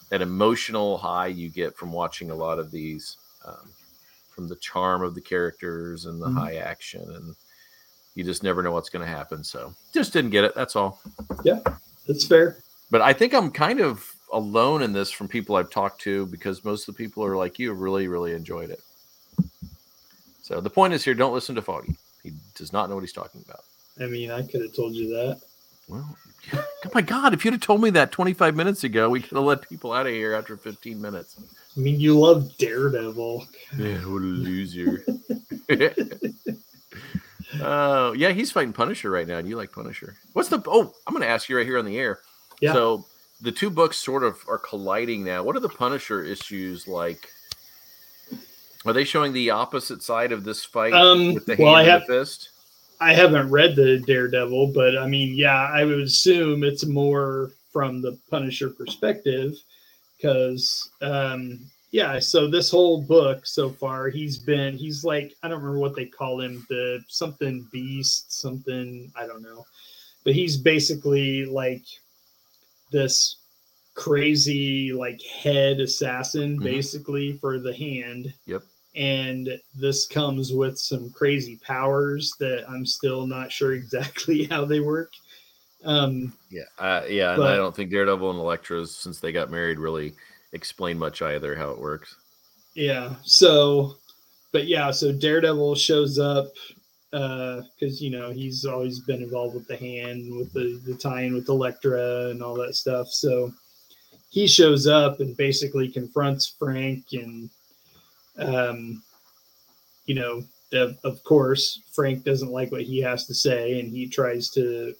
that 0.09 0.23
emotional 0.23 0.97
high 0.97 1.27
you 1.27 1.49
get 1.49 1.77
from 1.77 1.91
watching 1.91 2.31
a 2.31 2.35
lot 2.35 2.57
of 2.57 2.71
these, 2.71 3.15
um, 3.45 3.69
from 4.29 4.47
the 4.47 4.55
charm 4.57 5.01
of 5.01 5.15
the 5.15 5.21
characters 5.21 6.05
and 6.05 6.21
the 6.21 6.27
Mhm. 6.27 6.37
high 6.37 6.55
action, 6.55 7.01
and 7.15 7.35
you 8.15 8.23
just 8.23 8.43
never 8.43 8.61
know 8.63 8.71
what's 8.71 8.89
going 8.89 9.05
to 9.05 9.11
happen. 9.11 9.43
So 9.43 9.73
just 9.93 10.13
didn't 10.13 10.31
get 10.31 10.43
it. 10.43 10.55
That's 10.55 10.75
all. 10.75 11.01
Yeah, 11.43 11.59
that's 12.07 12.25
fair. 12.25 12.63
But 12.91 13.01
I 13.01 13.13
think 13.13 13.33
I'm 13.33 13.51
kind 13.51 13.79
of 13.79 14.09
alone 14.33 14.81
in 14.81 14.93
this 14.93 15.11
from 15.11 15.27
people 15.27 15.55
I've 15.55 15.69
talked 15.69 16.01
to 16.01 16.25
because 16.27 16.63
most 16.63 16.87
of 16.87 16.95
the 16.95 17.03
people 17.03 17.23
are 17.25 17.35
like 17.37 17.57
you, 17.59 17.73
really, 17.73 18.07
really 18.07 18.33
enjoyed 18.33 18.69
it. 18.69 18.81
So 20.41 20.61
the 20.61 20.69
point 20.69 20.93
is 20.93 21.03
here: 21.03 21.13
don't 21.13 21.33
listen 21.33 21.55
to 21.55 21.61
Foggy. 21.61 21.97
He 22.23 22.33
does 22.55 22.71
not 22.73 22.89
know 22.89 22.95
what 22.95 23.01
he's 23.01 23.13
talking 23.13 23.43
about. 23.47 23.63
I 23.99 24.07
mean, 24.07 24.31
I 24.31 24.41
could 24.43 24.61
have 24.61 24.73
told 24.73 24.93
you 24.93 25.07
that. 25.09 25.41
Well, 25.87 26.17
oh 26.53 26.63
my 26.93 27.01
God, 27.01 27.33
if 27.33 27.45
you'd 27.45 27.53
have 27.53 27.61
told 27.61 27.81
me 27.81 27.89
that 27.91 28.11
25 28.11 28.55
minutes 28.55 28.83
ago, 28.83 29.09
we 29.09 29.21
could 29.21 29.35
have 29.37 29.45
let 29.45 29.67
people 29.67 29.93
out 29.93 30.05
of 30.07 30.13
here 30.13 30.33
after 30.33 30.57
15 30.57 31.01
minutes. 31.01 31.39
I 31.75 31.79
mean, 31.79 31.99
you 31.99 32.17
love 32.17 32.57
Daredevil. 32.57 33.45
Yeah, 33.77 33.97
what 34.05 34.21
a 34.21 34.25
loser. 34.25 35.03
Oh, 37.61 38.11
yeah, 38.17 38.29
he's 38.31 38.51
fighting 38.51 38.73
Punisher 38.73 39.11
right 39.11 39.27
now, 39.27 39.37
and 39.37 39.47
you 39.47 39.57
like 39.57 39.71
Punisher. 39.71 40.15
What's 40.33 40.49
the. 40.49 40.61
Oh, 40.67 40.93
I'm 41.05 41.13
going 41.13 41.23
to 41.25 41.29
ask 41.29 41.49
you 41.49 41.57
right 41.57 41.65
here 41.65 41.77
on 41.77 41.85
the 41.85 41.97
air. 41.97 42.19
Yeah. 42.61 42.73
So 42.73 43.05
the 43.41 43.51
two 43.51 43.69
books 43.69 43.97
sort 43.97 44.23
of 44.23 44.37
are 44.47 44.57
colliding 44.57 45.23
now. 45.25 45.43
What 45.43 45.55
are 45.55 45.61
the 45.61 45.69
Punisher 45.69 46.23
issues 46.23 46.87
like? 46.87 47.27
Are 48.85 48.93
they 48.93 49.03
showing 49.03 49.33
the 49.33 49.49
opposite 49.49 50.03
side 50.03 50.31
of 50.31 50.43
this 50.43 50.63
fight 50.63 50.93
Um, 50.93 51.33
with 51.33 51.45
the 51.47 51.55
hand 51.55 51.65
well, 51.65 51.75
I 51.75 51.83
have- 51.83 52.01
the 52.07 52.19
fist? 52.19 52.49
I 53.01 53.13
haven't 53.13 53.49
read 53.51 53.75
the 53.75 53.99
Daredevil, 53.99 54.67
but 54.67 54.97
I 54.97 55.05
mean, 55.05 55.35
yeah, 55.35 55.69
I 55.69 55.83
would 55.83 55.99
assume 55.99 56.63
it's 56.63 56.85
more 56.85 57.51
from 57.73 58.01
the 58.01 58.17
Punisher 58.29 58.69
perspective 58.69 59.51
because, 60.17 60.89
um, 61.01 61.59
yeah, 61.91 62.19
so 62.19 62.49
this 62.49 62.69
whole 62.69 63.01
book 63.01 63.45
so 63.45 63.69
far, 63.69 64.09
he's 64.09 64.37
been, 64.37 64.75
he's 64.77 65.03
like, 65.03 65.33
I 65.43 65.47
don't 65.47 65.59
remember 65.61 65.79
what 65.79 65.95
they 65.95 66.05
call 66.05 66.41
him, 66.41 66.65
the 66.69 67.01
something 67.07 67.67
beast, 67.71 68.33
something, 68.39 69.11
I 69.15 69.25
don't 69.25 69.41
know, 69.41 69.65
but 70.23 70.33
he's 70.33 70.57
basically 70.57 71.45
like 71.45 71.83
this 72.91 73.37
crazy, 73.93 74.91
like 74.91 75.21
head 75.21 75.79
assassin, 75.79 76.59
Mhm. 76.59 76.63
basically, 76.63 77.37
for 77.37 77.59
the 77.59 77.73
hand 77.73 78.33
Yep. 78.45 78.63
and 78.95 79.59
this 79.73 80.05
comes 80.07 80.51
with 80.53 80.77
some 80.77 81.09
crazy 81.11 81.57
powers 81.65 82.33
that 82.39 82.69
I'm 82.69 82.85
still 82.85 83.25
not 83.25 83.51
sure 83.51 83.73
exactly 83.81 84.43
how 84.45 84.65
they 84.65 84.79
work. 84.81 85.11
Um, 85.85 86.33
Yeah, 86.49 86.63
uh, 86.79 87.03
yeah, 87.07 87.33
and 87.33 87.41
But- 87.41 87.53
I 87.53 87.55
don't 87.55 87.75
think 87.75 87.91
Daredevil 87.91 88.31
and 88.31 88.39
Elektra's 88.39 88.95
since 88.95 89.19
they 89.19 89.31
got 89.31 89.51
married 89.51 89.79
really 89.79 90.13
explain 90.53 90.97
much 90.97 91.21
either 91.21 91.55
how 91.55 91.69
it 91.71 91.79
works. 91.79 92.15
yeah, 92.75 93.15
so, 93.23 93.95
but 94.51 94.67
yeah, 94.67 94.91
so 94.91 95.11
Daredevil 95.11 95.75
shows 95.75 96.19
up 96.19 96.51
because 97.11 98.01
you 98.01 98.09
know 98.09 98.31
he's 98.31 98.65
always 98.65 98.99
been 98.99 99.21
involved 99.23 99.55
with 99.55 99.67
the 99.67 99.77
hand, 99.77 100.35
with 100.35 100.51
the 100.51 100.81
the 100.85 100.95
tie-in 100.95 101.33
with 101.33 101.47
Elektra 101.47 102.29
and 102.29 102.43
all 102.43 102.55
that 102.55 102.75
stuff. 102.75 103.07
So 103.07 103.53
he 104.29 104.47
shows 104.47 104.85
up 104.87 105.21
and 105.21 105.37
basically 105.37 105.87
confronts 105.87 106.55
Frank 106.59 107.05
and 107.13 107.49
um, 108.37 109.01
you 110.07 110.15
know, 110.15 110.43
of, 110.73 110.97
of 111.05 111.23
course, 111.23 111.81
Frank 111.93 112.25
doesn't 112.25 112.51
like 112.51 112.71
what 112.71 112.81
he 112.81 112.99
has 113.01 113.25
to 113.27 113.33
say, 113.33 113.79
and 113.79 113.89
he 113.89 114.07
tries 114.07 114.49
to. 114.51 114.93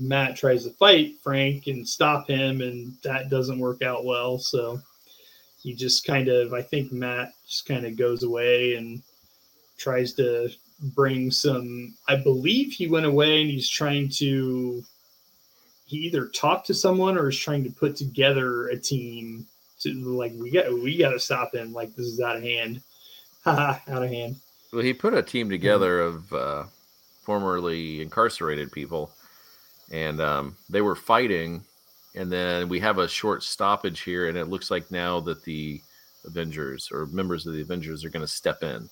Matt 0.00 0.36
tries 0.36 0.64
to 0.64 0.70
fight 0.70 1.20
Frank 1.22 1.66
and 1.66 1.86
stop 1.86 2.28
him, 2.28 2.62
and 2.62 2.96
that 3.04 3.28
doesn't 3.28 3.58
work 3.58 3.82
out 3.82 4.04
well. 4.04 4.38
So 4.38 4.80
he 5.62 5.74
just 5.74 6.06
kind 6.06 6.28
of, 6.28 6.54
I 6.54 6.62
think 6.62 6.90
Matt 6.90 7.32
just 7.46 7.66
kind 7.66 7.84
of 7.84 7.96
goes 7.96 8.22
away 8.22 8.76
and 8.76 9.02
tries 9.78 10.14
to 10.14 10.48
bring 10.94 11.30
some. 11.30 11.94
I 12.08 12.16
believe 12.16 12.72
he 12.72 12.86
went 12.86 13.06
away 13.06 13.42
and 13.42 13.50
he's 13.50 13.68
trying 13.68 14.08
to. 14.10 14.82
He 15.86 15.96
either 15.98 16.28
talk 16.28 16.64
to 16.66 16.74
someone 16.74 17.18
or 17.18 17.28
is 17.28 17.38
trying 17.38 17.64
to 17.64 17.70
put 17.70 17.96
together 17.96 18.68
a 18.68 18.78
team 18.78 19.46
to 19.80 19.92
like 19.92 20.32
we 20.36 20.50
got 20.50 20.72
we 20.72 20.96
got 20.96 21.10
to 21.10 21.20
stop 21.20 21.54
him. 21.54 21.72
Like 21.72 21.94
this 21.94 22.06
is 22.06 22.20
out 22.20 22.36
of 22.36 22.42
hand. 22.42 22.82
Out 23.46 23.80
of 23.88 24.10
hand. 24.10 24.36
Well, 24.70 24.82
he 24.82 24.92
put 24.92 25.14
a 25.14 25.22
team 25.22 25.48
together 25.48 26.00
of 26.00 26.30
uh, 26.30 26.64
formerly 27.22 28.02
incarcerated 28.02 28.70
people, 28.70 29.10
and 29.90 30.20
um, 30.20 30.56
they 30.68 30.80
were 30.80 30.96
fighting. 30.96 31.62
And 32.16 32.30
then 32.30 32.68
we 32.68 32.80
have 32.80 32.98
a 32.98 33.06
short 33.08 33.42
stoppage 33.42 34.00
here, 34.00 34.28
and 34.28 34.36
it 34.36 34.46
looks 34.48 34.70
like 34.70 34.90
now 34.90 35.20
that 35.20 35.44
the 35.44 35.80
Avengers 36.24 36.88
or 36.92 37.06
members 37.06 37.46
of 37.46 37.54
the 37.54 37.60
Avengers 37.62 38.04
are 38.04 38.10
going 38.10 38.24
to 38.26 38.30
step 38.30 38.62
in. 38.62 38.88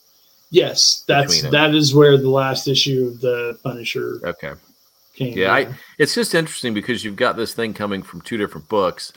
Yes, 0.50 1.04
that's 1.06 1.42
that 1.50 1.74
is 1.74 1.94
where 1.94 2.16
the 2.16 2.30
last 2.30 2.68
issue 2.68 3.08
of 3.08 3.20
the 3.20 3.58
Punisher 3.62 4.20
Okay. 4.24 4.52
came. 5.14 5.36
Yeah, 5.36 5.52
I- 5.52 5.74
It's 5.98 6.14
just 6.14 6.34
interesting 6.34 6.72
because 6.74 7.04
you've 7.04 7.16
got 7.16 7.36
this 7.36 7.52
thing 7.54 7.74
coming 7.74 8.02
from 8.02 8.20
two 8.22 8.36
different 8.38 8.68
books. 8.68 9.12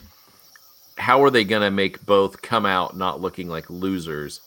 How 0.97 1.23
are 1.23 1.29
they 1.29 1.45
going 1.45 1.61
to 1.61 1.71
make 1.71 2.05
both 2.05 2.41
come 2.41 2.65
out 2.65 2.97
not 2.97 3.21
looking 3.21 3.47
like 3.47 3.69
losers? 3.69 4.41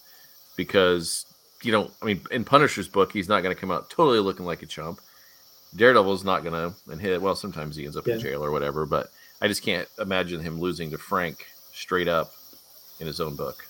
Because 0.57 1.27
you 1.63 1.73
know, 1.73 1.91
I 2.03 2.05
mean, 2.05 2.21
in 2.31 2.45
Punisher's 2.45 2.89
book, 2.89 3.13
he's 3.13 3.29
not 3.29 3.43
going 3.43 3.55
to 3.55 3.59
come 3.61 3.71
out 3.71 3.89
totally 3.89 4.19
looking 4.19 4.45
like 4.45 4.63
a 4.63 4.67
chump. 4.67 5.01
Daredevil's 5.77 6.25
not 6.25 6.45
going 6.45 6.55
to, 6.55 6.75
and 6.91 7.01
hit. 7.01 7.21
Well, 7.21 7.35
sometimes 7.35 7.77
he 7.77 7.85
ends 7.85 7.97
up 7.97 8.07
in 8.07 8.21
jail 8.21 8.45
or 8.45 8.51
whatever, 8.51 8.87
but 8.87 9.11
I 9.41 9.49
just 9.49 9.63
can't 9.63 9.89
imagine 9.99 10.41
him 10.41 10.61
losing 10.61 10.91
to 10.91 10.99
Frank 10.99 11.47
straight 11.73 12.09
up 12.09 12.33
in 13.01 13.07
his 13.07 13.21
own 13.21 13.35
book. 13.35 13.67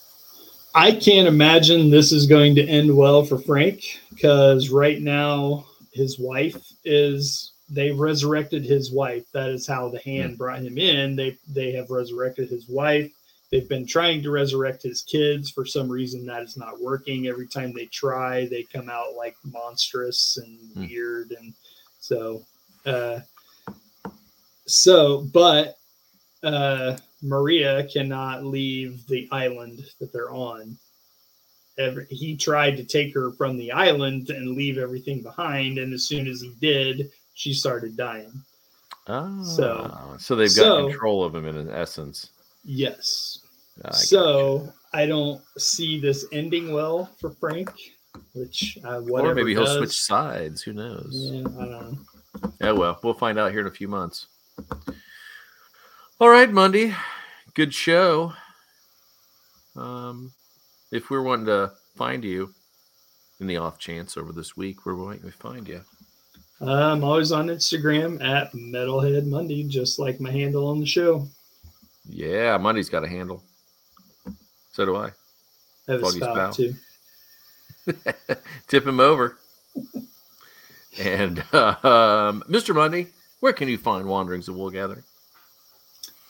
I 0.75 0.93
can't 0.93 1.29
imagine 1.29 1.91
this 1.91 2.13
is 2.13 2.27
going 2.27 2.55
to 2.57 2.67
end 2.67 2.95
well 2.95 3.25
for 3.25 3.39
Frank 3.39 4.01
because 4.11 4.71
right 4.71 5.01
now 5.01 5.67
his 5.93 6.19
wife 6.19 6.57
is 6.85 7.53
they 7.71 7.91
resurrected 7.93 8.65
his 8.65 8.93
wife. 8.93 9.25
That 9.33 9.51
is 9.51 9.67
how 9.67 9.89
the 9.89 10.01
hand 10.01 10.37
brought 10.37 10.61
him 10.61 10.77
in. 10.77 11.17
They 11.17 11.39
they 11.49 11.73
have 11.73 11.91
resurrected 11.91 12.51
his 12.51 12.69
wife. 12.69 13.11
They've 13.51 13.69
been 13.69 13.87
trying 13.87 14.23
to 14.23 14.31
resurrect 14.33 14.83
his 14.83 15.03
kids. 15.03 15.51
For 15.51 15.65
some 15.65 15.89
reason, 15.89 16.27
that 16.27 16.43
is 16.43 16.57
not 16.57 16.81
working. 16.81 17.29
Every 17.29 17.47
time 17.47 17.73
they 17.73 17.87
try, 17.87 18.47
they 18.47 18.65
come 18.65 18.91
out 18.91 19.15
like 19.17 19.37
monstrous 19.45 20.39
and 20.39 20.59
Hmm. 20.73 20.87
weird. 20.89 21.33
And 21.39 21.55
so, 22.05 22.45
uh, 22.85 23.21
so, 24.67 25.23
but 25.33 25.79
uh, 26.43 26.99
Maria 27.23 27.87
cannot 27.89 28.45
leave 28.45 29.07
the 29.07 29.27
island 29.33 29.81
that 30.01 30.13
they're 30.13 30.31
on. 30.31 30.77
Every, 31.79 32.07
he 32.11 32.37
tried 32.37 32.77
to 32.77 32.85
take 32.85 33.15
her 33.15 33.33
from 33.33 33.57
the 33.57 33.73
island 33.73 34.29
and 34.29 34.55
leave 34.55 34.77
everything 34.77 35.23
behind, 35.23 35.79
and 35.79 35.95
as 35.95 36.05
soon 36.07 36.27
as 36.27 36.43
he 36.43 36.53
did, 36.61 37.11
she 37.33 37.55
started 37.55 37.97
dying. 37.97 38.33
Oh, 39.07 39.43
So- 39.43 40.17
so 40.19 40.37
they've 40.37 40.55
got 40.55 40.63
so- 40.63 40.89
control 40.89 41.25
of 41.25 41.35
him 41.35 41.47
in 41.47 41.71
essence. 41.71 42.31
Yes. 42.65 43.39
I 43.83 43.93
so 43.93 44.73
I 44.93 45.07
don't 45.07 45.43
see 45.59 45.99
this 45.99 46.27
ending 46.33 46.73
well 46.73 47.11
for 47.19 47.31
Frank, 47.31 47.73
which 48.35 48.79
uh, 48.85 49.01
whatever 49.01 49.33
or 49.33 49.35
maybe 49.35 49.55
he'll 49.55 49.67
switch 49.67 50.01
sides. 50.01 50.62
Who 50.62 50.73
knows? 50.73 51.11
Yeah, 51.12 51.41
I 51.41 51.43
don't 51.43 51.71
know. 51.71 51.99
Yeah, 52.61 52.73
well, 52.73 52.99
we'll 53.03 53.15
find 53.15 53.39
out 53.39 53.53
here 53.53 53.61
in 53.61 53.67
a 53.67 53.71
few 53.71 53.89
months. 53.89 54.27
All 56.21 56.29
right, 56.29 56.51
Monday, 56.51 56.95
good 57.55 57.75
show. 57.75 58.33
Um, 59.77 60.33
if 60.93 61.11
we're 61.11 61.23
wanting 61.23 61.47
to 61.47 61.73
find 61.97 62.25
you 62.25 62.55
in 63.41 63.47
the 63.47 63.57
off 63.57 63.79
chance 63.79 64.17
over 64.17 64.33
this 64.33 64.57
week, 64.57 64.87
where 64.87 64.95
might 64.95 65.23
we 65.23 65.31
find 65.31 65.67
you? 65.67 65.81
I'm 66.61 67.03
always 67.03 67.33
on 67.33 67.49
Instagram 67.49 68.25
at 68.25 68.53
Metalhead 68.53 69.27
Monday, 69.27 69.65
just 69.65 69.99
like 69.99 70.21
my 70.21 70.31
handle 70.31 70.69
on 70.69 70.81
the 70.81 70.87
show. 70.87 71.29
Yeah, 72.09 72.57
Monday's 72.59 72.89
got 72.89 73.05
a 73.05 73.09
handle. 73.09 73.43
So 74.73 74.85
do 74.85 74.97
I. 74.97 75.07
I 75.89 75.93
have 75.93 76.01
a 76.01 76.05
Foggy 76.05 76.19
spout 76.21 76.35
spout. 76.35 76.55
too. 76.55 76.75
Tip 78.68 78.87
him 78.87 79.01
over. 79.01 79.37
And 80.99 81.41
um, 81.53 82.43
Mr. 82.49 82.74
Monday, 82.74 83.09
where 83.41 83.53
can 83.53 83.68
you 83.68 83.78
find 83.78 84.07
Wanderings 84.07 84.49
of 84.49 84.57
Wool 84.57 84.70
Gathering? 84.70 85.03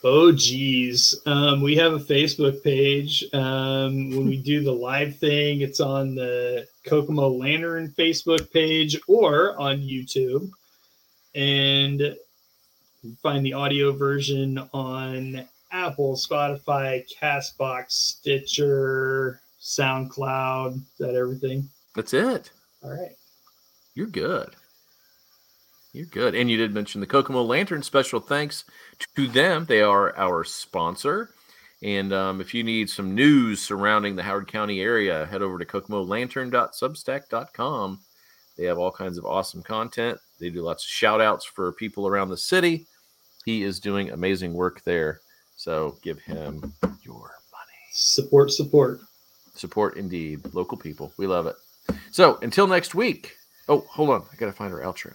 Oh 0.06 0.30
geez, 0.32 1.18
um, 1.24 1.62
we 1.62 1.76
have 1.76 1.94
a 1.94 1.98
Facebook 1.98 2.62
page. 2.62 3.24
Um, 3.32 4.10
when 4.10 4.26
we 4.26 4.36
do 4.36 4.62
the 4.62 4.70
live 4.70 5.16
thing, 5.16 5.62
it's 5.62 5.80
on 5.80 6.14
the 6.14 6.68
Kokomo 6.84 7.30
Lantern 7.30 7.88
Facebook 7.96 8.52
page 8.52 9.00
or 9.08 9.58
on 9.58 9.78
YouTube, 9.78 10.50
and 11.34 12.00
you 12.00 13.16
find 13.22 13.46
the 13.46 13.54
audio 13.54 13.92
version 13.92 14.58
on 14.74 15.48
Apple, 15.72 16.16
Spotify, 16.16 17.02
Castbox, 17.10 17.92
Stitcher, 17.92 19.40
SoundCloud. 19.64 20.76
Is 20.76 20.82
that 20.98 21.14
everything? 21.14 21.68
That's 21.96 22.12
it. 22.12 22.50
All 22.82 22.90
right. 22.90 23.12
You're 23.94 24.06
good. 24.06 24.54
You're 25.92 26.06
good. 26.06 26.34
And 26.34 26.50
you 26.50 26.56
did 26.56 26.74
mention 26.74 27.00
the 27.00 27.06
Kokomo 27.06 27.42
Lantern. 27.42 27.82
Special 27.82 28.20
thanks 28.20 28.64
to 29.16 29.26
them. 29.26 29.64
They 29.64 29.80
are 29.80 30.16
our 30.18 30.44
sponsor. 30.44 31.30
And 31.82 32.12
um, 32.12 32.40
if 32.40 32.52
you 32.52 32.64
need 32.64 32.90
some 32.90 33.14
news 33.14 33.62
surrounding 33.62 34.16
the 34.16 34.22
Howard 34.22 34.48
County 34.48 34.80
area, 34.80 35.26
head 35.26 35.42
over 35.42 35.58
to 35.58 35.64
kokomolantern.substack.com. 35.64 38.00
They 38.56 38.64
have 38.64 38.78
all 38.78 38.92
kinds 38.92 39.18
of 39.18 39.24
awesome 39.24 39.62
content. 39.62 40.18
They 40.40 40.50
do 40.50 40.62
lots 40.62 40.84
of 40.84 40.90
shout 40.90 41.20
outs 41.20 41.44
for 41.44 41.72
people 41.72 42.06
around 42.06 42.28
the 42.28 42.36
city. 42.36 42.86
He 43.44 43.62
is 43.62 43.80
doing 43.80 44.10
amazing 44.10 44.52
work 44.52 44.82
there. 44.82 45.20
So 45.56 45.96
give 46.02 46.20
him 46.20 46.72
your 47.02 47.32
money. 47.52 47.78
Support, 47.92 48.50
support. 48.50 49.00
Support 49.54 49.96
indeed. 49.96 50.42
Local 50.54 50.76
people. 50.76 51.12
We 51.16 51.26
love 51.26 51.46
it. 51.46 51.56
So 52.10 52.38
until 52.42 52.66
next 52.66 52.94
week. 52.94 53.36
Oh, 53.68 53.80
hold 53.88 54.10
on. 54.10 54.22
I 54.32 54.36
got 54.36 54.46
to 54.46 54.52
find 54.52 54.72
our 54.74 54.80
outro. 54.80 55.14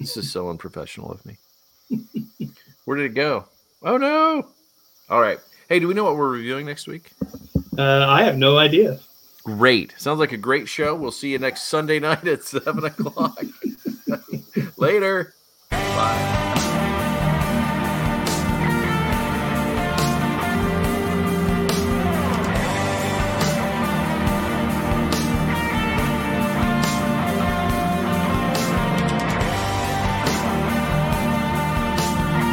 This 0.00 0.16
is 0.16 0.30
so 0.30 0.48
unprofessional 0.50 1.10
of 1.10 1.24
me. 1.24 1.36
Where 2.84 2.96
did 2.96 3.06
it 3.06 3.14
go? 3.14 3.46
Oh, 3.82 3.96
no. 3.96 4.48
All 5.08 5.20
right. 5.20 5.38
Hey, 5.68 5.78
do 5.78 5.88
we 5.88 5.94
know 5.94 6.04
what 6.04 6.16
we're 6.16 6.28
reviewing 6.28 6.66
next 6.66 6.86
week? 6.86 7.10
Uh, 7.78 8.06
I 8.08 8.22
have 8.24 8.36
no 8.36 8.58
idea. 8.58 8.98
Great. 9.44 9.94
Sounds 9.98 10.18
like 10.18 10.32
a 10.32 10.36
great 10.38 10.68
show. 10.68 10.94
We'll 10.94 11.10
see 11.10 11.30
you 11.30 11.38
next 11.38 11.64
Sunday 11.64 11.98
night 12.00 12.26
at 12.26 12.42
7 12.42 12.84
o'clock. 12.84 13.40
Later. 14.76 15.34
Bye. 15.70 16.53